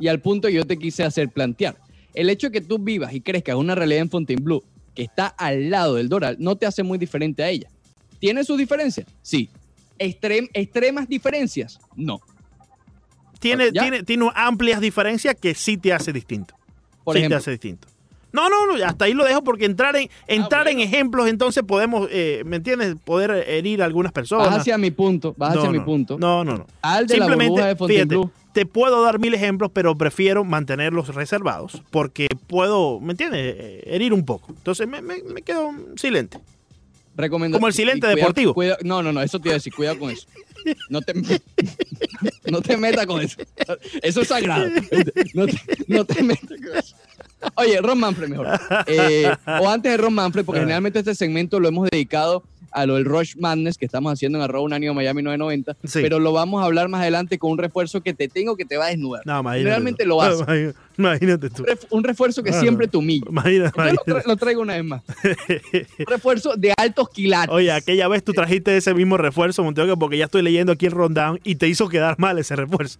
Y 0.00 0.08
al 0.08 0.20
punto 0.20 0.48
que 0.48 0.54
yo 0.54 0.64
te 0.66 0.76
quise 0.78 1.04
hacer 1.04 1.28
plantear. 1.28 1.76
El 2.14 2.28
hecho 2.30 2.48
de 2.48 2.52
que 2.54 2.60
tú 2.60 2.78
vivas 2.78 3.12
y 3.14 3.20
crezcas 3.20 3.54
una 3.54 3.74
realidad 3.76 4.00
en 4.02 4.10
Fontainebleau 4.10 4.64
que 4.94 5.02
está 5.02 5.28
al 5.28 5.70
lado 5.70 5.94
del 5.94 6.08
Doral 6.08 6.36
no 6.40 6.56
te 6.56 6.66
hace 6.66 6.82
muy 6.82 6.98
diferente 6.98 7.42
a 7.44 7.48
ella. 7.50 7.68
¿Tiene 8.18 8.42
sus 8.42 8.58
diferencias? 8.58 9.06
Sí. 9.22 9.48
Extrem- 9.98 10.50
¿Extremas 10.52 11.08
diferencias? 11.08 11.78
No. 11.94 12.20
Tiene, 13.38 13.70
¿Ya? 13.72 13.82
tiene, 13.82 14.02
tiene 14.02 14.28
amplias 14.34 14.80
diferencias 14.80 15.34
que 15.34 15.54
sí 15.54 15.76
te 15.76 15.92
hace 15.92 16.12
distinto. 16.12 16.54
Por 17.04 17.14
sí 17.14 17.20
ejemplo, 17.20 17.36
te 17.36 17.42
hace 17.42 17.50
distinto. 17.52 17.88
No, 18.32 18.48
no, 18.48 18.66
no, 18.66 18.84
hasta 18.84 19.06
ahí 19.06 19.12
lo 19.14 19.24
dejo 19.24 19.42
porque 19.42 19.64
entrar 19.64 19.96
en, 19.96 20.08
entrar 20.26 20.64
bueno. 20.64 20.80
en 20.80 20.86
ejemplos, 20.88 21.28
entonces 21.28 21.62
podemos, 21.64 22.08
eh, 22.10 22.42
¿me 22.46 22.56
entiendes? 22.56 22.94
Poder 23.04 23.30
herir 23.48 23.82
a 23.82 23.84
algunas 23.86 24.12
personas. 24.12 24.48
vas 24.48 24.58
hacia 24.58 24.78
mi 24.78 24.90
punto, 24.90 25.34
vas 25.36 25.54
No, 25.54 25.60
hacia 25.60 25.70
mi 25.72 25.80
punto. 25.80 26.18
No, 26.18 26.44
no, 26.44 26.58
no. 26.58 26.66
Al 26.82 27.06
de 27.06 27.16
la 27.18 27.26
burbuja 27.26 27.38
de 27.44 27.48
Simplemente, 27.48 27.76
Fontainebleau. 27.76 28.22
fíjate, 28.28 28.40
te 28.52 28.66
puedo 28.66 29.02
dar 29.02 29.18
mil 29.18 29.32
ejemplos, 29.34 29.70
pero 29.72 29.96
prefiero 29.96 30.44
mantenerlos 30.44 31.14
reservados 31.14 31.82
porque 31.90 32.26
puedo, 32.46 33.00
¿me 33.00 33.12
entiendes? 33.12 33.40
Eh, 33.58 33.82
Herir 33.86 34.12
un 34.12 34.24
poco. 34.24 34.48
Entonces 34.56 34.86
me, 34.88 35.00
me- 35.02 35.22
me 35.22 35.42
quedo 35.42 35.70
silente. 35.96 36.38
Recomiendo- 37.16 37.58
Como 37.58 37.66
el 37.66 37.74
silente 37.74 38.00
cuidado- 38.06 38.16
deportivo. 38.16 38.54
cuidado- 38.54 38.78
no, 38.82 39.02
no, 39.02 39.12
no, 39.12 39.20
eso 39.22 39.38
te 39.40 39.48
iba 39.48 39.54
a 39.54 39.58
decir, 39.58 39.74
cuidado 39.74 39.98
con 39.98 40.10
eso. 40.10 40.26
No 40.88 41.00
te, 41.00 41.14
no 42.50 42.60
te 42.60 42.76
metas 42.76 43.06
con 43.06 43.20
eso. 43.20 43.38
Eso 44.02 44.20
es 44.22 44.28
sagrado. 44.28 44.68
No 45.34 45.46
te, 45.46 45.54
no 45.86 46.04
te 46.04 46.22
metas 46.22 46.48
con 46.48 46.76
eso. 46.78 46.96
Oye, 47.56 47.80
Ron 47.80 47.98
Manfred 47.98 48.28
mejor. 48.28 48.48
Eh, 48.86 49.30
o 49.60 49.68
antes 49.68 49.90
de 49.92 49.96
Ron 49.98 50.14
Manfred, 50.14 50.44
porque 50.44 50.60
Ah. 50.60 50.62
generalmente 50.62 50.98
este 50.98 51.14
segmento 51.14 51.58
lo 51.60 51.68
hemos 51.68 51.88
dedicado 51.90 52.42
a 52.72 52.86
lo 52.86 52.94
del 52.94 53.04
Rush 53.04 53.34
Madness 53.36 53.76
que 53.76 53.84
estamos 53.84 54.12
haciendo 54.12 54.38
en 54.38 54.44
arroba 54.44 54.64
unánimo 54.64 54.94
Miami 54.94 55.22
990, 55.24 55.76
Sí. 55.82 55.98
pero 56.02 56.20
lo 56.20 56.32
vamos 56.32 56.62
a 56.62 56.66
hablar 56.66 56.88
más 56.88 57.00
adelante 57.00 57.36
con 57.36 57.50
un 57.50 57.58
refuerzo 57.58 58.00
que 58.00 58.14
te 58.14 58.28
tengo 58.28 58.56
que 58.56 58.64
te 58.64 58.76
va 58.76 58.86
a 58.86 58.88
desnudar. 58.90 59.22
No, 59.26 59.40
imagínate 59.40 59.68
Realmente 59.70 60.02
tú. 60.04 60.08
lo 60.08 60.22
hace. 60.22 60.42
Imagínate- 60.44 60.78
Imagínate 60.96 61.50
tú. 61.50 61.62
Un 61.62 61.68
ref- 61.68 61.86
Un 61.90 62.04
refuerzo 62.04 62.42
que 62.44 62.50
Ah, 62.50 62.60
siempre 62.60 62.86
no. 62.86 62.90
te 62.92 62.96
humilla. 62.98 63.24
Imagínate, 63.28 63.72
Yo 63.76 63.82
lo, 63.82 63.90
tra- 63.90 63.92
imagínate. 64.04 64.28
lo 64.28 64.36
traigo 64.36 64.60
una 64.62 64.74
vez 64.74 64.84
más. 64.84 65.02
Un 65.98 66.06
refuerzo 66.06 66.54
de 66.56 66.72
altos 66.76 67.08
quilates. 67.08 67.52
Oye, 67.52 67.72
aquella 67.72 68.06
vez 68.06 68.22
tú 68.22 68.32
trajiste 68.34 68.76
ese 68.76 68.94
mismo 68.94 69.16
refuerzo, 69.16 69.64
Montego, 69.64 69.96
porque 69.98 70.18
ya 70.18 70.26
estoy 70.26 70.42
leyendo 70.42 70.70
aquí 70.72 70.86
el 70.86 70.92
rundown 70.92 71.40
y 71.42 71.56
te 71.56 71.66
hizo 71.68 71.88
quedar 71.88 72.18
mal 72.20 72.38
ese 72.38 72.54
refuerzo. 72.54 72.98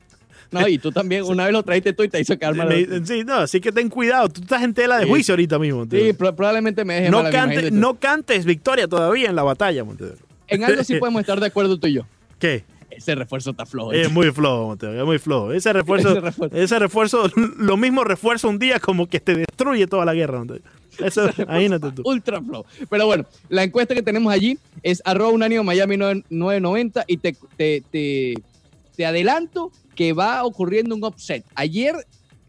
No, 0.53 0.67
y 0.67 0.79
tú 0.79 0.91
también, 0.91 1.23
una 1.25 1.45
vez 1.45 1.53
lo 1.53 1.63
trajiste 1.63 1.93
tú 1.93 2.03
y 2.03 2.09
te 2.09 2.21
hizo 2.21 2.37
quedar 2.39 2.55
mal. 2.57 2.73
Sí, 3.07 3.23
no, 3.25 3.35
así 3.37 3.61
que 3.61 3.71
ten 3.71 3.89
cuidado. 3.89 4.29
Tú 4.29 4.41
estás 4.41 4.63
en 4.63 4.75
tela 4.75 4.97
de 4.99 5.05
Sí. 5.05 5.09
juicio 5.11 5.33
ahorita 5.35 5.59
mismo, 5.59 5.79
Montego. 5.81 6.05
Sí, 6.05 6.13
pro- 6.13 6.35
probablemente 6.35 6.85
me 6.85 6.95
deje 6.95 7.11
no, 7.11 7.23
mal 7.23 7.33
cante- 7.33 7.71
no 7.71 7.95
cantes 8.01 8.45
victoria 8.45 8.89
todavía 8.89 9.29
en 9.29 9.37
la 9.37 9.43
batalla, 9.45 9.85
Montego. 9.85 10.15
En 10.49 10.65
algo 10.65 10.83
sí 10.83 10.95
podemos 10.99 11.21
estar 11.21 11.39
de 11.39 11.47
acuerdo 11.47 11.79
tú 11.79 11.87
y 11.87 11.93
yo. 11.95 12.03
¿Qué? 12.41 12.65
Ese 12.91 13.15
refuerzo 13.15 13.51
está 13.53 13.65
flojo. 13.65 13.93
Es 13.93 14.11
muy 14.11 14.31
flojo, 14.33 14.67
Montego, 14.67 14.93
es 14.93 15.05
muy 15.05 15.19
flojo. 15.19 15.53
Ese 15.53 15.73
refuerzo, 15.73 16.11
Ese 16.11 16.21
refuerzo. 16.21 16.57
ese 16.57 16.79
refuerzo, 16.81 17.31
lo 17.59 17.77
mismo 17.77 18.03
refuerzo 18.03 18.49
un 18.49 18.59
día 18.59 18.81
como 18.81 19.07
que 19.09 19.21
te 19.21 19.37
destruye 19.37 19.87
toda 19.87 20.05
la 20.05 20.15
guerra, 20.15 20.39
Montego. 20.39 20.65
Eso, 20.99 21.31
imagínate 21.39 21.93
tú. 21.93 22.03
Ultra 22.05 22.43
flow. 22.43 22.65
Pero 22.91 23.07
bueno, 23.07 23.25
la 23.49 23.63
encuesta 23.63 23.95
que 23.95 24.03
tenemos 24.03 24.33
allí 24.33 24.59
es 24.83 25.01
arroba 25.05 25.31
unánimo 25.31 25.63
Miami 25.63 25.95
9- 25.97 26.25
990 26.29 27.05
y 27.07 27.17
te, 27.19 27.37
te, 27.57 27.83
te, 27.91 28.35
te 28.97 29.07
adelanto 29.07 29.71
que 30.01 30.15
va 30.15 30.45
ocurriendo 30.47 30.95
un 30.95 31.05
upset. 31.05 31.45
Ayer 31.55 31.95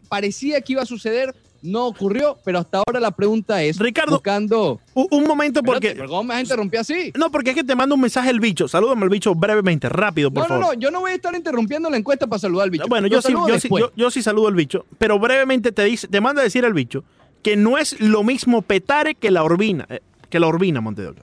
parecía 0.08 0.62
que 0.62 0.72
iba 0.72 0.80
a 0.80 0.86
suceder, 0.86 1.34
no 1.60 1.86
ocurrió, 1.86 2.38
pero 2.46 2.60
hasta 2.60 2.78
ahora 2.78 2.98
la 2.98 3.10
pregunta 3.10 3.62
es, 3.62 3.78
Ricardo, 3.78 4.12
buscando... 4.12 4.80
Un, 4.94 5.06
un 5.10 5.24
momento 5.24 5.62
porque... 5.62 5.88
Espérate, 5.88 6.08
¿Cómo 6.08 6.24
me 6.24 6.40
interrumpir 6.40 6.80
así? 6.80 7.12
No, 7.14 7.30
porque 7.30 7.50
es 7.50 7.56
que 7.56 7.62
te 7.62 7.76
mando 7.76 7.94
un 7.94 8.00
mensaje 8.00 8.30
el 8.30 8.40
bicho. 8.40 8.68
Salúdame 8.68 9.02
al 9.02 9.10
bicho 9.10 9.34
brevemente, 9.34 9.90
rápido, 9.90 10.30
por 10.30 10.44
No, 10.44 10.48
no, 10.48 10.60
favor. 10.62 10.76
no, 10.76 10.80
yo 10.80 10.90
no 10.90 11.00
voy 11.00 11.10
a 11.10 11.14
estar 11.14 11.34
interrumpiendo 11.34 11.90
la 11.90 11.98
encuesta 11.98 12.26
para 12.26 12.38
saludar 12.38 12.64
al 12.64 12.70
bicho. 12.70 12.86
Bueno, 12.88 13.06
yo 13.06 13.20
sí, 13.20 13.28
saludo 13.28 13.48
yo, 13.48 13.60
sí, 13.60 13.68
yo, 13.68 13.92
yo 13.94 14.10
sí 14.10 14.22
saludo 14.22 14.48
al 14.48 14.54
bicho, 14.54 14.86
pero 14.96 15.18
brevemente 15.18 15.72
te 15.72 15.84
dice, 15.84 16.08
te 16.08 16.22
manda 16.22 16.40
a 16.40 16.44
decir 16.44 16.64
el 16.64 16.72
bicho 16.72 17.04
que 17.42 17.56
no 17.56 17.76
es 17.76 18.00
lo 18.00 18.22
mismo 18.22 18.62
petare 18.62 19.14
que 19.14 19.30
la 19.30 19.44
urbina, 19.44 19.86
eh, 19.90 20.00
que 20.30 20.40
la 20.40 20.46
urbina, 20.46 20.80
Montedoc. 20.80 21.18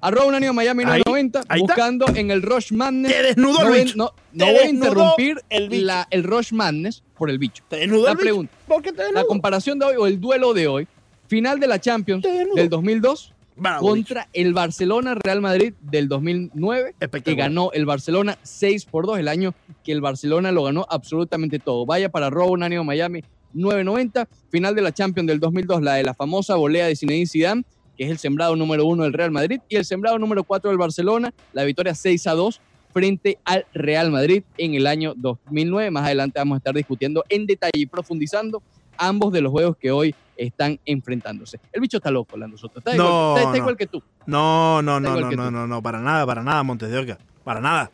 Arroba 0.00 0.26
un 0.26 0.34
año 0.34 0.52
Miami 0.52 0.84
Ahí, 0.84 1.02
990, 1.06 1.40
ahí 1.48 1.60
está. 1.60 1.74
buscando 1.74 2.06
en 2.14 2.30
el 2.30 2.42
Rush 2.42 2.72
Madness. 2.72 3.12
Te 3.12 3.22
desnudó 3.22 3.58
no 3.60 3.66
el 3.66 3.68
voy- 3.70 3.84
bicho. 3.84 3.96
No, 3.96 4.12
voy 4.32 4.54
a 4.56 4.68
interrumpir 4.68 5.40
el 5.50 5.86
la- 5.86 6.06
el 6.10 6.24
Rush 6.24 6.52
Madness 6.52 7.02
por 7.18 7.28
el 7.30 7.38
bicho. 7.38 7.62
Te 7.68 7.76
desnudó 7.76 8.04
La 8.04 8.10
el 8.12 8.16
bicho. 8.16 8.24
pregunta. 8.24 8.52
¿Por 8.66 8.82
qué 8.82 8.92
te 8.92 9.12
La 9.12 9.24
comparación 9.24 9.78
de 9.78 9.86
hoy 9.86 9.96
o 9.98 10.06
el 10.06 10.20
duelo 10.20 10.54
de 10.54 10.68
hoy, 10.68 10.88
final 11.28 11.60
de 11.60 11.66
la 11.66 11.78
Champions 11.80 12.24
del 12.54 12.68
2002 12.68 13.34
Bravo, 13.56 13.86
contra 13.88 14.26
el 14.32 14.54
Barcelona 14.54 15.14
Real 15.14 15.40
Madrid 15.42 15.74
del 15.82 16.08
2009, 16.08 16.94
que 17.22 17.34
ganó 17.34 17.70
el 17.72 17.84
Barcelona 17.84 18.38
6 18.42 18.86
por 18.86 19.04
2, 19.06 19.18
el 19.18 19.28
año 19.28 19.54
que 19.84 19.92
el 19.92 20.00
Barcelona 20.00 20.50
lo 20.50 20.62
ganó 20.64 20.86
absolutamente 20.88 21.58
todo. 21.58 21.84
Vaya 21.84 22.08
para 22.10 22.30
Robo 22.30 22.52
Unánimo 22.52 22.84
Miami 22.84 23.22
990, 23.52 24.28
final 24.50 24.74
de 24.74 24.82
la 24.82 24.92
Champions 24.92 25.26
del 25.26 25.40
2002, 25.40 25.82
la 25.82 25.94
de 25.94 26.04
la 26.04 26.14
famosa 26.14 26.54
volea 26.54 26.86
de 26.86 26.96
Zinedine 26.96 27.26
Zidane, 27.26 27.64
que 28.00 28.06
es 28.06 28.10
el 28.10 28.16
sembrado 28.18 28.56
número 28.56 28.86
uno 28.86 29.02
del 29.02 29.12
Real 29.12 29.30
Madrid, 29.30 29.60
y 29.68 29.76
el 29.76 29.84
sembrado 29.84 30.18
número 30.18 30.42
4 30.42 30.70
del 30.70 30.78
Barcelona, 30.78 31.34
la 31.52 31.64
victoria 31.64 31.94
6 31.94 32.26
a 32.28 32.32
2 32.32 32.58
frente 32.94 33.36
al 33.44 33.66
Real 33.74 34.10
Madrid 34.10 34.42
en 34.56 34.74
el 34.74 34.86
año 34.86 35.12
2009. 35.18 35.90
Más 35.90 36.04
adelante 36.06 36.38
vamos 36.38 36.56
a 36.56 36.58
estar 36.60 36.74
discutiendo 36.74 37.22
en 37.28 37.44
detalle 37.44 37.72
y 37.74 37.84
profundizando 37.84 38.62
ambos 38.96 39.34
de 39.34 39.42
los 39.42 39.52
juegos 39.52 39.76
que 39.76 39.90
hoy 39.90 40.14
están 40.34 40.80
enfrentándose. 40.86 41.60
El 41.74 41.82
bicho 41.82 41.98
está 41.98 42.10
loco, 42.10 42.38
Lando 42.38 42.56
Soto. 42.56 42.78
Está, 42.78 42.94
No, 42.94 43.04
igual, 43.04 43.28
está- 43.36 43.40
está 43.40 43.50
no. 43.50 43.56
igual 43.58 43.76
que 43.76 43.86
tú. 43.86 44.02
No, 44.24 44.80
no, 44.80 44.98
no, 44.98 45.20
no, 45.20 45.30
no, 45.32 45.50
no, 45.50 45.66
no, 45.66 45.82
para 45.82 46.00
nada, 46.00 46.24
para 46.24 46.42
nada, 46.42 46.62
Montes 46.62 46.88
de 46.90 46.98
Oca. 47.00 47.18
Para 47.44 47.60
nada. 47.60 47.90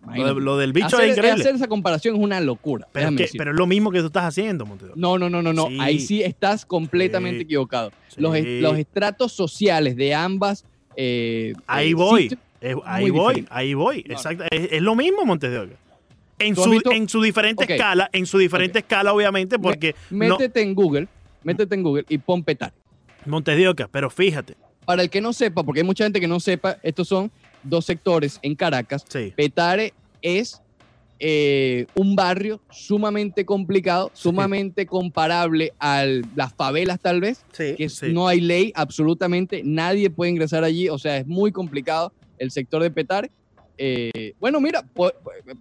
Lo, 0.00 0.12
de- 0.12 0.18
Imagínate. 0.20 0.40
lo 0.40 0.56
del 0.58 0.72
bicho 0.72 0.86
hacer, 0.86 1.00
es 1.10 1.16
increíble. 1.16 1.42
hacer 1.42 1.54
esa 1.56 1.68
comparación 1.68 2.16
es 2.16 2.22
una 2.22 2.40
locura. 2.40 2.86
pero, 2.92 3.08
es 3.10 3.16
que- 3.16 3.22
decir. 3.24 3.38
pero 3.38 3.50
es 3.50 3.56
lo 3.56 3.66
mismo 3.66 3.90
que 3.90 4.00
tú 4.00 4.06
estás 4.06 4.24
haciendo, 4.24 4.64
Oca. 4.64 4.86
No, 4.94 5.18
no, 5.18 5.28
no, 5.28 5.42
no, 5.42 5.52
no. 5.52 5.66
Sí. 5.68 5.78
Ahí 5.80 6.00
sí 6.00 6.22
estás 6.22 6.64
completamente 6.64 7.38
Sí. 7.38 7.44
equivocado. 7.44 7.90
Sí. 8.08 8.20
Los, 8.20 8.38
los 8.38 8.78
estratos 8.78 9.32
sociales 9.32 9.96
de 9.96 10.14
ambas 10.14 10.64
eh, 10.96 11.52
Ahí 11.66 11.90
eh, 11.90 11.94
voy. 11.94 12.38
Eh, 12.60 12.74
ahí 12.84 13.10
voy, 13.10 13.46
ahí 13.50 13.74
voy. 13.74 14.04
No. 14.08 14.14
Exacto. 14.14 14.44
Es, 14.50 14.68
es 14.72 14.82
lo 14.82 14.94
mismo 14.96 15.24
Montes 15.24 15.50
de 15.50 15.58
Oca. 15.60 15.74
En 16.40 16.54
¿Tú 16.54 16.62
has 16.62 16.66
su, 16.82 16.90
en 16.92 17.08
su 17.08 17.20
diferente 17.22 17.64
escala, 17.72 18.08
en 18.12 18.24
su 18.26 18.38
diferente 18.38 18.78
escala, 18.80 19.12
obviamente, 19.12 19.58
porque 19.58 19.94
Métete 20.10 20.62
en 20.62 20.74
Google, 20.74 21.08
métete 21.42 21.74
en 21.74 21.82
Google 21.82 22.04
y 22.08 22.18
pon 22.18 22.42
Petare. 22.44 22.72
Montes 23.26 23.56
de 23.56 23.68
Oca, 23.68 23.88
pero 23.90 24.08
fíjate, 24.08 24.56
Para 24.84 25.02
el 25.02 25.10
que 25.10 25.20
no 25.20 25.32
sepa, 25.32 25.62
porque 25.64 25.80
hay 25.80 25.86
mucha 25.86 26.04
gente 26.04 26.20
que 26.20 26.28
no 26.28 26.38
sepa, 26.40 26.78
estos 26.82 27.08
son 27.08 27.30
dos 27.68 27.84
sectores 27.86 28.38
en 28.42 28.54
Caracas. 28.54 29.04
sí. 29.08 29.32
Petare 29.36 29.92
es 30.22 30.60
eh, 31.20 31.86
un 31.94 32.14
barrio 32.14 32.60
sumamente 32.70 33.44
complicado, 33.44 34.10
sumamente 34.14 34.86
comparable 34.86 35.72
a 35.80 36.04
las 36.36 36.54
favelas 36.54 37.00
tal 37.00 37.20
vez, 37.20 37.44
Sí, 37.52 37.74
que 37.76 37.88
sí. 37.88 38.12
no 38.12 38.28
hay 38.28 38.40
ley 38.40 38.72
absolutamente, 38.76 39.62
nadie 39.64 40.10
puede 40.10 40.30
ingresar 40.30 40.62
allí, 40.62 40.88
o 40.88 40.98
sea, 40.98 41.16
es 41.16 41.26
muy 41.26 41.50
complicado 41.50 42.12
el 42.38 42.50
sector 42.52 42.82
de 42.82 42.90
Petare. 42.92 43.30
Eh, 43.80 44.34
bueno, 44.40 44.60
mira, 44.60 44.82
po- 44.82 45.12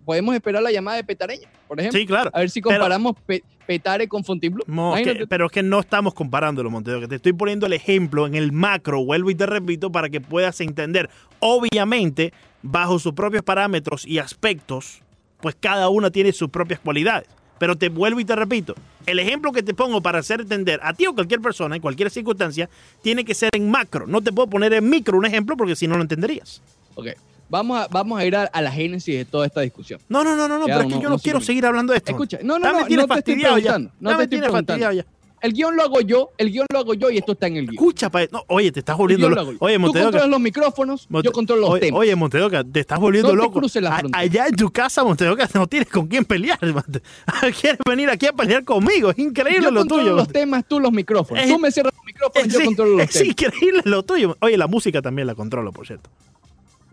podemos 0.03 0.33
esperar 0.33 0.63
la 0.63 0.71
llamada 0.71 0.97
de 0.97 1.03
Petareña, 1.03 1.47
por 1.67 1.79
ejemplo, 1.79 1.99
Sí, 1.99 2.05
claro. 2.07 2.31
a 2.33 2.39
ver 2.39 2.49
si 2.49 2.61
pero- 2.61 2.75
comparamos 2.75 3.15
Pe- 3.25 3.43
Petare 3.67 4.07
con 4.07 4.23
Fontainebleau. 4.23 4.65
No, 4.67 4.95
que- 5.03 5.27
pero 5.27 5.45
es 5.45 5.51
que 5.51 5.61
no 5.61 5.79
estamos 5.81 6.13
comparándolo, 6.13 6.69
Montes 6.71 6.93
de 6.93 6.97
Oca. 6.97 7.07
Te 7.07 7.15
estoy 7.15 7.33
poniendo 7.33 7.65
el 7.67 7.73
ejemplo 7.73 8.25
en 8.25 8.33
el 8.35 8.51
macro, 8.51 9.03
vuelvo 9.05 9.29
y 9.29 9.35
te 9.35 9.45
repito, 9.45 9.91
para 9.91 10.09
que 10.09 10.19
puedas 10.21 10.59
entender. 10.61 11.09
Obviamente, 11.39 12.33
bajo 12.63 12.97
sus 12.99 13.13
propios 13.13 13.43
parámetros 13.43 14.05
y 14.05 14.19
aspectos, 14.19 15.01
pues 15.41 15.55
cada 15.59 15.89
una 15.89 16.09
tiene 16.11 16.31
sus 16.31 16.49
propias 16.49 16.79
cualidades. 16.79 17.27
Pero 17.59 17.75
te 17.75 17.89
vuelvo 17.89 18.19
y 18.19 18.25
te 18.25 18.35
repito, 18.35 18.75
el 19.05 19.17
ejemplo 19.19 19.51
que 19.51 19.63
te 19.63 19.73
pongo 19.73 20.01
para 20.01 20.19
hacer 20.19 20.41
entender 20.41 20.79
a 20.83 20.93
ti 20.93 21.07
o 21.07 21.13
cualquier 21.15 21.41
persona 21.41 21.75
en 21.75 21.81
cualquier 21.81 22.09
circunstancia 22.11 22.69
tiene 23.01 23.25
que 23.25 23.33
ser 23.33 23.49
en 23.53 23.69
macro. 23.69 24.05
No 24.07 24.21
te 24.21 24.31
puedo 24.31 24.47
poner 24.47 24.73
en 24.73 24.87
micro 24.89 25.17
un 25.17 25.25
ejemplo 25.25 25.57
porque 25.57 25.75
si 25.75 25.87
no 25.87 25.95
lo 25.95 26.03
entenderías. 26.03 26.61
Ok, 26.95 27.07
vamos 27.49 27.79
a, 27.79 27.87
vamos 27.87 28.19
a 28.19 28.25
ir 28.25 28.35
a, 28.35 28.43
a 28.43 28.61
la 28.61 28.71
génesis 28.71 29.15
de 29.15 29.25
toda 29.25 29.45
esta 29.45 29.61
discusión. 29.61 29.99
No, 30.09 30.23
no, 30.23 30.35
no, 30.35 30.47
no, 30.47 30.59
no 30.59 30.65
pero 30.65 30.81
es 30.81 30.87
que 30.93 30.99
yo 31.01 31.09
no 31.09 31.19
quiero 31.19 31.41
seguir 31.41 31.65
hablando 31.65 31.91
de 31.93 31.97
esto. 31.97 32.11
Escucha, 32.11 32.39
no, 32.43 32.59
no, 32.59 32.71
no, 32.73 32.85
tienes 32.85 33.07
no 33.07 33.13
te 33.13 33.19
estoy 33.19 33.35
preguntando, 33.41 33.91
no 33.99 34.17
te 34.17 34.23
estoy 34.23 34.39
preguntando. 34.39 34.91
ya. 34.91 35.05
El 35.39 35.53
guion 35.53 35.75
lo 35.75 35.83
hago 35.83 36.01
yo, 36.01 36.31
el 36.39 36.49
guion 36.51 36.65
lo 36.73 36.79
hago 36.79 36.95
yo 36.95 37.11
y 37.11 37.17
esto 37.19 37.33
está 37.33 37.45
en 37.45 37.57
el 37.57 37.65
guion. 37.67 37.75
Escucha, 37.75 38.09
pa- 38.09 38.25
no, 38.31 38.43
oye, 38.47 38.71
te 38.71 38.79
estás 38.79 38.97
volviendo 38.97 39.29
lo 39.29 39.35
loco. 39.35 39.51
yo. 39.51 39.57
Oye, 39.61 39.75
Tú 39.75 39.81
Montedoca. 39.81 40.05
controlas 40.05 40.29
los 40.31 40.39
micrófonos, 40.39 41.05
Monte- 41.11 41.25
yo 41.27 41.31
controlo 41.31 41.61
los 41.61 41.69
oye, 41.69 41.79
temas. 41.81 41.99
Oye, 41.99 42.15
Montedoca, 42.15 42.63
te 42.63 42.79
estás 42.79 42.99
volviendo 42.99 43.29
No 43.35 43.41
te 43.41 43.45
loco. 43.45 43.59
cruces 43.59 43.83
la 43.83 43.97
A- 43.97 44.01
allá 44.13 44.47
en 44.47 44.55
tu 44.55 44.71
casa, 44.71 45.03
Montedoca, 45.03 45.47
no 45.53 45.67
tienes 45.67 45.89
con 45.89 46.07
quién 46.07 46.25
pelear. 46.25 46.57
Monte- 46.73 47.03
Quieres 47.61 47.77
venir 47.87 48.09
aquí 48.09 48.25
a 48.25 48.33
pelear 48.33 48.63
conmigo. 48.65 49.11
Es 49.11 49.19
increíble 49.19 49.65
yo 49.65 49.69
lo 49.71 49.81
controlo 49.81 50.01
tuyo. 50.03 50.15
los 50.15 50.23
Monte- 50.25 50.39
temas, 50.39 50.65
tú 50.67 50.79
los 50.79 50.91
micrófonos. 50.91 51.43
Es- 51.43 51.51
tú 51.51 51.59
me 51.59 51.71
cierras 51.71 51.93
los 51.95 52.03
micrófonos, 52.05 52.47
yo 52.51 52.59
Sí, 52.59 52.65
controlo 52.65 52.91
los 52.93 53.01
es 53.03 53.11
temas. 53.11 53.27
increíble 53.29 53.81
lo 53.85 54.01
tuyo. 54.03 54.35
Oye, 54.41 54.57
la 54.57 54.65
música 54.67 55.03
también 55.03 55.27
la 55.27 55.35
controlo, 55.35 55.71
por 55.71 55.85
cierto. 55.85 56.09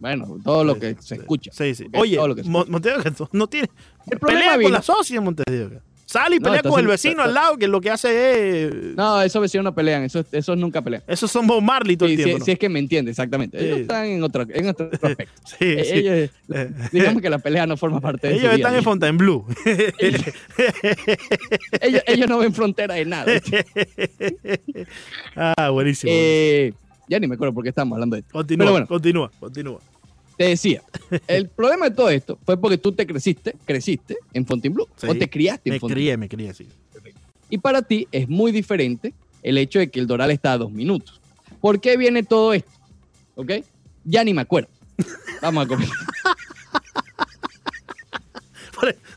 Bueno, 0.05 0.37
todo 0.45 0.65
lo 0.65 0.79
que 0.79 0.97
se 1.01 1.15
escucha. 1.15 1.51
Sí, 1.55 1.75
sí. 1.75 1.87
Oye, 1.95 2.17
todo 2.17 2.29
lo 2.29 2.35
que 2.35 2.45
se 2.45 2.51
Mo- 2.51 2.59
escucha. 2.61 2.73
Montedoca, 2.73 3.11
tú 3.11 3.29
no 3.33 3.47
tienes. 3.47 3.71
El 4.11 4.19
problema 4.19 4.53
Pelea 4.53 4.63
con 4.63 4.73
la 4.73 4.83
socia, 4.83 5.19
Montedoca. 5.21 5.81
Sale 6.07 6.37
y 6.37 6.41
pelea 6.41 6.63
con 6.63 6.79
el 6.79 6.87
vecino 6.87 7.23
al 7.23 7.33
lado, 7.33 7.57
que 7.57 7.67
lo 7.67 7.81
que 7.81 7.91
hace 7.91 8.67
es. 8.67 8.75
No, 8.95 9.23
esos 9.23 9.41
vecinos 9.41 9.65
no 9.65 9.75
pelean, 9.75 10.03
esos, 10.05 10.27
esos 10.33 10.57
nunca 10.59 10.83
pelean. 10.83 11.03
Esos 11.09 11.31
son 11.31 11.47
Bob 11.47 11.63
Marley 11.63 11.97
todo 11.97 12.09
Sí, 12.09 12.13
el 12.13 12.19
si, 12.19 12.25
tiempo. 12.25 12.39
¿no? 12.41 12.45
si 12.45 12.53
es 12.53 12.59
que 12.59 12.69
me 12.69 12.79
entiende, 12.79 13.11
exactamente. 13.11 13.59
Ellos 13.59 13.77
Sí. 13.77 13.83
están 13.83 14.05
en 14.05 14.23
otro, 14.23 14.45
en 14.49 14.69
otro 14.69 14.91
aspecto. 15.03 15.33
Sí, 15.47 15.57
Eh, 15.61 15.85
sí. 15.85 15.93
ellos- 16.01 16.31
digamos 16.93 17.23
que 17.23 17.31
la 17.31 17.39
pelea 17.39 17.67
no 17.67 17.79
forma 17.79 18.01
parte 18.03 18.29
de 18.29 18.35
Ellos 18.35 18.51
su 18.51 18.57
día 18.57 18.67
a 18.67 18.69
están 18.69 18.75
en. 18.77 18.85
Fontainebleau. 18.85 19.47
ellos, 21.81 22.03
ellos 22.07 22.29
no 22.29 22.39
ven 22.39 22.53
frontera 22.53 22.95
de 22.97 23.05
nada. 23.07 23.33
ah, 25.37 25.71
buenísimo. 25.71 26.13
Eh, 26.15 26.75
ya 27.09 27.19
ni 27.19 27.27
me 27.27 27.35
acuerdo 27.35 27.55
por 27.55 27.63
qué 27.63 27.71
estamos 27.71 27.97
hablando 27.97 28.15
de 28.17 28.21
esto. 28.21 28.33
continúa, 28.33 28.71
bueno. 28.71 28.87
continúa, 28.87 29.31
continúa. 29.41 29.81
Te 30.37 30.45
decía, 30.49 30.83
el 31.29 31.49
problema 31.57 31.89
de 31.89 31.95
todo 31.95 32.11
esto 32.11 32.39
fue 32.45 32.61
porque 32.61 32.79
tú 32.79 32.93
te 32.93 33.07
creciste, 33.07 33.55
creciste 33.65 34.17
en 34.33 34.45
Fontainebleau 34.47 34.89
Sí. 34.97 35.07
o 35.09 35.15
te 35.15 35.29
criaste 35.31 35.69
en 35.71 35.75
Me 35.75 35.81
Fontainebleau. 35.81 36.17
crié, 36.17 36.17
me 36.17 36.29
crié, 36.29 36.55
sí. 36.55 36.69
Y 37.51 37.59
para 37.59 37.83
ti 37.83 38.09
es 38.11 38.29
muy 38.29 38.51
diferente 38.53 39.13
el 39.43 39.59
hecho 39.59 39.79
de 39.79 39.89
que 39.91 40.01
el 40.01 40.07
Doral 40.07 40.31
está 40.31 40.53
a 40.55 40.59
dos 40.59 40.73
minutos. 40.73 41.21
¿Por 41.61 41.81
qué 41.81 41.97
viene 41.97 42.23
todo 42.23 42.53
esto? 42.53 42.71
¿Ok? 43.37 43.53
Ya 44.05 44.25
ni 44.25 44.35
me 44.35 44.41
acuerdo. 44.43 44.69
Vamos 45.41 45.65
a 45.65 45.69
comer. 45.69 45.89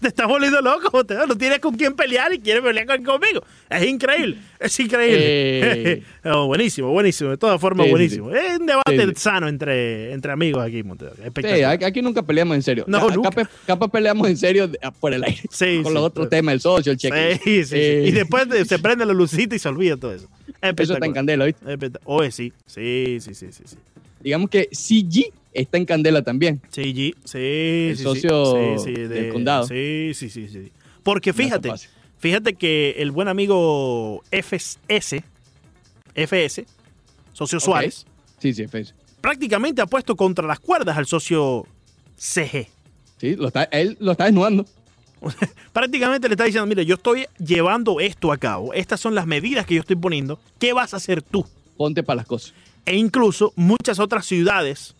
Te 0.01 0.07
estás 0.09 0.27
volviendo 0.27 0.61
loco, 0.61 1.05
te- 1.05 1.15
no 1.15 1.35
tienes 1.37 1.59
con 1.59 1.75
quién 1.75 1.93
pelear 1.95 2.33
y 2.33 2.39
quieres 2.39 2.63
pelear 2.63 2.85
con- 2.85 3.03
conmigo. 3.03 3.43
Es 3.69 3.83
increíble, 3.85 4.37
es 4.59 4.79
increíble. 4.79 5.17
Eh. 5.21 6.03
Buenísimo, 6.47 6.89
buenísimo, 6.91 7.29
de 7.31 7.37
todas 7.37 7.59
formas, 7.59 7.85
Sí, 7.85 7.89
sí, 7.89 7.91
buenísimo. 7.91 8.31
Es 8.31 8.59
un 8.59 8.65
debate 8.65 9.05
Sí, 9.07 9.13
sano 9.15 9.47
entre, 9.47 10.11
entre 10.13 10.31
amigos 10.31 10.63
aquí, 10.65 10.83
Espectacular. 11.23 11.83
aquí 11.83 12.01
nunca 12.01 12.21
peleamos 12.23 12.55
en 12.55 12.63
serio. 12.63 12.85
No. 12.87 13.07
Capaz, 13.21 13.49
capaz 13.65 13.87
peleamos 13.89 14.27
en 14.29 14.37
serio 14.37 14.69
por 14.99 15.13
el 15.13 15.23
aire. 15.23 15.41
Con 15.83 15.93
los 15.93 16.03
otros 16.03 16.29
temas, 16.29 16.53
el 16.53 16.61
socio, 16.61 16.91
el 16.91 16.97
cheque. 16.97 17.39
Sí, 17.43 17.63
sí, 17.63 17.65
sí. 17.65 17.75
Eh, 17.77 18.03
Y 18.07 18.11
después 18.11 18.47
de- 18.49 18.65
se 18.65 18.79
prende 18.79 19.05
la 19.05 19.13
lucita 19.13 19.55
y 19.55 19.59
se 19.59 19.67
olvida 19.69 19.97
todo 19.97 20.13
eso. 20.13 20.27
Eso 20.61 20.93
está 20.93 21.05
en 21.05 21.13
candela, 21.13 21.45
¿viste? 21.45 21.61
Oye, 22.05 22.31
sí, 22.31 22.51
sí, 22.65 23.17
sí, 23.19 23.33
sí, 23.33 23.47
sí. 23.51 23.63
sí. 23.65 23.75
Digamos 24.21 24.49
que 24.49 24.67
CG 24.71 25.31
está 25.61 25.77
en 25.77 25.85
candela 25.85 26.21
también. 26.23 26.61
Sí, 26.69 26.81
G, 26.93 27.15
sí, 27.23 27.95
sí, 27.95 27.97
sí. 27.97 28.03
socio 28.03 28.77
Sí, 28.77 28.83
sí, 28.85 29.01
del 29.01 29.33
condado. 29.33 29.67
Sí, 29.67 30.11
sí, 30.13 30.29
sí, 30.29 30.47
sí. 30.47 30.71
Porque 31.03 31.33
fíjate, 31.33 31.71
fíjate 32.19 32.53
que 32.55 32.95
el 32.99 33.11
buen 33.11 33.27
amigo 33.27 34.23
FS, 34.31 34.77
FS, 36.15 36.65
socio. 37.33 37.59
Suárez, 37.59 38.05
Sí, 38.39 38.53
sí, 38.53 38.67
Fez. 38.67 38.93
prácticamente 39.21 39.81
ha 39.81 39.87
puesto 39.87 40.15
contra 40.15 40.45
las 40.45 40.59
cuerdas 40.59 40.97
al 40.97 41.05
socio 41.07 41.65
CG. 42.17 42.67
Sí, 43.19 43.35
lo 43.35 43.47
está, 43.47 43.63
él 43.63 43.97
lo 43.99 44.11
está 44.11 44.25
desnudando. 44.25 44.65
Prácticamente 45.73 46.27
le 46.27 46.33
está 46.35 46.43
diciendo, 46.43 46.67
mire, 46.67 46.85
yo 46.85 46.95
estoy 46.95 47.25
llevando 47.39 47.99
esto 47.99 48.31
a 48.31 48.37
cabo, 48.37 48.73
estas 48.73 48.99
son 48.99 49.15
las 49.15 49.25
medidas 49.25 49.65
que 49.65 49.73
yo 49.75 49.81
estoy 49.81 49.95
poniendo, 49.95 50.39
¿qué 50.59 50.73
vas 50.73 50.93
a 50.93 50.97
hacer 50.97 51.21
tú? 51.23 51.45
Ponte 51.75 52.03
para 52.03 52.17
las 52.17 52.27
cosas. 52.27 52.53
E 52.85 52.95
incluso 52.95 53.53
muchas 53.55 53.99
otras 53.99 54.25
ciudades 54.25 54.95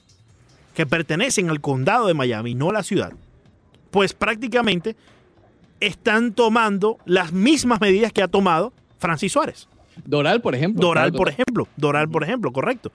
que 0.78 0.86
pertenecen 0.86 1.50
al 1.50 1.60
condado 1.60 2.06
de 2.06 2.14
Miami, 2.14 2.54
no 2.54 2.72
la 2.72 2.84
ciudad, 2.84 3.12
pues 3.90 4.14
prácticamente 4.14 4.96
están 5.80 6.34
tomando 6.34 7.00
las 7.06 7.34
mismas 7.34 7.82
medidas 7.82 8.14
que 8.14 8.22
ha 8.22 8.28
tomado 8.28 8.74
Francis 9.00 9.32
Suárez. 9.32 9.68
Doral, 10.06 10.40
por 10.40 10.54
ejemplo. 10.54 10.86
Doral, 10.86 11.12
por 11.14 11.30
ejemplo. 11.30 11.68
Doral, 11.78 12.08
por 12.10 12.24
ejemplo, 12.24 12.52
correcto. 12.54 12.92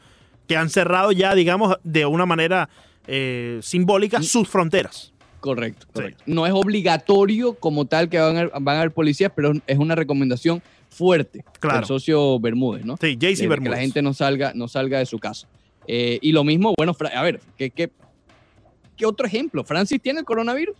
Que 0.46 0.56
han 0.56 0.70
cerrado 0.70 1.10
ya, 1.10 1.34
digamos, 1.34 1.74
de 1.82 2.06
una 2.06 2.24
manera 2.24 2.68
eh, 3.08 3.58
simbólica 3.62 4.20
Mm. 4.20 4.22
sus 4.22 4.48
fronteras. 4.48 5.12
Correcto, 5.40 5.86
Sí. 5.88 5.92
correcto. 5.92 6.22
No 6.26 6.46
es 6.46 6.52
obligatorio 6.52 7.54
como 7.54 7.86
tal 7.86 8.08
que 8.08 8.20
van 8.20 8.36
a, 8.36 8.44
van 8.60 8.76
a 8.76 8.78
haber 8.82 8.92
policías, 8.92 9.32
pero 9.34 9.54
es 9.66 9.76
una 9.78 9.96
recomendación 9.96 10.62
fuerte 10.88 11.44
Claro. 11.58 11.78
del 11.78 11.86
socio 11.86 12.38
Bermúdez, 12.38 12.84
¿no? 12.84 12.96
Sí, 13.00 13.16
JC 13.16 13.40
que 13.42 13.48
Bermúdez. 13.48 13.72
la 13.72 13.78
gente 13.80 14.02
no 14.02 14.14
salga, 14.14 14.52
no 14.54 14.68
salga 14.68 15.00
de 15.00 15.06
su 15.06 15.18
casa. 15.18 15.48
Eh, 15.86 16.18
y 16.22 16.32
lo 16.32 16.44
mismo, 16.44 16.74
bueno, 16.76 16.94
a 17.14 17.22
ver, 17.22 17.40
¿qué, 17.56 17.70
qué, 17.70 17.90
qué 18.96 19.06
otro 19.06 19.26
ejemplo? 19.26 19.64
¿Francis 19.64 20.00
tiene 20.00 20.20
el 20.20 20.24
coronavirus? 20.24 20.76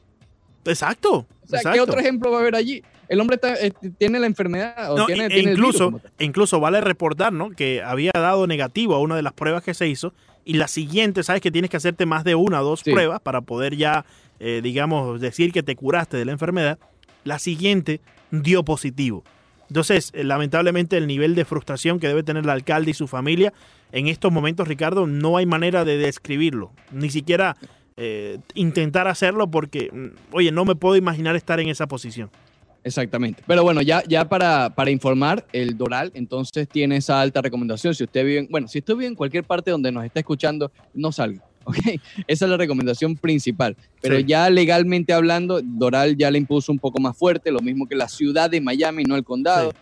Exacto. 0.64 1.26
O 1.42 1.46
sea, 1.46 1.72
¿qué 1.72 1.80
otro 1.80 1.98
ejemplo 1.98 2.30
va 2.30 2.38
a 2.38 2.40
haber 2.40 2.54
allí? 2.54 2.82
El 3.08 3.20
hombre 3.20 3.34
está- 3.34 3.54
eh, 3.54 3.72
tiene 3.98 4.20
la 4.20 4.26
enfermedad 4.26 4.92
o 4.92 4.96
No, 4.96 5.06
tiene, 5.06 5.26
e- 5.26 5.28
tiene 5.28 5.50
el 5.50 5.56
virus 5.56 5.74
incluso, 5.74 6.00
incluso 6.20 6.60
vale 6.60 6.80
reportar 6.80 7.32
¿no? 7.32 7.50
que 7.50 7.82
había 7.82 8.12
dado 8.14 8.46
negativo 8.46 8.94
a 8.94 9.00
una 9.00 9.16
de 9.16 9.22
las 9.22 9.32
pruebas 9.32 9.62
que 9.64 9.74
se 9.74 9.88
hizo 9.88 10.14
y 10.44 10.54
la 10.54 10.68
siguiente, 10.68 11.22
sabes 11.22 11.42
que 11.42 11.50
tienes 11.50 11.70
que 11.70 11.76
hacerte 11.76 12.06
más 12.06 12.24
de 12.24 12.34
una 12.36 12.60
o 12.62 12.64
dos 12.64 12.80
Sí. 12.80 12.92
pruebas 12.92 13.20
para 13.20 13.40
poder 13.42 13.76
ya, 13.76 14.04
eh, 14.40 14.60
digamos, 14.62 15.20
decir 15.20 15.52
que 15.52 15.62
te 15.62 15.74
curaste 15.77 16.16
de 16.16 16.24
la 16.24 16.33
enfermedad. 16.33 16.79
La 17.24 17.38
siguiente 17.38 18.00
dio 18.31 18.64
positivo. 18.64 19.24
Entonces, 19.73 20.10
eh, 20.12 20.23
lamentablemente, 20.23 20.98
el 20.98 21.06
nivel 21.06 21.35
de 21.35 21.46
frustración 21.46 21.98
que 21.98 22.06
debe 22.06 22.23
tener 22.23 22.44
el 22.44 22.50
alcalde 22.50 22.90
y 22.90 22.94
su 22.94 23.08
familia 23.08 23.54
en 23.90 24.06
estos 24.06 24.31
momentos, 24.31 24.68
Ricardo, 24.68 25.06
no 25.06 25.38
hay 25.38 25.46
manera 25.46 25.87
de 25.87 25.96
describirlo. 25.96 26.73
Ni 26.90 27.08
siquiera 27.08 27.56
eh, 27.96 28.37
intentar 28.52 29.08
hacerlo 29.08 29.50
porque, 29.50 29.88
mm, 29.90 30.35
oye, 30.37 30.52
no 30.52 30.66
me 30.66 30.75
puedo 30.75 30.96
imaginar 30.96 31.37
estar 31.37 31.58
en 31.58 31.70
esa 31.70 31.87
posición. 31.87 32.29
Exactamente. 32.85 33.42
Pero 33.46 33.62
bueno, 33.62 33.81
ya, 33.81 34.02
ya 34.06 34.29
para, 34.29 34.75
para 34.75 34.90
informar, 34.90 35.46
el 35.54 35.79
Doral 35.79 36.10
entonces 36.14 36.68
tiene 36.68 36.96
esa 36.98 37.23
alta 37.23 37.40
recomendación. 37.40 37.94
Si 37.94 38.04
usted 38.04 38.27
vive, 38.27 38.38
en- 38.40 38.48
bueno, 38.50 38.68
si 38.68 38.81
usted 38.81 38.92
vive 38.94 39.06
en 39.06 39.14
cualquier 39.14 39.44
parte 39.44 39.70
donde 39.70 39.90
nos 39.90 40.04
está 40.04 40.20
escuchando, 40.20 40.70
no 40.92 41.12
salga. 41.12 41.42
¿ok? 41.67 41.77
Esa 42.27 42.44
es 42.44 42.50
la 42.50 42.56
recomendación 42.56 43.17
principal. 43.17 43.77
Pero 44.00 44.17
Sí. 44.19 44.25
ya 44.27 44.48
legalmente 44.50 45.13
hablando, 45.13 45.60
Doral 45.63 46.17
ya 46.17 46.31
le 46.31 46.38
impuso 46.38 46.73
un 46.73 46.79
poco 46.79 47.00
más 47.00 47.17
fuerte, 47.17 47.50
lo 47.50 47.60
mismo 47.60 47.87
que 47.87 47.94
la 47.96 48.08
ciudad 48.08 48.50
de 48.50 48.60
Miami, 48.60 49.04
no 49.04 49.17
el 49.17 49.25
condado. 49.25 49.71
Sí. 49.71 49.77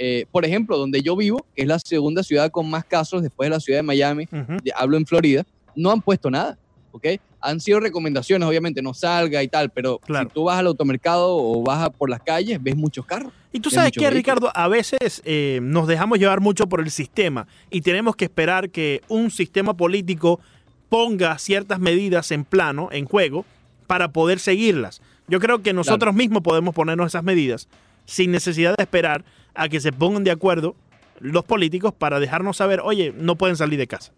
Eh, 0.00 0.26
por 0.30 0.44
ejemplo, 0.44 0.78
donde 0.78 1.02
yo 1.02 1.16
vivo, 1.16 1.44
que 1.56 1.62
es 1.62 1.68
la 1.68 1.78
segunda 1.80 2.22
ciudad 2.22 2.50
con 2.50 2.70
más 2.70 2.84
casos 2.84 3.22
después 3.22 3.46
de 3.48 3.56
la 3.56 3.60
ciudad 3.60 3.80
de 3.80 3.82
Miami, 3.82 4.26
de- 4.30 4.72
hablo 4.76 4.96
en 4.96 5.04
Florida, 5.06 5.44
no 5.74 5.90
han 5.90 6.00
puesto 6.02 6.30
nada. 6.30 6.56
¿ok? 6.90 7.06
Han 7.40 7.60
sido 7.60 7.78
recomendaciones, 7.80 8.48
obviamente, 8.48 8.80
no 8.82 8.94
salga 8.94 9.42
y 9.42 9.48
tal, 9.48 9.70
pero 9.70 9.98
Claro. 9.98 10.28
si 10.28 10.34
tú 10.34 10.44
vas 10.44 10.58
al 10.58 10.66
automercado 10.68 11.36
o 11.36 11.62
vas 11.62 11.90
por 11.90 12.08
las 12.10 12.20
calles, 12.22 12.60
ves 12.62 12.74
muchos 12.76 13.04
carros. 13.04 13.32
Y 13.52 13.60
tú 13.60 13.70
sabes 13.70 13.92
que. 13.92 14.10
Ricardo, 14.10 14.50
a 14.54 14.68
veces 14.68 15.20
eh, 15.24 15.60
nos 15.62 15.86
dejamos 15.86 16.18
llevar 16.18 16.40
mucho 16.40 16.66
por 16.68 16.80
el 16.80 16.90
sistema 16.90 17.46
y 17.70 17.82
tenemos 17.82 18.16
que 18.16 18.24
esperar 18.24 18.70
que 18.70 19.02
un 19.08 19.30
sistema 19.30 19.76
político 19.76 20.40
ponga 20.88 21.38
ciertas 21.38 21.80
medidas 21.80 22.30
en 22.30 22.44
plano, 22.44 22.88
en 22.92 23.04
juego, 23.04 23.44
para 23.86 24.08
poder 24.12 24.38
seguirlas. 24.38 25.00
Yo 25.28 25.40
creo 25.40 25.62
que 25.62 25.72
nosotros 25.72 26.14
mismos 26.14 26.42
podemos 26.42 26.74
ponernos 26.74 27.08
esas 27.08 27.24
medidas 27.24 27.68
sin 28.06 28.30
necesidad 28.30 28.74
de 28.76 28.82
esperar 28.82 29.24
a 29.54 29.68
que 29.68 29.80
se 29.80 29.92
pongan 29.92 30.24
de 30.24 30.30
acuerdo 30.30 30.74
los 31.20 31.44
políticos 31.44 31.92
para 31.92 32.20
dejarnos 32.20 32.56
saber, 32.56 32.80
oye, 32.80 33.12
no 33.16 33.36
pueden 33.36 33.56
salir 33.56 33.78
de 33.78 33.86
casa. 33.86 34.12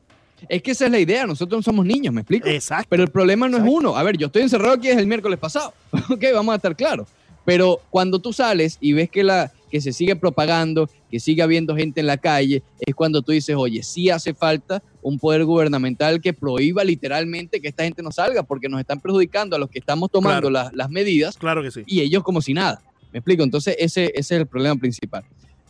Es 0.48 0.62
que 0.62 0.70
esa 0.70 0.86
es 0.86 0.90
la 0.90 0.98
idea, 0.98 1.26
nosotros 1.26 1.58
no 1.58 1.62
somos 1.62 1.84
niños, 1.84 2.14
¿me 2.14 2.22
explico? 2.22 2.48
Exacto. 2.48 2.86
Pero 2.88 3.02
el 3.02 3.10
problema 3.10 3.48
no 3.48 3.58
es 3.58 3.64
uno. 3.66 3.96
A 3.96 4.02
ver, 4.02 4.16
yo 4.16 4.26
estoy 4.28 4.42
encerrado 4.42 4.74
aquí 4.74 4.88
desde 4.88 5.00
el 5.00 5.06
miércoles 5.06 5.38
pasado. 5.38 5.74
ok, 6.08 6.24
vamos 6.32 6.52
a 6.52 6.56
estar 6.56 6.76
claros. 6.76 7.08
Pero 7.44 7.80
cuando 7.90 8.20
tú 8.20 8.32
sales 8.32 8.78
y 8.80 8.92
ves 8.92 9.10
que, 9.10 9.24
la, 9.24 9.50
que 9.70 9.80
se 9.80 9.92
sigue 9.92 10.16
propagando, 10.16 10.88
que 11.10 11.20
sigue 11.20 11.42
habiendo 11.42 11.76
gente 11.76 12.00
en 12.00 12.06
la 12.06 12.16
calle, 12.16 12.62
es 12.80 12.94
cuando 12.94 13.22
tú 13.22 13.32
dices, 13.32 13.54
oye, 13.56 13.82
sí 13.82 14.10
hace 14.10 14.34
falta 14.34 14.82
un 15.02 15.18
poder 15.18 15.44
gubernamental 15.44 16.20
que 16.20 16.32
prohíba 16.32 16.82
literalmente 16.84 17.60
que 17.60 17.68
esta 17.68 17.84
gente 17.84 18.02
no 18.02 18.10
salga, 18.12 18.42
porque 18.42 18.68
nos 18.68 18.80
están 18.80 19.00
perjudicando 19.00 19.56
a 19.56 19.58
los 19.58 19.70
que 19.70 19.78
estamos 19.78 20.10
tomando 20.10 20.48
Claro. 20.48 20.64
las, 20.70 20.74
las 20.74 20.90
medidas 20.90 21.36
Claro 21.36 21.62
que 21.62 21.70
sí. 21.70 21.82
y 21.86 22.00
ellos 22.00 22.22
como 22.22 22.42
si 22.42 22.52
nada. 22.54 22.82
¿Me 23.12 23.18
explico? 23.18 23.42
Entonces 23.42 23.76
ese, 23.78 24.06
ese 24.14 24.18
es 24.18 24.40
el 24.40 24.46
problema 24.46 24.76
principal. 24.76 25.24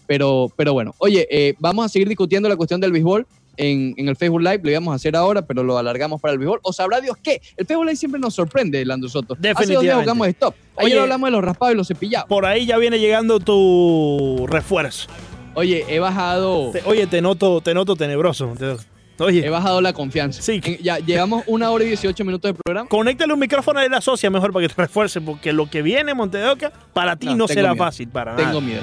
Pero, 0.06 0.50
pero 0.56 0.72
bueno, 0.72 0.94
oye, 0.98 1.26
eh, 1.30 1.54
vamos 1.60 1.84
a 1.86 1.88
seguir 1.88 2.08
discutiendo 2.08 2.48
la 2.48 2.56
cuestión 2.56 2.80
del 2.80 2.90
béisbol 2.90 3.26
en, 3.60 3.94
en 3.96 4.08
el 4.08 4.16
Facebook 4.16 4.40
Live, 4.40 4.60
lo 4.62 4.70
íbamos 4.70 4.92
a 4.92 4.96
hacer 4.96 5.14
ahora, 5.16 5.42
pero 5.42 5.62
lo 5.62 5.76
alargamos 5.78 6.20
para 6.20 6.32
el 6.32 6.38
béisbol. 6.38 6.60
O 6.62 6.72
sabrá 6.72 7.00
Dios 7.00 7.16
qué. 7.22 7.40
El 7.56 7.66
Facebook 7.66 7.84
Live 7.86 7.96
siempre 7.96 8.20
nos 8.20 8.34
sorprende, 8.34 8.84
Lando 8.84 9.08
Soto. 9.08 9.34
Hace 9.34 9.40
dos 9.40 9.52
días 9.52 9.58
Definitivamente. 9.58 10.02
jugamos 10.04 10.28
stop. 10.28 10.54
Ayer 10.76 10.92
Oye. 10.92 11.00
hablamos 11.00 11.26
de 11.26 11.30
los 11.32 11.44
raspados 11.44 11.74
y 11.74 11.76
los 11.76 11.88
cepillados. 11.88 12.28
Por 12.28 12.46
ahí 12.46 12.64
ya 12.66 12.78
viene 12.78 12.98
llegando 12.98 13.38
tu 13.40 14.46
refuerzo. 14.48 15.08
Oye, 15.54 15.84
he 15.88 15.98
bajado, 15.98 16.72
oye, 16.86 17.06
te 17.06 17.20
noto, 17.20 17.60
te 17.60 17.74
noto 17.74 17.96
tenebroso. 17.96 18.54
Te- 18.58 18.76
he 19.18 19.22
Oye, 19.22 19.50
bajado 19.50 19.82
la 19.82 19.92
confianza. 19.92 20.40
Sí. 20.40 20.62
Ya 20.82 20.98
llevamos 20.98 21.44
una 21.46 21.70
hora 21.70 21.84
y 21.84 21.88
18 21.88 22.24
minutos 22.24 22.50
de 22.52 22.54
programa. 22.54 22.88
conéctale 22.88 23.34
un 23.34 23.40
micrófono 23.40 23.84
y 23.84 23.88
la 23.90 24.00
socia 24.00 24.30
mejor 24.30 24.50
para 24.52 24.66
que 24.66 24.74
te 24.74 24.80
refuerce, 24.80 25.20
porque 25.20 25.52
lo 25.52 25.68
que 25.68 25.82
viene, 25.82 26.14
Montedoca, 26.14 26.72
para 26.94 27.16
ti 27.16 27.26
No, 27.26 27.32
no, 27.36 27.46
tengo 27.46 27.60
será 27.60 27.72
miedo. 27.74 27.84
fácil 27.84 28.08
para 28.08 28.32
nada. 28.32 28.46
Tengo 28.46 28.60
miedo. 28.62 28.80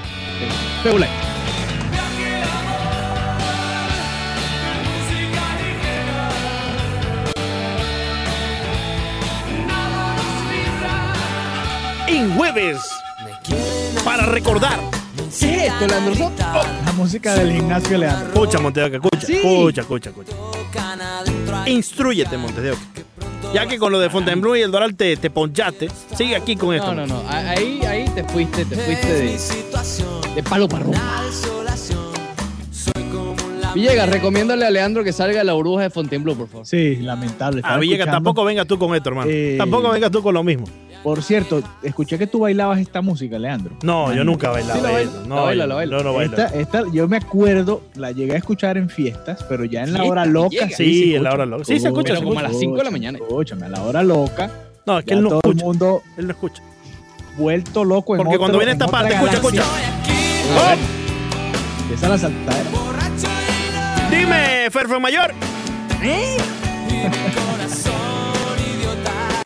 Facebook 0.84 1.37
En 12.18 12.36
jueves, 12.36 12.80
para 14.04 14.26
recordar. 14.26 14.80
¿Qué 15.40 15.68
es 15.68 15.72
esto, 15.72 16.16
Soto? 16.16 16.44
La 16.84 16.92
música 16.94 17.36
del 17.36 17.52
gimnasio 17.54 17.96
Leandro. 18.00 18.30
Escucha, 18.34 18.60
Montedoca, 18.60 18.96
escucha, 18.96 19.28
Sí. 19.28 19.36
escucha, 19.36 19.82
escucha, 19.82 20.10
escucha. 20.10 20.32
Instruyete, 21.68 22.36
Montedoca. 22.38 22.82
Ya 23.54 23.68
que 23.68 23.78
con 23.78 23.92
lo 23.92 24.00
de 24.00 24.10
Fontainebleau 24.10 24.56
y 24.56 24.62
el 24.64 24.72
Doral 24.72 24.96
te, 24.96 25.16
te 25.18 25.30
ponchaste, 25.30 25.90
sigue 26.18 26.36
aquí 26.36 26.56
con 26.56 26.74
esto. 26.74 26.92
No, 26.96 27.06
no, 27.06 27.22
no. 27.22 27.30
Ahí, 27.30 27.82
ahí 27.86 28.10
te 28.10 28.24
fuiste, 28.24 28.66
te 28.66 28.76
fuiste 28.76 29.14
de, 29.14 29.40
de 30.36 30.42
palo 30.44 30.68
para 30.68 30.86
rumbo. 30.86 31.00
Villegas, 33.78 34.10
recomiéndale 34.10 34.66
a 34.66 34.70
Leandro 34.72 35.04
que 35.04 35.12
salga 35.14 35.40
de 35.40 35.44
la 35.44 35.54
burbuja 35.54 35.84
de 35.84 35.90
Fontainebleau, 35.90 36.38
por 36.38 36.48
favor. 36.48 36.66
Sí, 36.66 36.96
lamentable. 36.98 37.58
A 37.58 37.60
Estaba 37.62 37.78
Villegas, 37.80 38.00
escuchando- 38.08 38.16
tampoco 38.30 38.46
vengas 38.46 38.68
tú 38.68 38.78
con 38.80 38.96
esto, 38.96 39.10
hermano. 39.10 39.30
Eh. 39.32 39.56
Tampoco 39.58 39.90
vengas 39.92 40.12
tú 40.12 40.22
con 40.24 40.34
lo 40.34 40.44
mismo. 40.44 40.66
Por 41.04 41.22
cierto, 41.22 41.62
escuché 41.84 42.18
que 42.18 42.26
tú 42.28 42.40
bailabas 42.40 42.80
esta 42.80 43.02
música, 43.02 43.38
Leandro. 43.38 43.76
No, 43.84 44.14
yo 44.14 44.24
nunca 44.24 44.50
bailaba 44.50 44.76
Sí, 44.80 44.82
la 44.84 44.92
bailo, 44.92 45.10
eso. 45.12 45.22
la 45.22 45.28
No, 45.28 45.44
bailo, 45.44 45.68
la 45.68 45.76
bailo. 45.76 45.98
yo 46.00 46.04
no 46.04 46.14
bailo. 46.14 46.38
Esta, 46.38 46.56
esta, 46.60 46.84
yo 46.92 47.08
me 47.08 47.18
acuerdo, 47.18 47.82
la 47.96 48.12
llegué 48.12 48.34
a 48.34 48.38
escuchar 48.38 48.78
en 48.78 48.90
fiestas, 48.90 49.46
pero 49.48 49.64
ya 49.64 49.84
en 49.84 49.94
la 49.94 50.04
hora 50.04 50.26
loca. 50.26 50.68
Sí, 50.76 51.10
se 51.12 51.16
en 51.16 51.24
la 51.24 51.34
hora 51.34 51.46
loca. 51.46 51.64
Sí, 51.66 51.80
se 51.80 51.88
escucha, 51.88 52.08
Pero 52.14 52.20
se 52.20 52.26
como 52.26 52.40
a 52.40 52.44
las 52.44 52.58
5 52.60 52.78
de 52.78 52.84
la 52.84 52.92
mañana. 52.92 53.20
Escúchame, 53.20 53.68
a 53.68 53.70
la 53.70 53.84
hora 53.84 54.04
loca. 54.04 54.50
No, 54.86 55.00
es 55.00 55.06
que 55.06 55.14
él 55.14 55.22
no 55.22 55.30
todo 55.30 55.40
escucha. 55.44 55.60
el 55.60 55.66
mundo 55.66 56.02
Él 56.18 56.26
no 56.28 56.32
escucha. 56.34 56.64
vuelto 57.38 57.86
loco 57.86 58.16
en 58.16 58.18
Porque 58.18 58.30
otro- 58.30 58.40
cuando 58.40 58.58
viene 58.58 58.72
en 58.72 58.78
esta 58.82 58.88
parte, 58.92 59.14
escucha, 59.14 59.34
escucha. 59.36 59.64
Empieza 61.84 62.10
la 62.10 62.18
saltadera. 62.18 62.70
Dime, 64.18 64.70
Ferfo 64.72 65.00
Mayor. 65.00 65.34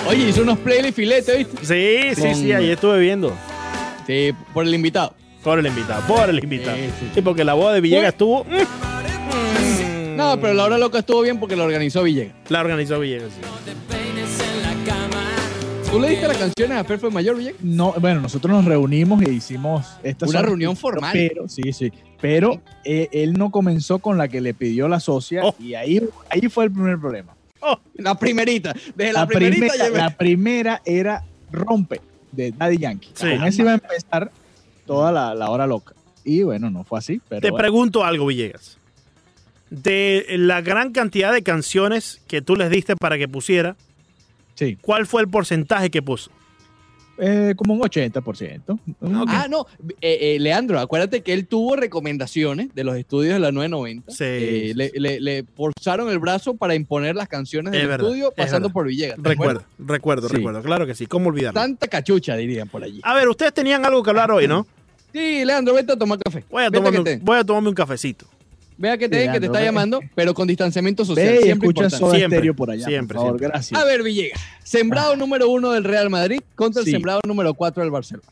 Oye, 0.08 0.30
hizo 0.30 0.42
unos 0.42 0.58
playlists 0.60 0.96
filete, 0.96 1.38
¿viste? 1.38 1.58
Sí, 1.66 2.16
sí, 2.16 2.22
Con- 2.22 2.36
sí, 2.36 2.52
ahí 2.54 2.70
estuve 2.72 3.00
viendo. 3.00 3.34
Sí, 4.08 4.32
por 4.54 4.66
el 4.66 4.74
invitado. 4.74 5.14
Por 5.44 5.60
el 5.60 5.68
invitado, 5.68 6.02
por 6.08 6.30
el 6.30 6.44
invitado. 6.44 6.78
Sí, 6.78 6.84
sí. 7.00 7.10
Sí, 7.16 7.22
porque 7.22 7.44
la 7.44 7.54
boda 7.54 7.74
de 7.74 7.82
Villegas 7.82 8.10
estuvo. 8.14 8.44
mm, 8.46 10.16
No, 10.16 10.40
pero 10.40 10.54
la 10.54 10.64
hora 10.66 10.78
loca 10.78 11.00
estuvo 11.00 11.22
bien 11.22 11.40
porque 11.40 11.56
lo 11.56 11.64
organizó 11.64 12.04
Villegas. 12.04 12.34
La 12.50 12.60
organizó 12.62 13.00
Villegas. 13.00 13.30
sí. 13.32 13.42
¿Tú 15.92 16.00
le 16.00 16.08
diste 16.10 16.26
las 16.26 16.38
canciones 16.38 16.78
a 16.78 16.84
Perfect 16.86 17.12
Mayor, 17.14 17.36
Villegas? 17.36 17.62
No, 17.62 17.94
bueno, 18.00 18.22
nosotros 18.22 18.54
nos 18.56 18.64
reunimos 18.64 19.22
e 19.24 19.32
hicimos 19.34 19.86
esta 20.04 20.26
Una 20.26 20.42
reunión 20.42 20.78
formal. 20.78 21.12
Pero, 21.12 21.50
sí, 21.50 21.74
sí. 21.74 21.92
Pero 22.22 22.62
eh, 22.86 23.10
él 23.12 23.34
no 23.34 23.52
comenzó 23.52 24.00
con 24.00 24.18
la 24.18 24.30
que 24.30 24.40
le 24.40 24.54
pidió 24.54 24.88
la 24.88 25.02
socia 25.02 25.42
Oh. 25.44 25.54
y 25.60 25.74
ahí, 25.74 26.02
ahí 26.30 26.48
fue 26.48 26.64
el 26.66 26.72
primer 26.72 26.98
problema. 26.98 27.36
Oh, 27.60 27.78
La 27.96 28.16
primerita. 28.16 28.74
Desde 28.96 29.12
la, 29.12 29.22
La, 29.22 29.28
primerita 29.28 29.68
primera, 29.74 29.90
la 29.90 30.10
primera 30.18 30.82
era 30.86 31.24
Rompe 31.52 32.00
de 32.32 32.52
Daddy 32.54 32.78
Yankee. 32.78 33.10
Sí. 33.14 33.30
Con 33.30 33.44
esa 33.44 33.62
iba 33.62 33.72
a 33.72 33.76
empezar 33.76 34.32
toda 34.86 35.12
la, 35.12 35.36
la 35.36 35.50
hora 35.50 35.68
loca. 35.68 35.94
Y 36.24 36.44
bueno, 36.44 36.70
no 36.70 36.86
fue 36.86 37.00
así, 37.00 37.20
pero 37.28 37.42
te 37.42 37.50
bueno. 37.52 37.62
pregunto 37.64 38.06
algo, 38.06 38.28
Villegas. 38.28 38.78
De 39.70 40.26
la 40.38 40.62
gran 40.62 40.94
cantidad 40.94 41.34
de 41.34 41.44
canciones 41.44 42.22
que 42.28 42.42
tú 42.42 42.56
les 42.56 42.70
diste 42.70 42.96
para 42.96 43.18
que 43.18 43.28
pusiera, 43.28 43.76
sí, 44.56 44.78
¿cuál 44.82 45.06
fue 45.08 45.22
el 45.22 45.28
porcentaje 45.30 45.90
que 45.90 46.02
puso? 46.02 46.32
eh, 47.24 47.54
como 47.56 47.76
un 47.76 47.82
80%. 47.82 48.80
Un- 49.00 49.26
Ah, 49.28 49.46
no. 49.48 49.68
Eh, 50.02 50.36
eh, 50.36 50.40
Leandro, 50.40 50.80
acuérdate 50.80 51.22
que 51.22 51.34
él 51.34 51.46
tuvo 51.46 51.76
recomendaciones 51.76 52.74
de 52.74 52.84
los 52.84 52.96
estudios 52.96 53.34
de 53.36 53.40
la 53.40 53.52
990. 53.52 54.12
Sí. 54.12 54.24
Eh, 54.24 54.74
le, 54.76 54.92
le- 54.96 55.20
le 55.20 55.44
forzaron 55.56 56.10
el 56.10 56.18
brazo 56.18 56.56
para 56.56 56.74
imponer 56.74 57.16
las 57.16 57.28
canciones 57.28 57.74
del 57.74 57.82
Es 57.82 57.88
verdad, 57.88 58.08
estudio 58.08 58.30
es 58.30 58.34
pasando 58.36 58.72
por 58.72 58.88
Villegas. 58.88 59.18
¿te 59.22 59.30
Recuerdo, 59.30 59.64
recuerdo, 59.78 60.30
Sí. 60.30 60.36
recuerdo. 60.38 60.64
Claro 60.64 60.88
que 60.88 60.96
sí. 60.96 61.06
¿Cómo 61.06 61.30
olvidarlo? 61.30 61.60
Tanta 61.62 61.88
cachucha, 61.88 62.36
dirían 62.38 62.68
por 62.68 62.84
allí. 62.84 63.02
A 63.04 63.14
ver, 63.14 63.30
ustedes 63.30 63.54
tenían 63.54 63.86
algo 63.86 64.02
que 64.02 64.10
hablar 64.10 64.32
hoy, 64.32 64.48
¿no? 64.48 64.66
Sí, 65.14 65.46
Leandro, 65.46 65.76
vete 65.76 65.92
a 65.92 65.98
tomar 65.98 66.18
café. 66.18 66.44
Voy 66.50 66.64
a, 66.64 66.72
tomarme, 66.72 67.20
voy 67.22 67.38
a 67.38 67.44
tomarme 67.44 67.70
un 67.70 67.76
cafecito. 67.76 68.26
Vea 68.82 68.98
que 68.98 69.08
te, 69.08 69.18
den, 69.18 69.32
que 69.32 69.40
te 69.40 69.46
está 69.46 69.64
llamando, 69.64 70.00
pero 70.16 70.34
con 70.34 70.48
distanciamiento 70.48 71.06
social. 71.06 71.26
Ve 71.28 71.42
siempre 71.44 71.68
escucha 71.70 71.84
importante. 71.86 71.98
Soda 71.98 72.16
Siempre, 72.18 72.54
por 72.54 72.72
allá. 72.72 72.86
siempre, 72.88 73.16
por 73.16 73.24
favor, 73.26 73.40
siempre. 73.40 73.48
gracias. 73.48 73.82
A 73.82 73.86
ver, 73.86 74.04
Villegas. 74.04 74.42
Sembrado 74.64 75.16
número 75.16 75.50
uno 75.50 75.72
del 75.72 75.84
Real 75.84 76.10
Madrid 76.10 76.42
contra 76.56 76.84
Sí. 76.84 76.90
el 76.90 76.96
sembrado 76.96 77.22
número 77.28 77.54
cuatro 77.54 77.84
del 77.84 77.92
Barcelona. 77.92 78.28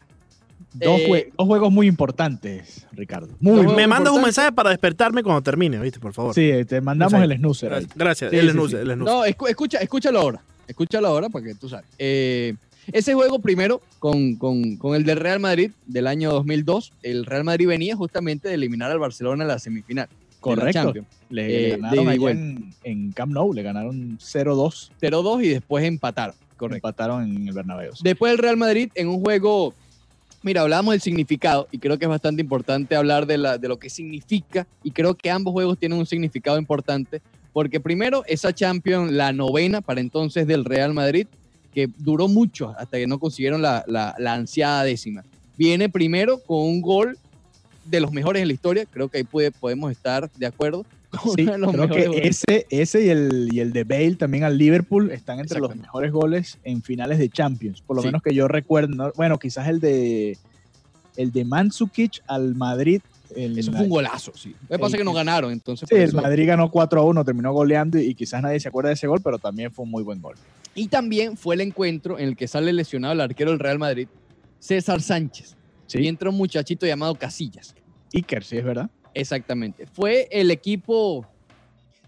dos, 0.74 1.00
eh, 1.00 1.08
jue- 1.10 1.32
dos 1.38 1.48
juegos 1.48 1.72
muy 1.72 1.88
importantes, 1.88 2.86
Ricardo. 2.92 3.30
Muy, 3.40 3.66
Me 3.76 3.88
mandas 3.88 4.14
un 4.14 4.22
mensaje 4.22 4.52
para 4.52 4.70
despertarme 4.70 5.24
cuando 5.24 5.42
termine, 5.42 5.80
¿viste? 5.80 6.00
Por 6.00 6.14
favor. 6.14 6.34
Sí, 6.36 6.52
te 6.68 6.80
mandamos 6.82 7.22
el 7.22 7.36
snoozer. 7.38 7.74
ahí. 7.74 7.88
Gracias. 7.96 8.30
Sí, 8.30 8.38
el 8.38 8.42
sí, 8.44 8.48
el 8.48 8.54
snooze. 8.54 8.96
No, 8.96 9.26
escu- 9.26 9.50
escucha, 9.50 9.80
escúchalo 9.80 10.20
ahora. 10.20 10.42
Escúchalo 10.68 11.08
ahora 11.08 11.30
para 11.30 11.46
que 11.46 11.56
tú 11.56 11.68
sabes. 11.70 11.86
Eh, 11.98 12.54
ese 12.92 13.14
juego 13.16 13.40
primero 13.40 13.82
con, 13.98 14.36
con- 14.36 14.78
con 14.78 14.96
el 14.96 15.04
del 15.06 15.18
Real 15.20 15.40
Madrid 15.40 15.72
del 15.88 16.06
año 16.08 16.32
2002, 16.32 16.94
el 17.02 17.26
Real 17.26 17.44
Madrid 17.44 17.68
venía 17.68 17.96
justamente 17.96 18.48
de 18.48 18.54
eliminar 18.54 18.92
al 18.92 19.00
Barcelona 19.00 19.44
en 19.44 19.48
la 19.48 19.58
semifinal. 19.60 20.08
De 20.44 20.56
la 20.56 20.62
Correcto. 20.62 20.94
Le, 21.30 21.46
Eh, 21.46 21.70
le 21.70 21.78
ganaron 21.78 22.08
allá 22.10 22.32
en, 22.32 22.74
en 22.84 23.12
Camp 23.12 23.32
Nou, 23.34 23.54
le 23.54 23.62
ganaron 23.62 24.18
0-2. 24.20 24.90
0-2 25.02 25.44
y 25.46 25.50
después 25.50 25.84
empataron. 25.86 26.36
Correcto. 26.58 26.76
Empataron 26.88 27.24
en 27.24 27.48
el 27.48 27.54
Bernabéu. 27.54 27.92
Después 28.02 28.32
el 28.32 28.38
Real 28.38 28.58
Madrid 28.58 28.90
en 28.96 29.08
un 29.08 29.22
juego, 29.22 29.74
mira, 30.44 30.62
hablábamos 30.62 30.94
del 30.94 31.02
significado 31.02 31.68
y 31.72 31.78
creo 31.78 31.98
que 31.98 32.06
es 32.06 32.10
bastante 32.10 32.42
importante 32.42 32.96
hablar 32.96 33.26
de, 33.26 33.38
la, 33.38 33.58
de 33.58 33.68
lo 33.68 33.78
que 33.78 33.90
significa 33.90 34.68
y 34.84 34.92
creo 34.92 35.14
que 35.16 35.30
ambos 35.30 35.54
juegos 35.54 35.78
tienen 35.78 35.98
un 36.00 36.06
significado 36.06 36.58
importante 36.58 37.22
porque 37.54 37.80
primero 37.80 38.24
esa 38.28 38.54
Champions, 38.54 39.12
la 39.12 39.32
novena 39.34 39.82
para 39.82 40.02
entonces 40.02 40.46
del 40.48 40.66
Real 40.66 40.94
Madrid, 40.94 41.28
que 41.74 41.88
duró 41.98 42.28
mucho 42.28 42.74
hasta 42.78 42.98
que 42.98 43.08
no 43.08 43.20
consiguieron 43.20 43.62
la, 43.62 43.84
la- 43.88 44.16
la 44.18 44.34
ansiada 44.34 44.84
décima. 44.84 45.24
Viene 45.58 45.90
primero 45.90 46.40
con 46.40 46.60
un 46.62 46.82
gol 46.82 47.18
de 47.90 48.00
los 48.00 48.12
mejores 48.12 48.42
en 48.42 48.48
la 48.48 48.54
historia, 48.54 48.86
creo 48.86 49.08
que 49.10 49.18
ahí 49.20 49.24
puede, 49.24 49.52
podemos 49.52 49.92
estar 49.92 50.30
de 50.32 50.46
acuerdo. 50.46 50.86
Sí, 51.36 51.42
uno 51.44 51.52
de 51.54 51.58
los 51.58 51.72
creo 51.72 51.90
que 51.90 52.08
goles. 52.08 52.44
ese, 52.48 52.68
ese 52.70 53.06
y, 53.06 53.10
el, 53.10 53.50
y 53.52 53.60
el 53.62 53.74
de 53.74 53.84
Bale 53.84 54.16
también 54.16 54.44
al 54.44 54.58
Liverpool 54.60 55.10
están 55.12 55.40
entre 55.40 55.60
los 55.60 55.76
mejores 55.76 56.12
goles 56.12 56.60
en 56.64 56.84
finales 56.84 57.18
de 57.18 57.30
Champions. 57.30 57.82
Por 57.82 57.96
lo 57.96 58.04
Sí. 58.04 58.10
menos 58.10 58.22
que 58.22 58.34
yo 58.36 58.48
recuerdo. 58.48 58.94
¿no? 58.96 59.12
Bueno, 59.16 59.40
quizás 59.40 59.68
el 59.68 59.80
de 59.80 60.38
el 61.18 61.32
de 61.32 61.44
Mandzukic 61.46 62.22
al 62.28 62.54
Madrid 62.56 63.02
el- 63.36 63.58
Eso 63.60 63.72
fue 63.72 63.82
un 63.82 63.90
golazo, 63.90 64.32
sí. 64.36 64.56
Lo 64.70 64.78
que 64.78 64.80
pasa 64.80 64.96
es 64.96 65.00
que 65.00 65.04
no 65.06 65.14
ganaron, 65.14 65.52
entonces. 65.52 65.88
Sí, 65.90 65.96
el 65.96 66.02
eso- 66.04 66.22
Madrid 66.22 66.48
ganó 66.48 66.70
4 66.72 67.02
a 67.02 67.04
1, 67.04 67.24
terminó 67.26 67.54
goleando 67.54 68.00
y, 68.00 68.06
y 68.06 68.16
quizás 68.16 68.42
nadie 68.42 68.60
se 68.60 68.68
acuerda 68.70 68.90
de 68.90 68.96
ese 68.96 69.06
gol, 69.08 69.20
pero 69.24 69.38
también 69.40 69.72
fue 69.72 69.86
un 69.86 69.92
muy 69.92 70.04
buen 70.04 70.20
gol. 70.22 70.36
Y 70.76 70.88
también 70.88 71.38
fue 71.38 71.56
el 71.56 71.62
encuentro 71.62 72.18
en 72.20 72.28
el 72.30 72.36
que 72.36 72.48
sale 72.48 72.72
lesionado 72.74 73.14
el 73.14 73.22
arquero 73.22 73.50
del 73.52 73.60
Real 73.60 73.78
Madrid, 73.80 74.08
César 74.60 75.02
Sánchez. 75.02 75.56
Sí. 75.90 76.00
Y 76.04 76.08
entra 76.08 76.30
un 76.30 76.38
muchachito 76.38 76.86
llamado 76.86 77.16
Casillas. 77.16 77.76
Iker, 78.14 78.44
sí, 78.44 78.58
es 78.58 78.64
verdad. 78.64 78.90
Exactamente. 79.14 79.86
Fue 79.88 80.28
el 80.32 80.52
equipo 80.52 81.26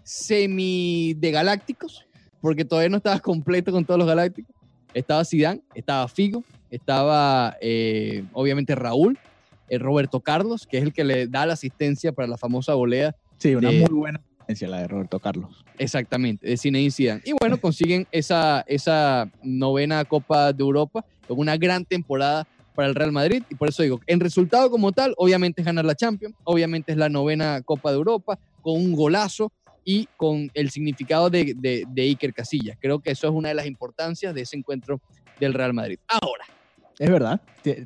semi 0.02 1.14
de 1.14 1.30
Galácticos, 1.30 2.06
porque 2.40 2.64
todavía 2.64 2.88
no 2.88 2.96
estaba 2.96 3.18
completo 3.20 3.72
con 3.72 3.84
todos 3.84 3.98
los 3.98 4.06
Galácticos. 4.06 4.54
Estaba 4.94 5.24
Zidane, 5.24 5.62
estaba 5.74 6.06
Figo, 6.08 6.44
estaba 6.70 7.56
eh, 7.60 8.24
obviamente 8.32 8.74
Raúl, 8.74 9.18
el 9.68 9.80
Roberto 9.80 10.20
Carlos, 10.20 10.66
que 10.66 10.78
es 10.78 10.84
el 10.84 10.92
que 10.92 11.04
le 11.04 11.26
da 11.26 11.46
la 11.46 11.54
asistencia 11.54 12.12
para 12.12 12.28
la 12.28 12.36
famosa 12.36 12.74
volea 12.74 13.14
Sí, 13.38 13.54
una 13.54 13.70
De- 13.70 13.80
muy 13.80 13.90
buena 13.90 14.20
asistencia 14.38 14.68
la 14.68 14.80
de 14.82 14.88
Roberto 14.88 15.18
Carlos. 15.18 15.64
Exactamente, 15.78 16.46
de 16.46 16.56
Zinedine 16.56 16.90
Zidane. 16.90 17.22
Y 17.24 17.32
bueno, 17.40 17.58
consiguen 17.60 18.06
esa, 18.12 18.64
esa 18.68 19.30
novena 19.42 20.04
Copa 20.04 20.52
de 20.52 20.62
Europa 20.62 21.04
con 21.26 21.38
una 21.38 21.56
gran 21.56 21.84
temporada 21.84 22.46
para 22.74 22.88
el 22.88 22.94
Real 22.94 23.12
Madrid. 23.12 23.42
Y 23.50 23.54
por 23.54 23.68
eso 23.68 23.82
digo, 23.82 24.00
en 24.06 24.20
resultado 24.20 24.70
como 24.70 24.92
tal, 24.92 25.14
obviamente 25.16 25.60
es 25.62 25.66
ganar 25.66 25.84
la 25.84 25.94
Champions, 25.94 26.34
obviamente 26.44 26.92
es 26.92 26.98
la 26.98 27.08
novena 27.08 27.60
Copa 27.62 27.90
de 27.90 27.96
Europa, 27.96 28.38
con 28.60 28.74
un 28.76 28.92
golazo 28.92 29.52
y 29.84 30.06
con 30.16 30.48
el 30.54 30.70
significado 30.70 31.28
de, 31.30 31.54
de, 31.56 31.84
de 31.88 32.02
Iker 32.02 32.32
Casillas. 32.32 32.76
Creo 32.80 33.00
que 33.00 33.10
eso 33.10 33.26
es 33.26 33.32
una 33.32 33.48
de 33.48 33.54
las 33.56 33.66
importancias 33.66 34.34
de 34.34 34.42
ese 34.42 34.56
encuentro 34.56 35.00
del 35.40 35.54
Real 35.54 35.74
Madrid. 35.74 35.98
Ahora, 36.08 36.44
Es 36.98 37.10
verdad. 37.10 37.40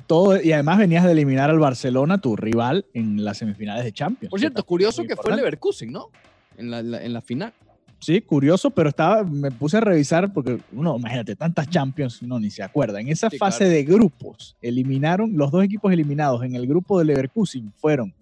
Todo, 0.05 0.41
y 0.41 0.51
además 0.51 0.77
venías 0.79 1.03
de 1.05 1.11
eliminar 1.11 1.49
al 1.49 1.59
Barcelona, 1.59 2.19
tu 2.19 2.35
rival, 2.35 2.85
en 2.93 3.23
las 3.23 3.37
semifinales 3.39 3.83
de 3.83 3.91
Champions. 3.91 4.29
por 4.29 4.39
cierto, 4.39 4.63
curioso 4.63 5.03
que 5.03 5.15
fue 5.15 5.31
el. 5.31 5.37
Leverkusen, 5.37 5.91
¿no? 5.91 6.09
En 6.57 6.69
la, 6.71 6.81
la- 6.83 7.03
en 7.03 7.13
la 7.13 7.21
final. 7.21 7.53
Sí, 7.99 8.21
curioso, 8.21 8.69
pero 8.69 8.89
estaba, 8.89 9.23
me 9.23 9.49
puse 9.51 9.77
a 9.77 9.81
revisar 9.81 10.31
porque 10.31 10.59
uno, 10.71 10.97
imagínate, 10.97 11.35
tantas 11.35 11.69
Champions, 11.69 12.21
uno 12.21 12.39
ni 12.39 12.51
se 12.51 12.61
acuerda. 12.61 13.01
En 13.01 13.07
esa 13.07 13.29
Sí, 13.29 13.37
fase 13.37 13.59
claro. 13.59 13.73
de 13.73 13.83
grupos, 13.83 14.55
eliminaron, 14.61 15.35
los 15.35 15.51
dos 15.51 15.63
equipos 15.63 15.91
eliminados 15.91 16.43
en 16.43 16.55
el 16.55 16.67
grupo 16.67 16.99
de 16.99 17.05
Leverkusen 17.05 17.73
fueron 17.77 18.13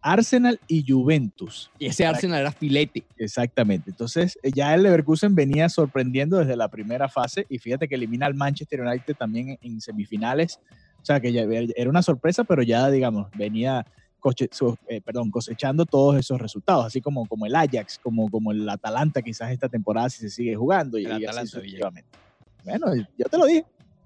Arsenal 0.00 0.58
y 0.68 0.84
Juventus. 0.86 1.70
Y 1.78 1.86
ese 1.86 2.06
Arsenal 2.06 2.40
era 2.40 2.52
filete. 2.52 3.04
Exactamente. 3.18 3.90
Entonces, 3.90 4.38
eh, 4.42 4.50
ya 4.52 4.74
el 4.74 4.82
Leverkusen 4.82 5.34
venía 5.34 5.68
sorprendiendo 5.68 6.38
desde 6.38 6.56
la 6.56 6.68
primera 6.68 7.08
fase 7.08 7.46
y 7.48 7.58
fíjate 7.58 7.88
que 7.88 7.94
elimina 7.96 8.26
al 8.26 8.34
Manchester 8.34 8.80
United 8.82 9.16
también 9.16 9.50
en, 9.50 9.58
en 9.62 9.80
semifinales. 9.80 10.58
O 11.00 11.04
sea, 11.04 11.20
que 11.20 11.32
ya 11.32 11.42
era 11.76 11.90
una 11.90 12.02
sorpresa, 12.02 12.44
pero 12.44 12.62
ya, 12.62 12.88
digamos, 12.90 13.28
venía 13.36 13.84
coche- 14.22 14.48
so- 14.52 14.78
eh, 14.88 15.00
perdón, 15.00 15.30
cosechando 15.30 15.84
todos 15.84 16.16
esos 16.16 16.40
resultados, 16.40 16.86
así 16.86 17.00
como, 17.00 17.26
como 17.26 17.44
el 17.46 17.54
Ajax, 17.56 17.98
como, 17.98 18.30
como 18.30 18.52
el 18.52 18.68
Atalanta 18.68 19.20
quizás 19.20 19.50
esta 19.50 19.68
temporada 19.68 20.08
si 20.08 20.20
se 20.20 20.30
sigue 20.30 20.54
jugando 20.54 20.96
y, 20.98 21.04
El 21.04 21.10
y 21.10 21.14
así 21.14 21.24
Atalanta, 21.24 21.50
sucesivamente. 21.50 22.08
Bueno, 22.64 22.86
yo 22.94 23.24
te 23.30 23.36
lo 23.38 23.46
dije. 23.46 23.64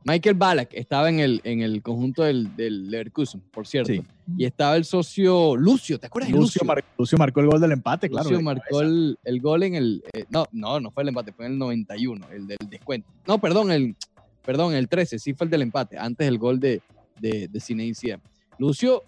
Michael 0.08 0.36
Ballack 0.36 0.70
estaba 0.74 1.08
en 1.08 1.18
el, 1.18 1.40
en 1.42 1.62
el 1.62 1.82
conjunto 1.82 2.22
del, 2.22 2.54
del 2.54 2.88
Leverkusen, 2.92 3.40
por 3.50 3.66
cierto. 3.66 3.92
Sí. 3.92 4.02
Y 4.38 4.44
estaba 4.44 4.76
el 4.76 4.84
socio 4.84 5.56
Lucio, 5.56 5.98
¿te 5.98 6.06
acuerdas 6.06 6.30
Lucio, 6.30 6.42
Lucio? 6.60 6.64
mar- 6.64 6.84
Lucio 6.96 7.18
marcó 7.18 7.40
el 7.40 7.46
gol 7.48 7.60
del 7.60 7.72
empate, 7.72 8.08
claro. 8.08 8.30
Lucio 8.30 8.40
marcó 8.42 8.82
el, 8.82 9.18
el 9.24 9.40
gol 9.40 9.64
en 9.64 9.74
el... 9.74 10.04
eh, 10.12 10.24
no, 10.30 10.44
no, 10.52 10.78
no 10.78 10.92
fue 10.92 11.02
el 11.02 11.08
empate, 11.08 11.32
fue 11.32 11.46
en 11.46 11.52
el 11.54 11.58
91, 11.58 12.24
el 12.30 12.46
del 12.46 12.56
descuento. 12.70 13.08
No, 13.26 13.38
perdón, 13.40 13.72
el, 13.72 13.96
perdón, 14.44 14.74
el 14.74 14.88
13, 14.88 15.18
sí 15.18 15.34
fue 15.34 15.46
el 15.46 15.50
del 15.50 15.62
empate, 15.62 15.98
antes 15.98 16.24
del 16.24 16.38
gol 16.38 16.60
de, 16.60 16.80
de, 17.20 17.48
de 17.48 17.60
Zidane. 17.60 18.22
Lucio, 18.58 19.02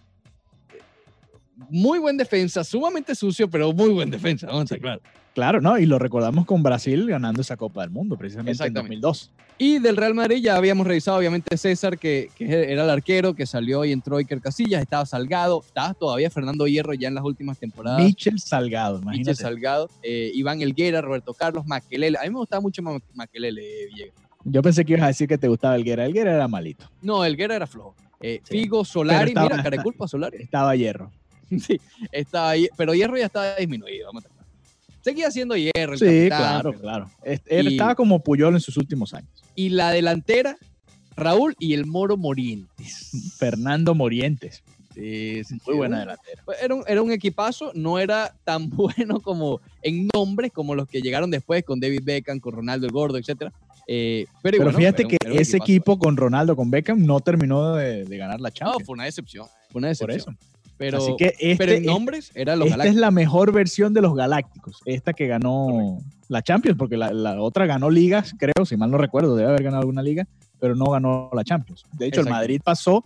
muy 1.70 1.98
buen 1.98 2.16
defensa, 2.16 2.62
sumamente 2.64 3.14
sucio, 3.14 3.48
pero 3.50 3.72
muy 3.72 3.90
buen 3.90 4.10
defensa, 4.10 4.46
vamos 4.46 4.70
a 4.72 4.76
claros. 4.78 5.02
Claro, 5.34 5.60
¿no? 5.60 5.78
Y 5.78 5.86
lo 5.86 6.00
recordamos 6.00 6.46
con 6.46 6.64
Brasil 6.64 7.06
ganando 7.08 7.40
esa 7.42 7.56
Copa 7.56 7.82
del 7.82 7.90
Mundo, 7.90 8.16
precisamente 8.16 8.50
en 8.50 8.54
Exactamente. 8.54 8.96
2002. 9.00 9.30
Y 9.58 9.78
del 9.78 9.96
Real 9.96 10.14
Madrid 10.14 10.42
ya 10.42 10.56
habíamos 10.56 10.84
revisado, 10.86 11.16
obviamente, 11.18 11.56
César, 11.56 11.96
que, 11.98 12.28
que 12.36 12.72
era 12.72 12.82
el 12.84 12.90
arquero, 12.90 13.34
que 13.34 13.46
salió 13.46 13.84
y 13.84 13.92
entró 13.92 14.16
Iker 14.16 14.40
Casillas, 14.40 14.82
estaba 14.82 15.06
Salgado, 15.06 15.60
estaba 15.64 15.94
todavía 15.94 16.28
Fernando 16.30 16.66
Hierro 16.66 16.92
ya 16.94 17.06
en 17.08 17.14
las 17.14 17.24
últimas 17.24 17.56
temporadas. 17.58 18.02
Michel 18.02 18.38
Salgado, 18.40 18.98
Michel 18.98 19.14
imagínate. 19.14 19.34
Salgado, 19.42 19.90
eh, 20.02 20.30
Iván 20.34 20.60
Elguera, 20.60 21.00
Roberto 21.02 21.34
Carlos, 21.34 21.66
Maquelele. 21.66 22.18
A 22.18 22.22
mí 22.22 22.30
me 22.30 22.38
gustaba 22.38 22.60
mucho 22.60 22.82
Ma- 22.82 22.98
Maquelele, 23.14 23.62
eh, 23.62 23.86
Villegas. 23.90 24.14
Yo 24.44 24.62
pensé 24.62 24.84
que 24.84 24.92
ibas 24.94 25.04
a 25.04 25.08
decir 25.08 25.28
que 25.28 25.38
te 25.38 25.46
gustaba 25.46 25.76
Elguera. 25.76 26.04
Elguera 26.04 26.34
era 26.34 26.48
malito. 26.48 26.90
No, 27.02 27.24
Elguera 27.24 27.54
era 27.56 27.66
flojo. 27.66 27.94
Eh, 28.20 28.40
Sí. 28.42 28.58
Figo, 28.62 28.84
Solari, 28.84 29.30
estaba- 29.30 29.48
mira, 29.50 29.62
Careculpa, 29.62 30.08
Solari. 30.08 30.38
Estaba 30.42 30.74
hierro. 30.74 31.12
sí, 31.60 31.80
estaba 32.12 32.50
ahí, 32.50 32.68
pero 32.76 32.94
Hierro 32.94 33.16
ya 33.16 33.26
estaba 33.26 33.54
disminuido, 33.56 34.06
vamos 34.06 34.24
a. 34.26 34.28
Seguía 35.00 35.30
siendo 35.30 35.56
Hierro, 35.56 35.92
el 35.94 35.98
Sí, 35.98 36.04
capitán, 36.04 36.38
claro, 36.38 36.70
pero- 36.70 36.80
claro. 36.82 37.10
Él 37.46 37.68
Y- 37.68 37.72
estaba 37.72 37.94
como 37.94 38.22
Puyol 38.22 38.54
en 38.54 38.60
sus 38.60 38.76
últimos 38.76 39.14
años. 39.14 39.30
Y 39.54 39.70
la 39.70 39.90
delantera, 39.90 40.56
Raúl 41.16 41.54
y 41.58 41.72
el 41.74 41.86
Moro 41.86 42.16
Morientes. 42.16 43.10
Fernando 43.38 43.94
Morientes. 43.94 44.62
Sí, 44.94 45.42
sí, 45.44 45.56
Muy 45.66 45.76
buena 45.76 46.00
delantera. 46.00 46.42
Era 46.60 46.74
un, 46.74 46.82
era 46.88 47.00
un 47.02 47.12
equipazo, 47.12 47.70
no 47.74 47.98
era 48.00 48.34
tan 48.44 48.68
bueno 48.76 49.20
como 49.20 49.60
en 49.82 50.08
nombres 50.12 50.50
como 50.52 50.74
los 50.74 50.88
que 50.88 51.00
llegaron 51.00 51.30
después 51.30 51.62
con 51.64 51.78
David 51.78 52.00
Beckham, 52.02 52.40
con 52.40 52.52
Ronaldo 52.52 52.86
el 52.86 52.92
Gordo, 52.92 53.16
etc. 53.16 53.52
pero 53.86 54.26
Pero 54.42 54.64
¿no? 54.72 54.72
fíjate 54.76 55.04
que 55.06 55.16
un 55.24 55.38
ese 55.38 55.56
equipo 55.56 55.98
con 55.98 56.16
Ronaldo, 56.16 56.56
con 56.56 56.70
Beckham, 56.70 57.06
no 57.06 57.20
terminó 57.20 57.74
de, 57.76 58.04
de 58.04 58.16
ganar 58.18 58.40
la 58.40 58.48
No, 58.48 58.54
Champions. 58.54 58.84
fue 58.86 58.92
una 58.94 59.04
decepción. 59.04 59.46
Fue 59.70 59.78
una 59.78 59.92
por 59.94 60.08
decepción. 60.10 60.36
eso. 60.40 60.48
Pero, 60.78 60.98
Así 60.98 61.14
que 61.18 61.34
este, 61.40 61.56
pero 61.56 61.72
en 61.72 61.78
es- 61.82 61.86
nombres 61.86 62.30
eran 62.34 62.58
los 62.60 62.66
esta 62.68 62.76
es 62.76 62.78
Galácticos. 62.78 63.00
la 63.00 63.10
mejor 63.10 63.52
versión 63.52 63.92
de 63.94 64.00
los 64.00 64.14
Galácticos. 64.14 64.80
Esta 64.84 65.12
que 65.12 65.26
ganó 65.26 65.98
la 66.28 66.40
Champions, 66.42 66.78
porque 66.78 66.96
la, 66.96 67.12
la 67.12 67.40
otra 67.42 67.66
ganó 67.66 67.90
ligas, 67.90 68.34
creo, 68.38 68.64
si 68.64 68.76
mal 68.76 68.90
no 68.90 68.96
recuerdo, 68.98 69.34
debe 69.36 69.48
haber 69.50 69.62
ganado 69.64 69.80
alguna 69.80 70.02
liga, 70.02 70.26
pero 70.60 70.74
no 70.76 70.86
ganó 70.86 71.30
la 71.34 71.42
Champions. 71.44 71.84
De 71.92 72.06
hecho, 72.06 72.20
el. 72.20 72.28
Madrid 72.30 72.60
pasó. 72.64 73.02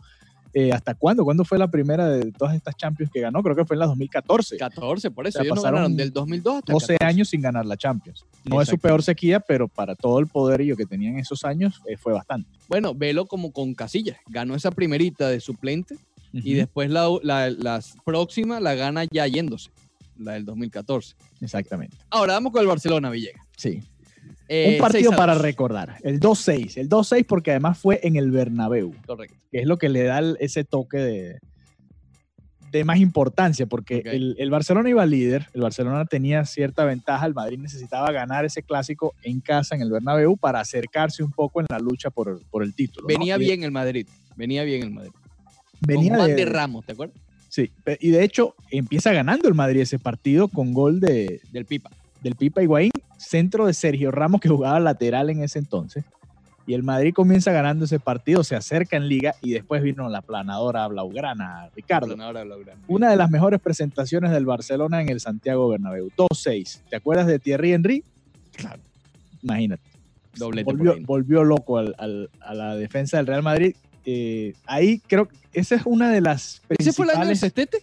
eh, 0.54 0.70
¿Hasta 0.70 0.94
cuándo? 0.94 1.24
¿Cuándo 1.24 1.46
fue 1.46 1.56
la 1.58 1.68
primera 1.68 2.08
de 2.08 2.30
todas 2.32 2.54
estas 2.54 2.76
Champions 2.76 3.10
que 3.10 3.20
ganó? 3.22 3.42
Creo 3.42 3.56
que 3.56 3.64
fue 3.64 3.74
en 3.74 3.80
la 3.80 3.86
2014. 3.86 4.58
14, 4.58 5.10
por 5.10 5.26
eso. 5.26 5.38
O 5.38 5.40
sea, 5.40 5.42
Ellos 5.46 5.56
no 5.56 5.62
pasaron 5.62 5.76
ganaron 5.78 5.96
del 5.96 6.12
2002 6.12 6.56
hasta 6.56 6.72
el 6.72 6.74
12 6.74 6.86
14. 6.98 7.04
años 7.06 7.28
sin 7.30 7.40
ganar 7.40 7.64
la 7.64 7.76
Champions. 7.78 8.26
No 8.44 8.60
es 8.60 8.68
su 8.68 8.76
peor 8.76 9.02
sequía, 9.02 9.40
pero 9.40 9.66
para 9.66 9.94
todo 9.94 10.18
el 10.18 10.26
poderío 10.26 10.76
que 10.76 10.84
tenían 10.84 11.18
esos 11.18 11.44
años 11.44 11.80
eh, 11.88 11.96
fue 11.96 12.12
bastante. 12.12 12.50
Bueno, 12.68 12.94
velo 12.94 13.24
como 13.24 13.50
con 13.50 13.72
Casillas. 13.72 14.18
Ganó 14.28 14.54
esa 14.54 14.70
primerita 14.72 15.28
de 15.30 15.40
suplente 15.40 15.96
y 16.32 16.54
después 16.54 16.90
la, 16.90 17.08
la, 17.22 17.50
la 17.50 17.80
próxima 18.04 18.58
la 18.60 18.74
gana 18.74 19.04
ya 19.10 19.26
yéndose, 19.26 19.70
la 20.18 20.32
del 20.32 20.44
2014. 20.44 21.14
Exactamente. 21.40 21.96
Ahora 22.10 22.34
vamos 22.34 22.52
con 22.52 22.62
el 22.62 22.68
Barcelona, 22.68 23.10
Villegas. 23.10 23.44
Sí. 23.56 23.82
Eh, 24.48 24.74
Un 24.74 24.78
partido 24.80 25.10
6 25.10 25.12
a 25.12 25.16
para 25.16 25.34
2. 25.34 25.42
recordar. 25.42 25.96
El 26.02 26.20
2-6. 26.20 26.76
El 26.78 26.88
2-6 26.88 27.26
porque 27.26 27.50
además 27.52 27.78
fue 27.78 28.00
en 28.02 28.16
el 28.16 28.30
Bernabéu, 28.30 28.94
Correcto. 29.06 29.36
que 29.50 29.60
es 29.60 29.66
lo 29.66 29.78
que 29.78 29.88
le 29.88 30.02
da 30.04 30.20
ese 30.40 30.64
toque 30.64 30.98
de, 30.98 31.38
de 32.70 32.84
más 32.84 32.98
importancia, 32.98 33.66
porque 33.66 34.02
el, 34.04 34.34
el 34.38 34.50
Barcelona 34.50 34.88
iba 34.90 35.04
líder, 35.06 35.46
el 35.54 35.60
Barcelona 35.62 36.04
tenía 36.06 36.44
cierta 36.44 36.84
ventaja, 36.84 37.26
el 37.26 37.34
Madrid 37.34 37.58
necesitaba 37.58 38.10
ganar 38.12 38.44
ese 38.44 38.62
clásico 38.62 39.14
en 39.22 39.40
casa 39.40 39.74
en 39.74 39.82
el 39.82 39.90
Bernabéu 39.90 40.36
para 40.36 40.60
acercarse 40.60 41.22
un 41.22 41.30
poco 41.32 41.60
en 41.60 41.66
la 41.70 41.78
lucha 41.78 42.10
por, 42.10 42.40
por 42.50 42.62
el 42.62 42.74
título. 42.74 43.06
Venía 43.06 43.36
bien 43.36 43.62
el 43.62 43.70
Madrid. 43.72 44.06
Venía 44.36 44.64
bien 44.64 44.82
el 44.84 44.90
Madrid. 44.90 45.12
Venía 45.86 46.16
con 46.16 46.26
de- 46.26 46.34
de 46.34 46.44
Ramos, 46.46 46.84
¿te 46.84 46.92
acuerdas? 46.92 47.16
Sí, 47.48 47.70
y 48.00 48.10
de 48.10 48.24
hecho 48.24 48.54
empieza 48.70 49.12
ganando 49.12 49.46
el 49.48 49.54
Madrid 49.54 49.82
ese 49.82 49.98
partido 49.98 50.48
con 50.48 50.72
gol 50.72 51.00
de, 51.00 51.40
Del 51.52 51.66
Pipa. 51.66 51.90
del 52.22 52.34
Pipa 52.34 52.62
Higuaín, 52.62 52.90
centro 53.18 53.66
de 53.66 53.74
Sergio 53.74 54.10
Ramos 54.10 54.40
que 54.40 54.48
jugaba 54.48 54.80
lateral 54.80 55.28
en 55.30 55.42
ese 55.42 55.58
entonces. 55.58 56.04
Y 56.66 56.74
el 56.74 56.82
Madrid 56.84 57.12
comienza 57.12 57.50
ganando 57.52 57.84
ese 57.86 57.98
partido, 57.98 58.44
se 58.44 58.54
acerca 58.54 58.96
en 58.96 59.08
liga 59.08 59.34
y 59.42 59.50
después 59.50 59.82
vino 59.82 60.08
la 60.08 60.22
planadora 60.22 60.86
Blaugrana, 60.86 61.68
Ricardo. 61.74 62.06
Planadora 62.06 62.44
Blaugrana. 62.44 62.80
Una 62.86 63.10
de 63.10 63.16
las 63.16 63.30
mejores 63.30 63.60
presentaciones 63.60 64.30
del 64.30 64.46
Barcelona 64.46 65.02
en 65.02 65.08
el 65.08 65.18
Santiago 65.20 65.68
Bernabéu. 65.68 66.10
2-6. 66.16 66.80
¿Te 66.88 66.96
acuerdas 66.96 67.26
de 67.26 67.38
Thierry 67.40 67.72
Henry? 67.72 68.04
Claro. 68.54 68.80
Imagínate. 69.42 69.82
Doblete 70.36 70.64
Volvió, 70.64 70.94
volvió 71.04 71.44
loco 71.44 71.78
al- 71.78 71.94
al- 71.98 72.30
a 72.40 72.54
la 72.54 72.76
defensa 72.76 73.16
del 73.18 73.26
Real 73.26 73.42
Madrid. 73.42 73.74
Eh, 74.04 74.54
ahí 74.66 74.98
creo 75.06 75.26
que 75.28 75.36
esa 75.52 75.74
es 75.76 75.82
una 75.84 76.10
de 76.10 76.20
las 76.20 76.62
¿Ese 76.68 76.92
fue 76.92 77.04
el 77.06 77.10
año 77.12 77.26
del 77.28 77.36
Cestete? 77.36 77.78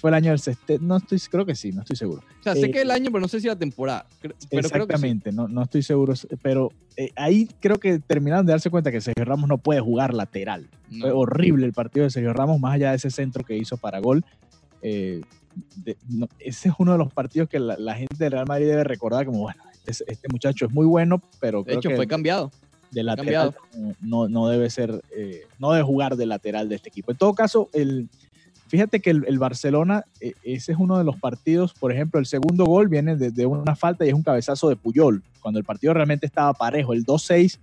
Fue 0.00 0.10
el 0.10 0.14
año 0.14 0.30
del 0.30 0.38
sextet- 0.38 0.78
No 0.78 0.98
estoy, 0.98 1.18
creo 1.28 1.44
que 1.44 1.56
sí, 1.56 1.72
no 1.72 1.80
estoy 1.80 1.96
seguro. 1.96 2.22
O 2.38 2.42
sea, 2.44 2.54
sé 2.54 2.66
Eh, 2.66 2.70
que 2.70 2.82
el 2.82 2.90
año, 2.92 3.06
pero 3.10 3.20
no 3.20 3.26
sé 3.26 3.40
si 3.40 3.48
la 3.48 3.56
temporada. 3.56 4.06
Pero 4.20 4.34
creo 4.38 4.60
que 4.60 4.62
sí. 4.62 4.66
Exactamente, 4.76 5.32
no, 5.32 5.48
no 5.48 5.62
estoy 5.64 5.82
seguro. 5.82 6.14
Pero 6.40 6.70
eh, 6.96 7.10
ahí 7.16 7.48
creo 7.58 7.78
que 7.80 7.98
terminaron 7.98 8.46
de 8.46 8.52
darse 8.52 8.70
cuenta 8.70 8.92
que 8.92 9.00
Sergio 9.00 9.24
Ramos 9.24 9.48
no 9.48 9.58
puede 9.58 9.80
jugar 9.80 10.14
lateral. 10.14 10.68
No. 10.88 11.00
Fue 11.06 11.10
horrible 11.10 11.66
el 11.66 11.72
partido 11.72 12.04
de 12.04 12.10
Sergio 12.10 12.32
Ramos, 12.32 12.60
más 12.60 12.74
allá 12.74 12.90
de 12.90 12.96
ese 12.98 13.10
centro 13.10 13.42
que 13.44 13.56
hizo 13.56 13.76
para 13.76 13.98
gol. 13.98 14.24
De- 14.80 15.96
no, 16.08 16.28
ese 16.38 16.68
es 16.68 16.74
uno 16.78 16.92
de 16.92 16.98
los 16.98 17.12
partidos 17.12 17.48
que 17.48 17.58
la, 17.58 17.76
la 17.76 17.96
gente 17.96 18.14
del 18.16 18.30
Real 18.32 18.46
Madrid 18.46 18.66
debe 18.68 18.84
recordar 18.84 19.26
como, 19.26 19.40
bueno, 19.40 19.60
este, 19.86 20.04
este 20.06 20.28
muchacho 20.30 20.66
es 20.66 20.72
muy 20.72 20.86
bueno, 20.86 21.20
pero 21.40 21.58
De 21.60 21.64
creo 21.64 21.78
hecho, 21.80 21.88
que 21.88 21.96
fue 21.96 22.06
cambiado. 22.06 22.52
De 22.90 23.02
lateral 23.02 23.54
no, 24.00 24.28
no 24.28 24.48
debe 24.48 24.70
ser, 24.70 25.02
eh, 25.14 25.42
no 25.58 25.72
debe 25.72 25.84
jugar 25.84 26.16
de 26.16 26.26
lateral 26.26 26.68
de 26.68 26.76
este 26.76 26.88
equipo. 26.88 27.10
En 27.12 27.18
todo 27.18 27.34
caso, 27.34 27.68
el, 27.72 28.08
Fíjate 28.68 29.00
que 29.00 29.08
el, 29.08 29.24
el 29.26 29.38
Barcelona, 29.38 30.04
eh, 30.20 30.34
ese 30.42 30.72
es 30.72 30.78
uno 30.78 30.98
de 30.98 31.04
los 31.04 31.16
partidos, 31.16 31.72
por 31.72 31.90
ejemplo, 31.90 32.20
el 32.20 32.26
segundo 32.26 32.66
gol 32.66 32.88
viene 32.88 33.16
de, 33.16 33.30
de 33.30 33.46
una 33.46 33.74
falta 33.74 34.04
y 34.04 34.08
es 34.08 34.14
un 34.14 34.22
cabezazo 34.22 34.68
de 34.68 34.76
Puyol, 34.76 35.22
cuando 35.40 35.58
el 35.58 35.64
partido 35.64 35.94
realmente 35.94 36.26
estaba 36.26 36.52
parejo, 36.52 36.92
el 36.92 37.06
2-6, 37.06 37.58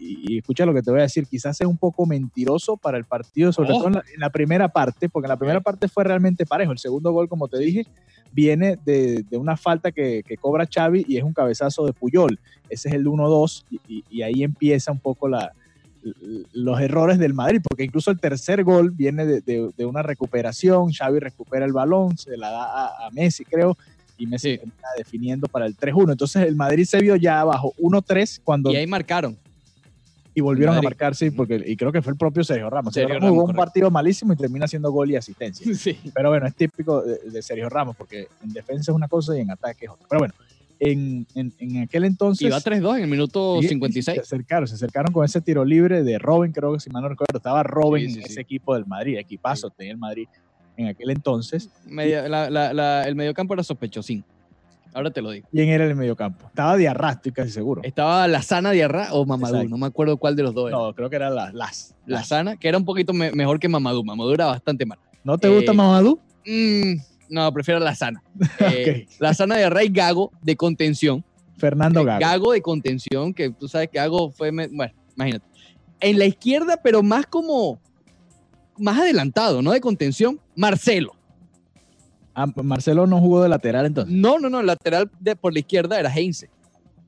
y, 0.00 0.34
y 0.34 0.38
escucha 0.38 0.66
lo 0.66 0.74
que 0.74 0.82
te 0.82 0.90
voy 0.90 0.98
a 0.98 1.04
decir, 1.04 1.28
quizás 1.28 1.60
es 1.60 1.66
un 1.66 1.76
poco 1.76 2.06
mentiroso 2.06 2.76
para 2.76 2.98
el 2.98 3.04
partido, 3.04 3.52
sobre 3.52 3.70
Oh. 3.70 3.78
todo 3.78 3.86
en 3.86 3.94
la, 3.94 4.04
en 4.12 4.20
la 4.20 4.30
primera 4.30 4.68
parte, 4.68 5.08
porque 5.08 5.26
en 5.26 5.30
la 5.30 5.36
primera 5.38 5.60
parte 5.60 5.86
fue 5.86 6.02
realmente 6.02 6.44
parejo, 6.44 6.72
el 6.72 6.78
segundo 6.78 7.12
gol, 7.12 7.28
como 7.28 7.46
te 7.46 7.58
dije, 7.58 7.86
viene 8.32 8.78
de, 8.84 9.24
de 9.28 9.36
una 9.36 9.56
falta 9.56 9.90
que, 9.92 10.22
que 10.26 10.36
cobra 10.36 10.66
Xavi 10.72 11.04
y 11.08 11.16
es 11.16 11.24
un 11.24 11.32
cabezazo 11.32 11.86
de 11.86 11.92
Puyol, 11.92 12.38
ese 12.70 12.88
es 12.88 12.94
el 12.94 13.06
1-2, 13.06 13.64
y, 13.70 13.80
y- 13.88 14.04
y 14.10 14.22
ahí 14.22 14.42
empieza 14.42 14.92
un 14.92 14.98
poco 15.00 15.28
la, 15.28 15.52
los 16.52 16.80
errores 16.80 17.18
del 17.18 17.34
Madrid, 17.34 17.60
porque 17.66 17.84
incluso 17.84 18.10
el 18.10 18.20
tercer 18.20 18.62
gol 18.64 18.90
viene 18.90 19.26
de, 19.26 19.40
de- 19.40 19.70
de 19.76 19.84
una 19.84 20.02
recuperación, 20.02 20.92
Xavi 20.92 21.18
recupera 21.18 21.64
el 21.64 21.72
balón, 21.72 22.16
se 22.16 22.36
la 22.36 22.50
da 22.50 22.64
a, 22.64 23.06
a 23.06 23.10
Messi, 23.10 23.44
creo, 23.44 23.76
y 24.16 24.26
Messi 24.26 24.52
Sí. 24.52 24.58
termina 24.58 24.88
definiendo 24.96 25.46
para 25.48 25.66
el 25.66 25.76
3-1. 25.76 26.12
Entonces 26.12 26.46
el 26.46 26.56
Madrid 26.56 26.84
se 26.84 27.00
vio 27.00 27.16
ya 27.16 27.40
abajo 27.40 27.72
1-3 27.78 28.40
cuando 28.42 28.70
Y 28.72 28.76
ahí 28.76 28.86
marcaron. 28.86 29.36
Y 30.38 30.40
volvieron 30.40 30.74
a 30.74 30.76
Madrid. 30.78 30.86
marcar, 30.88 31.14
sí, 31.16 31.30
porque 31.30 31.62
y 31.66 31.76
creo 31.76 31.90
que 31.92 32.00
fue 32.02 32.12
el 32.12 32.16
propio 32.18 32.44
Sergio 32.44 32.70
Ramos. 32.70 32.94
Sergio, 32.94 33.08
Sergio 33.08 33.20
Ramos 33.20 33.30
jugó 33.30 33.42
un 33.42 33.46
correcto. 33.48 33.64
partido 33.64 33.90
malísimo 33.90 34.32
y 34.32 34.36
termina 34.36 34.64
haciendo 34.66 34.90
gol 34.92 35.10
y 35.10 35.16
asistencia. 35.16 35.66
Sí. 35.74 35.98
Pero 36.14 36.30
bueno, 36.30 36.46
es 36.46 36.54
típico 36.54 37.02
de, 37.02 37.18
de 37.30 37.42
Sergio 37.42 37.68
Ramos, 37.68 37.96
porque 37.96 38.28
en 38.42 38.52
defensa 38.52 38.92
es 38.92 38.94
una 38.96 39.08
cosa 39.08 39.36
y 39.36 39.40
en 39.40 39.50
ataque 39.50 39.86
es 39.86 39.90
otra. 39.90 40.06
Pero 40.08 40.18
bueno, 40.20 40.34
en, 40.80 41.26
en, 41.34 41.52
en 41.58 41.82
aquel 41.82 42.04
entonces... 42.04 42.46
Iba 42.46 42.58
3-2 42.60 42.98
en 42.98 43.02
el 43.04 43.10
minuto 43.10 43.58
Sí, 43.62 43.68
56. 43.68 44.14
Se 44.14 44.20
acercaron, 44.20 44.68
se 44.68 44.74
acercaron 44.76 45.12
con 45.12 45.24
ese 45.24 45.40
tiro 45.40 45.64
libre 45.64 46.04
de 46.04 46.18
Robin, 46.18 46.52
creo 46.52 46.72
que 46.74 46.80
si 46.80 46.88
mal 46.90 47.02
no 47.02 47.08
recuerdo, 47.08 47.36
estaba 47.38 47.62
Robin 47.64 48.06
Sí, 48.06 48.12
sí, 48.14 48.20
en 48.20 48.26
ese 48.26 48.40
equipo 48.40 48.74
del 48.74 48.86
Madrid, 48.86 49.16
equipazo 49.18 49.70
tenía 49.70 49.92
el 49.92 49.98
Madrid 49.98 50.28
en 50.76 50.86
aquel 50.86 51.10
entonces. 51.10 51.68
Media- 51.86 52.28
la- 52.28 52.48
la- 52.48 52.72
la- 52.72 53.08
el 53.08 53.16
mediocampo 53.16 53.54
era 53.54 53.64
sospechosín. 53.64 54.22
Ahora 54.94 55.10
te 55.10 55.20
lo 55.22 55.30
digo. 55.30 55.46
¿Quién 55.52 55.68
era 55.68 55.84
el 55.84 55.94
mediocampo? 55.94 56.46
Estaba 56.46 56.76
Diarra, 56.76 57.10
estoy 57.12 57.32
casi 57.32 57.50
seguro. 57.50 57.82
Estaba 57.84 58.26
la 58.26 58.42
sana 58.42 58.70
Diarra 58.72 59.08
o 59.12 59.24
Mamadou. 59.26 59.56
Exacto. 59.56 59.70
No 59.70 59.78
me 59.78 59.86
acuerdo 59.86 60.16
cuál 60.16 60.34
de 60.36 60.42
los 60.42 60.54
dos 60.54 60.68
era. 60.68 60.78
No, 60.78 60.94
creo 60.94 61.10
que 61.10 61.16
era 61.16 61.30
la- 61.30 61.52
las. 61.52 61.94
La 62.06 62.24
sana, 62.24 62.56
que 62.56 62.68
era 62.68 62.78
un 62.78 62.84
poquito 62.84 63.12
me- 63.12 63.30
mejor 63.32 63.60
que 63.60 63.68
Mamadou. 63.68 64.02
Mamadou 64.04 64.32
era 64.34 64.46
bastante 64.46 64.86
mal. 64.86 64.98
¿No 65.24 65.36
te 65.38 65.48
gusta 65.48 65.72
Eh, 65.72 65.74
Mamadou? 65.74 66.18
Mm, 66.46 66.94
no, 67.30 67.52
prefiero 67.52 67.78
la 67.80 67.94
sana. 67.94 68.22
Eh. 68.60 69.06
La 69.18 69.34
sana 69.34 69.56
Diarra 69.56 69.84
y 69.84 69.88
Gago 69.90 70.32
de 70.42 70.56
contención. 70.56 71.24
Fernando 71.58 72.04
Gago. 72.04 72.20
Gago 72.20 72.52
de 72.52 72.62
contención, 72.62 73.34
que 73.34 73.50
tú 73.50 73.68
sabes 73.68 73.88
que 73.88 73.98
Gago 73.98 74.30
fue. 74.30 74.50
Bueno, 74.50 74.92
imagínate. 75.16 75.44
En 76.00 76.18
la 76.18 76.24
izquierda, 76.24 76.78
pero 76.82 77.02
más 77.02 77.26
como. 77.26 77.80
Más 78.78 78.98
adelantado, 78.98 79.60
¿no? 79.60 79.72
De 79.72 79.80
contención, 79.80 80.40
Marcelo. 80.54 81.14
Ah, 82.40 82.46
Marcelo 82.62 83.06
no 83.06 83.18
jugó 83.20 83.42
de 83.42 83.48
lateral 83.48 83.86
entonces. 83.86 84.14
No, 84.14 84.38
no, 84.38 84.48
no. 84.48 84.62
Lateral 84.62 85.10
de, 85.18 85.34
por 85.34 85.52
la 85.52 85.58
izquierda 85.58 85.98
era 85.98 86.08
Heinze. 86.14 86.48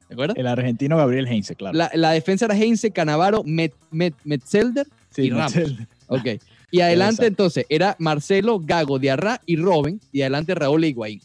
¿De 0.08 0.14
acuerdo? 0.14 0.34
El 0.36 0.48
argentino 0.48 0.96
Gabriel 0.96 1.28
Heinze, 1.28 1.54
claro. 1.54 1.76
La, 1.78 1.88
la 1.94 2.10
defensa 2.10 2.46
era 2.46 2.56
Heinze, 2.56 2.90
Canavaro, 2.90 3.44
Met, 3.44 3.72
Met- 3.92 4.14
Metzelder. 4.24 4.86
Sí, 5.10 5.22
y 5.22 5.30
Ramos. 5.30 5.54
Marcelo. 5.54 5.76
Ok. 6.08 6.26
Y 6.72 6.80
adelante 6.80 7.22
Exacto. 7.22 7.26
entonces 7.28 7.66
era 7.68 7.94
Marcelo, 8.00 8.58
Gago, 8.58 8.98
Diarra 8.98 9.40
y 9.46 9.54
Robin. 9.56 10.00
Y 10.12 10.22
adelante 10.22 10.54
Raúl 10.56 10.84
Higuaín. 10.84 11.20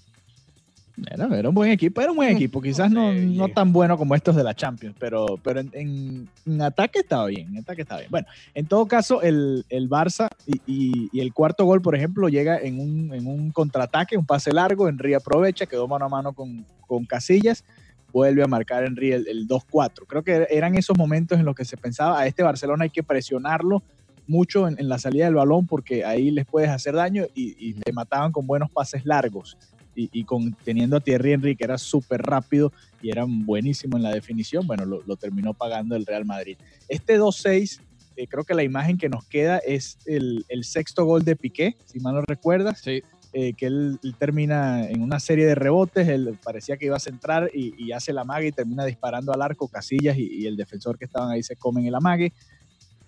Era, 1.12 1.28
era 1.38 1.50
un 1.50 1.56
buen 1.56 1.72
equipo, 1.72 2.00
era 2.02 2.12
un 2.12 2.18
buen 2.18 2.30
Mm, 2.32 2.36
equipo. 2.36 2.62
Quizás 2.62 2.90
no, 2.90 3.12
sé, 3.12 3.26
no 3.26 3.50
tan 3.50 3.74
bueno 3.74 3.98
como 3.98 4.16
estos 4.16 4.36
de 4.36 4.44
la 4.44 4.54
Champions, 4.54 4.96
pero, 5.00 5.26
pero 5.44 5.60
en, 5.60 5.70
en- 5.74 6.30
en 6.46 6.62
ataque 6.62 7.00
estaba 7.00 7.26
bien. 7.28 7.50
En 7.50 7.58
ataque 7.58 7.82
estaba 7.82 8.00
bien. 8.02 8.12
Bueno, 8.12 8.28
en 8.54 8.68
todo 8.68 8.88
caso, 8.88 9.22
el, 9.22 9.66
el 9.70 9.90
Barça 9.90 10.28
y, 10.46 10.56
y- 10.66 11.10
y 11.12 11.20
el 11.20 11.34
cuarto 11.34 11.66
gol, 11.66 11.82
por 11.82 11.96
ejemplo, 11.96 12.30
llega 12.30 12.58
en 12.60 12.80
un, 12.80 13.14
en 13.14 13.28
un 13.28 13.52
contraataque, 13.52 14.18
un 14.18 14.26
pase 14.26 14.52
largo. 14.54 14.88
Henry 14.88 15.14
aprovecha, 15.14 15.66
quedó 15.66 15.88
mano 15.88 16.06
a 16.06 16.10
mano 16.10 16.34
con, 16.34 16.66
con 16.88 17.06
Casillas. 17.06 17.64
Vuelve 18.14 18.44
a 18.44 18.48
marcar 18.48 18.86
Henry 18.86 19.12
el, 19.12 19.28
el 19.28 19.48
2-4. 19.48 20.06
Creo 20.08 20.24
que 20.24 20.48
eran 20.50 20.76
esos 20.76 20.98
momentos 20.98 21.38
en 21.38 21.46
los 21.46 21.56
que 21.56 21.66
se 21.66 21.76
pensaba 21.76 22.20
a 22.22 22.28
este 22.28 22.44
Barcelona 22.44 22.86
hay 22.86 22.90
que 22.90 23.04
presionarlo 23.04 23.84
mucho 24.28 24.68
en, 24.68 24.80
en 24.80 24.88
la 24.90 24.98
salida 24.98 25.26
del 25.26 25.36
balón 25.36 25.68
porque 25.68 26.06
ahí 26.06 26.32
les 26.32 26.46
puedes 26.46 26.70
hacer 26.70 26.96
daño 26.96 27.26
y, 27.36 27.56
y 27.60 27.74
te 27.74 27.92
mataban 27.92 28.32
con 28.32 28.48
buenos 28.48 28.72
pases 28.72 29.06
largos 29.06 29.58
y, 29.96 30.10
y 30.12 30.24
con, 30.26 30.54
teniendo 30.64 30.98
a 30.98 31.00
Thierry 31.00 31.32
Henry, 31.34 31.56
que 31.56 31.64
era 31.64 31.78
súper 31.78 32.22
rápido 32.22 32.72
y 33.02 33.10
era 33.10 33.26
buenísimo 33.28 33.98
en 33.98 34.04
la 34.04 34.12
definición, 34.12 34.68
bueno, 34.68 34.86
lo, 34.86 35.02
lo 35.06 35.16
terminó 35.16 35.54
pagando 35.54 35.96
el 35.96 36.06
Real 36.06 36.26
Madrid. 36.26 36.58
Este 36.90 37.20
2-6, 37.20 37.80
eh, 38.18 38.28
creo 38.28 38.44
que 38.44 38.54
la 38.54 38.64
imagen 38.64 38.98
que 38.98 39.10
nos 39.10 39.26
queda 39.26 39.58
es 39.60 39.98
el, 40.06 40.46
el 40.50 40.64
sexto 40.64 41.06
gol 41.06 41.24
de 41.24 41.36
Piqué, 41.36 41.76
si 41.86 42.00
mal 42.00 42.16
no 42.16 42.22
recuerdas, 42.22 42.80
Sí. 42.82 43.02
eh, 43.34 43.54
que 43.54 43.66
él, 43.68 44.00
él 44.04 44.16
termina 44.18 44.88
en 44.90 45.02
una 45.02 45.20
serie 45.20 45.46
de 45.46 45.56
rebotes, 45.56 46.08
él 46.08 46.38
parecía 46.44 46.78
que 46.78 46.86
iba 46.86 46.96
a 46.96 47.00
centrar 47.02 47.52
y, 47.54 47.74
y 47.78 47.92
hace 47.92 48.12
el 48.12 48.18
amague 48.18 48.48
y 48.48 48.52
termina 48.54 48.86
disparando 48.86 49.34
al 49.34 49.42
arco 49.42 49.68
Casillas 49.68 50.18
y, 50.18 50.24
y 50.44 50.48
el 50.48 50.56
defensor 50.56 50.98
que 50.98 51.06
estaban 51.06 51.30
ahí 51.30 51.44
se 51.44 51.56
comen 51.58 51.86
el 51.86 51.96
amague. 51.96 52.32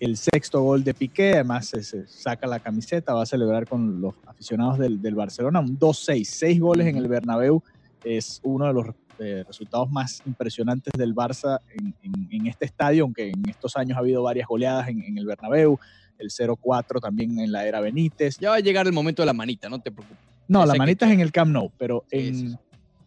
El 0.00 0.16
sexto 0.16 0.62
gol 0.62 0.84
de 0.84 0.94
Piqué, 0.94 1.32
además 1.34 1.66
se, 1.66 1.82
se 1.82 2.06
saca 2.06 2.46
la 2.46 2.60
camiseta, 2.60 3.14
va 3.14 3.22
a 3.22 3.26
celebrar 3.26 3.66
con 3.66 4.00
los 4.00 4.14
aficionados 4.26 4.78
del, 4.78 5.02
del 5.02 5.14
Barcelona, 5.16 5.58
un 5.60 5.76
2-6, 5.78 6.24
seis 6.24 6.60
goles 6.60 6.86
en 6.86 6.96
el 6.96 7.08
Bernabéu, 7.08 7.62
es 8.04 8.38
uno 8.44 8.66
de 8.66 8.72
los 8.74 8.86
eh, 9.18 9.42
resultados 9.44 9.90
más 9.90 10.22
impresionantes 10.24 10.92
del 10.96 11.12
Barça 11.14 11.58
en, 11.76 11.92
en- 12.02 12.28
en 12.30 12.46
este 12.46 12.66
estadio, 12.66 13.02
aunque 13.02 13.30
en 13.30 13.48
estos 13.48 13.76
años 13.76 13.96
ha 13.96 14.00
habido 14.00 14.22
varias 14.22 14.46
goleadas 14.46 14.86
en, 14.88 15.02
en 15.02 15.18
el 15.18 15.26
Bernabéu, 15.26 15.76
el 16.18 16.30
0-4 16.30 17.00
también 17.00 17.36
en 17.40 17.50
la 17.50 17.66
era 17.66 17.80
Benítez, 17.80 18.38
Ya 18.38 18.50
va 18.50 18.56
a 18.56 18.60
llegar 18.60 18.86
el 18.86 18.92
momento 18.92 19.22
de 19.22 19.26
la 19.26 19.32
manita, 19.32 19.68
no 19.68 19.80
te 19.80 19.90
preocupes. 19.90 20.24
no, 20.46 20.64
la 20.64 20.74
que- 20.74 20.78
manita 20.78 21.06
es 21.06 21.12
en 21.12 21.20
el 21.20 21.32
Camp 21.32 21.50
Nou, 21.50 21.72
pero 21.76 22.04
Sí, 22.08 22.18
en- 22.18 22.34
sí, 22.36 22.48
sí. 22.50 22.56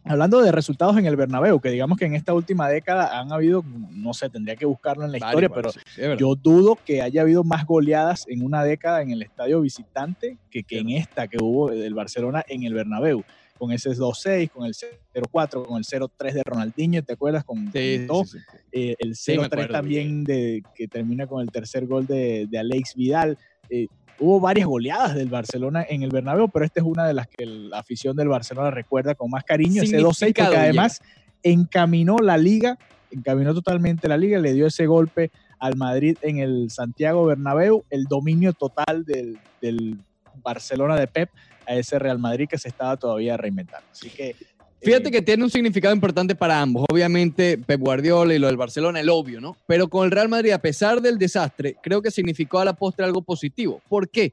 Hablando 0.04 0.42
de 0.42 0.52
resultados 0.52 0.96
en 0.98 1.06
el 1.06 1.16
Bernabéu, 1.16 1.60
que 1.60 1.70
digamos 1.70 1.98
que 1.98 2.04
en 2.06 2.14
esta 2.14 2.34
última 2.34 2.68
década 2.68 3.18
han 3.20 3.32
habido, 3.32 3.64
no 3.90 4.12
sé, 4.14 4.28
tendría 4.30 4.56
que 4.56 4.66
buscarlo 4.66 5.04
en 5.04 5.12
la 5.12 5.18
historia, 5.18 5.48
pero 5.48 5.70
sí, 5.70 5.80
yo 6.18 6.34
dudo 6.34 6.76
que 6.84 7.02
haya 7.02 7.22
habido 7.22 7.44
más 7.44 7.64
goleadas 7.66 8.24
en 8.28 8.44
una 8.44 8.64
década 8.64 9.02
en 9.02 9.10
el 9.10 9.22
estadio 9.22 9.60
visitante 9.60 10.38
que, 10.50 10.64
que 10.64 10.78
en 10.78 10.90
esta 10.90 11.28
que 11.28 11.38
hubo 11.40 11.70
del 11.70 11.94
Barcelona 11.94 12.44
en 12.48 12.64
el 12.64 12.74
Bernabéu, 12.74 13.22
con 13.58 13.70
ese 13.70 13.90
2-6, 13.90 14.50
con 14.50 14.66
el 14.66 14.74
0-4, 14.74 15.66
con 15.66 15.76
el 15.78 15.84
0-3 15.84 16.32
de 16.32 16.42
Ronaldinho, 16.42 17.04
¿te 17.04 17.12
acuerdas? 17.12 17.44
Con, 17.44 17.70
Sí, 17.72 17.98
con 17.98 18.06
todo. 18.08 18.24
sí, 18.24 18.38
sí, 18.38 18.44
sí. 18.50 18.56
Eh, 18.72 18.96
el 18.98 19.14
Sí, 19.14 19.36
me 19.36 19.44
0-3 19.44 19.46
acuerdo 19.46 19.72
también 19.72 20.24
de, 20.24 20.62
que 20.74 20.88
termina 20.88 21.28
con 21.28 21.42
el 21.42 21.50
tercer 21.52 21.86
gol 21.86 22.04
de, 22.06 22.48
de 22.50 22.58
Alex 22.58 22.96
Vidal. 22.96 23.38
Eh, 23.70 23.86
hubo 24.18 24.40
varias 24.40 24.66
goleadas 24.66 25.14
del 25.14 25.28
Barcelona 25.28 25.84
en 25.88 26.02
el 26.02 26.10
Bernabéu, 26.10 26.48
pero 26.48 26.64
esta 26.64 26.80
es 26.80 26.86
una 26.86 27.06
de 27.06 27.14
las 27.14 27.28
que 27.28 27.46
la 27.46 27.78
afición 27.78 28.16
del 28.16 28.28
Barcelona 28.28 28.70
recuerda 28.70 29.14
con 29.14 29.30
más 29.30 29.44
cariño, 29.44 29.82
ese 29.82 29.98
2-6, 29.98 30.02
porque 30.02 30.14
Significado 30.14 30.56
además 30.56 31.00
encaminó 31.42 32.18
la 32.18 32.38
liga, 32.38 32.78
encaminó 33.10 33.54
totalmente 33.54 34.08
la 34.08 34.16
liga, 34.16 34.38
le 34.38 34.52
dio 34.54 34.66
ese 34.66 34.86
golpe 34.86 35.30
al 35.58 35.76
Madrid 35.76 36.16
en 36.22 36.38
el 36.38 36.70
Santiago 36.70 37.24
Bernabéu, 37.24 37.84
el 37.90 38.04
dominio 38.04 38.52
total 38.52 39.04
del, 39.04 39.38
del 39.60 39.98
Barcelona 40.42 40.96
de 40.96 41.06
Pep 41.06 41.30
a 41.66 41.74
ese 41.74 41.98
Real 41.98 42.18
Madrid 42.18 42.48
que 42.48 42.58
se 42.58 42.68
estaba 42.68 42.96
todavía 42.96 43.36
reinventando. 43.36 43.86
Así 43.92 44.10
que 44.10 44.34
Fíjate 44.82 45.08
eh, 45.08 45.12
que 45.12 45.22
tiene 45.22 45.44
un 45.44 45.50
significado 45.50 45.94
importante 45.94 46.34
para 46.34 46.60
ambos. 46.60 46.84
Obviamente, 46.90 47.58
Pep 47.58 47.80
Guardiola 47.80 48.34
y 48.34 48.38
lo 48.38 48.46
del 48.48 48.56
Barcelona, 48.56 49.00
el 49.00 49.08
obvio, 49.08 49.40
¿no? 49.40 49.56
Pero 49.66 49.88
con 49.88 50.04
el 50.04 50.10
Real 50.10 50.28
Madrid, 50.28 50.50
a 50.52 50.58
pesar 50.58 51.00
del 51.00 51.18
desastre, 51.18 51.76
creo 51.82 52.02
que 52.02 52.10
significó 52.10 52.58
a 52.58 52.64
la 52.64 52.72
postre 52.72 53.04
algo 53.04 53.22
positivo. 53.22 53.80
¿Por 53.88 54.08
qué? 54.08 54.32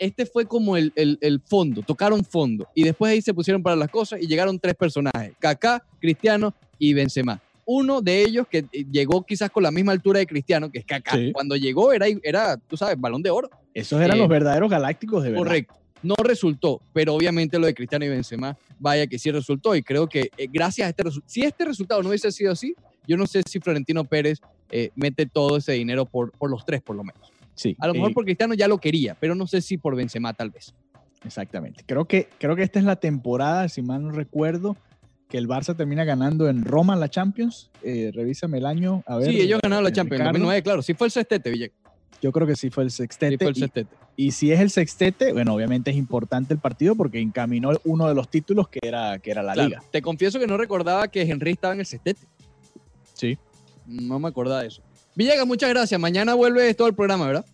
Este 0.00 0.26
fue 0.26 0.44
como 0.44 0.76
el, 0.76 0.92
el- 0.96 1.18
el 1.20 1.40
fondo, 1.40 1.82
tocaron 1.82 2.24
fondo. 2.24 2.66
Y 2.74 2.82
después 2.82 3.12
ahí 3.12 3.22
se 3.22 3.32
pusieron 3.32 3.62
para 3.62 3.76
las 3.76 3.88
cosas 3.88 4.20
y 4.20 4.26
llegaron 4.26 4.58
tres 4.58 4.74
personajes: 4.74 5.32
Kaká, 5.38 5.84
Cristiano 6.00 6.52
y 6.78 6.94
Benzema. 6.94 7.40
Uno 7.64 8.00
de 8.00 8.22
ellos 8.22 8.46
que 8.50 8.64
eh, 8.72 8.84
llegó 8.90 9.22
quizás 9.24 9.50
con 9.50 9.62
la 9.62 9.70
misma 9.70 9.92
altura 9.92 10.18
de 10.18 10.26
Cristiano, 10.26 10.70
que 10.70 10.78
es 10.80 10.84
Kaká. 10.84 11.12
Sí. 11.16 11.30
Cuando 11.32 11.54
llegó 11.54 11.92
era, 11.92 12.06
era, 12.22 12.56
tú 12.56 12.76
sabes, 12.76 12.98
balón 12.98 13.22
de 13.22 13.30
oro. 13.30 13.50
esos 13.74 14.00
eran 14.00 14.16
eh, 14.16 14.20
los 14.20 14.28
verdaderos 14.28 14.68
galácticos 14.70 15.22
de 15.22 15.30
verdad. 15.30 15.44
Correcto. 15.44 15.74
No 16.02 16.14
resultó, 16.22 16.80
pero 16.92 17.14
obviamente 17.14 17.58
lo 17.58 17.66
de 17.66 17.74
Cristiano 17.74 18.04
y 18.04 18.08
Benzema, 18.08 18.56
vaya 18.78 19.06
que 19.06 19.18
sí 19.18 19.30
resultó. 19.30 19.74
Y 19.74 19.82
creo 19.82 20.08
que 20.08 20.30
eh, 20.36 20.48
gracias 20.52 20.86
a 20.86 20.90
este 20.90 21.02
resultado, 21.04 21.30
si 21.30 21.42
este 21.42 21.64
resultado 21.64 22.02
no 22.02 22.08
hubiese 22.08 22.30
sido 22.32 22.52
así, 22.52 22.74
yo 23.06 23.16
no 23.16 23.26
sé 23.26 23.42
si 23.46 23.58
Florentino 23.58 24.04
Pérez 24.04 24.40
eh, 24.70 24.90
mete 24.94 25.26
todo 25.26 25.56
ese 25.56 25.72
dinero 25.72 26.04
por, 26.06 26.30
por 26.32 26.50
los 26.50 26.64
tres, 26.64 26.82
por 26.82 26.94
lo 26.96 27.04
menos. 27.04 27.32
Sí, 27.54 27.76
A 27.80 27.88
lo 27.88 27.94
mejor 27.94 28.10
eh, 28.10 28.14
por 28.14 28.24
Cristiano 28.24 28.54
ya 28.54 28.68
lo 28.68 28.78
quería, 28.78 29.16
pero 29.18 29.34
no 29.34 29.46
sé 29.46 29.60
si 29.60 29.78
por 29.78 29.96
Benzema 29.96 30.32
tal 30.32 30.50
vez. 30.50 30.74
Exactamente. 31.24 31.82
Creo 31.86 32.04
que, 32.04 32.28
creo 32.38 32.54
que 32.54 32.62
esta 32.62 32.78
es 32.78 32.84
la 32.84 32.96
temporada, 32.96 33.68
si 33.68 33.82
mal 33.82 34.02
no 34.04 34.12
recuerdo, 34.12 34.76
que 35.28 35.38
el 35.38 35.48
Barça 35.48 35.76
termina 35.76 36.04
ganando 36.04 36.48
en 36.48 36.64
Roma 36.64 36.96
la 36.96 37.08
Champions. 37.08 37.70
Eh, 37.82 38.10
revísame 38.14 38.58
el 38.58 38.66
año. 38.66 39.02
A 39.06 39.16
ver, 39.16 39.30
sí, 39.30 39.40
ellos 39.40 39.60
ganaron 39.62 39.84
la 39.84 39.90
eh, 39.90 39.92
Champions 39.92 40.20
en 40.20 40.26
Ricardo. 40.26 40.38
2009, 40.38 40.62
claro. 40.62 40.82
Sí 40.82 40.94
fue 40.94 41.08
el 41.08 41.10
sextete, 41.10 41.50
Villegas. 41.50 41.76
Yo 42.22 42.32
creo 42.32 42.46
que 42.46 42.56
sí 42.56 42.70
fue 42.70 42.84
el 42.84 42.90
Sí 42.90 42.98
sextete. 42.98 43.36
fue 43.38 43.48
el 43.48 43.54
sextete. 43.56 43.96
Y, 44.20 44.32
si 44.32 44.50
es 44.50 44.58
el 44.58 44.70
sextete, 44.70 45.32
bueno, 45.32 45.54
obviamente 45.54 45.92
es 45.92 45.96
importante 45.96 46.52
el 46.52 46.58
partido 46.58 46.96
porque 46.96 47.20
encaminó 47.20 47.70
uno 47.84 48.08
de 48.08 48.16
los 48.16 48.28
títulos 48.28 48.68
que 48.68 48.80
era, 48.82 49.20
que 49.20 49.30
era 49.30 49.44
la 49.44 49.52
Claro, 49.52 49.68
liga. 49.68 49.82
Te 49.92 50.02
confieso 50.02 50.40
que 50.40 50.48
no 50.48 50.56
recordaba 50.56 51.06
que 51.06 51.22
Henry 51.22 51.52
estaba 51.52 51.74
en 51.74 51.80
el 51.80 51.86
sextete. 51.86 52.20
Sí. 53.14 53.38
No 53.86 54.18
me 54.18 54.26
acordaba 54.26 54.62
de 54.62 54.68
eso. 54.68 54.82
Villegas, 55.14 55.46
muchas 55.46 55.70
gracias. 55.70 56.00
Mañana 56.00 56.34
vuelve 56.34 56.74
todo 56.74 56.88
el 56.88 56.94
programa, 56.94 57.28
¿verdad? 57.28 57.46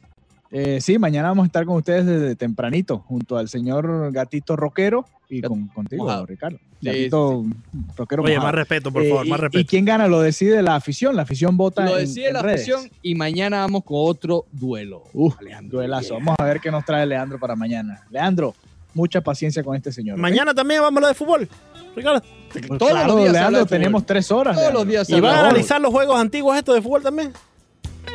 Eh, 0.56 0.80
sí, 0.80 1.00
mañana 1.00 1.28
vamos 1.30 1.42
a 1.42 1.46
estar 1.46 1.64
con 1.66 1.74
ustedes 1.76 2.06
desde 2.06 2.36
tempranito, 2.36 3.00
junto 3.00 3.36
al 3.36 3.48
señor 3.48 4.12
Gatito 4.12 4.54
Roquero 4.54 5.04
y 5.28 5.40
Gat- 5.40 5.48
con, 5.48 5.66
contigo, 5.66 6.04
mojado. 6.04 6.26
Ricardo. 6.26 6.58
Sí, 6.80 6.86
Gatito 6.86 7.44
Roquero 7.96 8.22
Oye, 8.22 8.34
mojado. 8.34 8.46
más 8.46 8.54
respeto, 8.54 8.92
por 8.92 9.02
Eh, 9.02 9.08
favor, 9.08 9.26
y- 9.26 9.30
más 9.30 9.38
y, 9.40 9.42
respeto. 9.42 9.66
quién 9.68 9.84
gana 9.84 10.06
lo 10.06 10.20
decide 10.20 10.62
la 10.62 10.76
afición. 10.76 11.16
La 11.16 11.22
afición 11.22 11.56
vota 11.56 11.84
Lo 11.84 11.96
decide 11.96 12.28
en 12.28 12.34
la 12.34 12.42
redes. 12.42 12.60
afición 12.68 12.88
y 13.02 13.16
mañana 13.16 13.58
vamos 13.62 13.82
con 13.82 13.96
otro 13.98 14.44
duelo. 14.52 15.02
Uh, 15.12 15.32
Alejandro. 15.40 15.78
duelazo. 15.78 16.14
Vamos 16.14 16.36
a 16.38 16.44
ver 16.44 16.60
qué 16.60 16.70
nos 16.70 16.84
trae 16.84 17.04
Leandro 17.04 17.40
para 17.40 17.56
mañana. 17.56 18.02
Leandro, 18.10 18.54
mucha 18.94 19.20
paciencia 19.22 19.64
con 19.64 19.74
este 19.74 19.90
señor. 19.90 20.18
Mañana 20.18 20.54
también 20.54 20.82
vamos 20.82 20.94
a 20.94 20.98
hablar 20.98 21.10
de 21.10 21.18
fútbol. 21.18 21.48
Ricardo. 21.96 22.22
Pues 22.52 22.66
todos 22.78 22.92
claro, 22.92 23.08
los 23.08 23.16
días 23.22 23.32
Leandro, 23.32 23.66
tenemos 23.66 24.06
tres 24.06 24.30
horas. 24.30 24.54
Todos 24.54 24.72
los 24.72 24.86
Leandro. 24.86 24.90
días 25.04 25.10
Y 25.10 25.20
van 25.20 25.34
a 25.34 25.40
analizar 25.48 25.80
los 25.80 25.90
juegos 25.90 26.16
antiguos 26.20 26.56
estos 26.56 26.76
de 26.76 26.82
fútbol 26.82 27.02
también. 27.02 27.32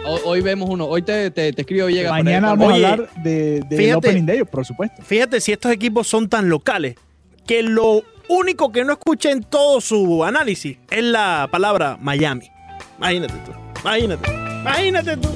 Hoy, 0.06 0.20
hoy 0.26 0.42
vemos 0.42 0.70
uno. 0.70 0.86
Hoy 0.86 1.02
te, 1.02 1.32
te, 1.32 1.52
te 1.54 1.62
escribo, 1.62 1.90
llega. 1.90 2.10
por 2.10 2.18
ahí 2.18 2.24
Mañana 2.24 2.48
vamos 2.50 2.74
Oye, 2.74 2.86
a 2.86 2.92
hablar 2.94 3.10
de, 3.24 3.60
del 3.62 3.78
fíjate- 3.80 3.96
Opening 4.10 4.26
Day, 4.26 4.44
por 4.44 4.66
supuesto. 4.66 5.02
Fíjate 5.04 5.42
si 5.42 5.52
estos 5.52 5.72
equipos 5.72 6.08
son 6.08 6.30
tan 6.30 6.50
locales 6.50 6.96
que 7.46 7.64
lo 7.64 8.04
único 8.28 8.72
que 8.72 8.84
no 8.86 8.94
escuché 8.94 9.32
en 9.32 9.44
todo 9.44 9.82
su 9.82 10.24
análisis 10.24 10.78
es 10.90 11.04
la 11.04 11.48
palabra 11.52 11.98
Miami. 12.00 12.50
Imagínate 12.98 13.34
tú. 13.46 13.52
Imagínate. 13.82 14.32
Imagínate 14.62 15.18
tú. 15.18 15.30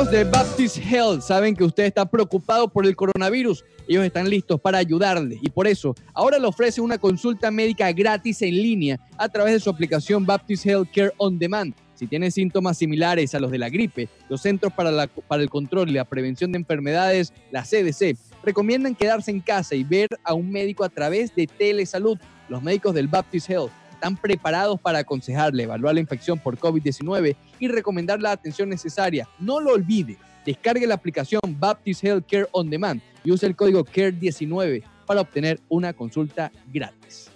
Los 0.00 0.10
de 0.10 0.24
Baptist 0.24 0.78
Health 0.78 1.20
saben 1.20 1.54
que 1.54 1.62
usted 1.62 1.84
está 1.84 2.06
preocupado 2.06 2.68
por 2.68 2.86
el 2.86 2.96
coronavirus. 2.96 3.66
Ellos 3.86 4.02
están 4.02 4.30
listos 4.30 4.58
para 4.58 4.78
ayudarle 4.78 5.38
y 5.42 5.50
por 5.50 5.66
eso 5.66 5.94
ahora 6.14 6.38
le 6.38 6.46
ofrecen 6.46 6.84
una 6.84 6.96
consulta 6.96 7.50
médica 7.50 7.92
gratis 7.92 8.40
en 8.40 8.54
línea 8.54 8.98
a 9.18 9.28
través 9.28 9.52
de 9.52 9.60
su 9.60 9.68
aplicación 9.68 10.24
Baptist 10.24 10.64
Health 10.64 10.88
Care 10.90 11.12
On 11.18 11.38
Demand. 11.38 11.74
Si 11.96 12.06
tiene 12.06 12.30
síntomas 12.30 12.78
similares 12.78 13.34
a 13.34 13.40
los 13.40 13.50
de 13.50 13.58
la 13.58 13.68
gripe, 13.68 14.08
los 14.30 14.40
Centros 14.40 14.72
para, 14.72 15.06
para 15.06 15.42
el 15.42 15.50
Control 15.50 15.90
y 15.90 15.92
la 15.92 16.06
Prevención 16.06 16.50
de 16.50 16.56
Enfermedades, 16.56 17.34
la 17.50 17.62
CDC, 17.62 18.16
recomiendan 18.42 18.94
quedarse 18.94 19.30
en 19.30 19.40
casa 19.40 19.74
y 19.74 19.84
ver 19.84 20.08
a 20.24 20.32
un 20.32 20.50
médico 20.50 20.82
a 20.82 20.88
través 20.88 21.34
de 21.34 21.46
telesalud. 21.46 22.16
Los 22.48 22.62
médicos 22.62 22.94
del 22.94 23.06
Baptist 23.06 23.50
Health 23.50 23.70
están 24.00 24.16
preparados 24.16 24.80
para 24.80 25.00
aconsejarle, 25.00 25.64
evaluar 25.64 25.92
la 25.92 26.00
infección 26.00 26.38
por 26.38 26.56
COVID-19 26.56 27.36
y 27.58 27.68
recomendar 27.68 28.18
la 28.18 28.32
atención 28.32 28.70
necesaria. 28.70 29.28
No 29.38 29.60
lo 29.60 29.74
olvide, 29.74 30.16
descargue 30.46 30.86
la 30.86 30.94
aplicación 30.94 31.42
Baptist 31.46 32.02
Health 32.02 32.24
Care 32.26 32.46
On 32.52 32.70
Demand 32.70 33.02
y 33.22 33.30
use 33.30 33.44
el 33.44 33.54
código 33.54 33.84
CARE19 33.84 34.82
para 35.04 35.20
obtener 35.20 35.60
una 35.68 35.92
consulta 35.92 36.50
gratis. 36.72 37.30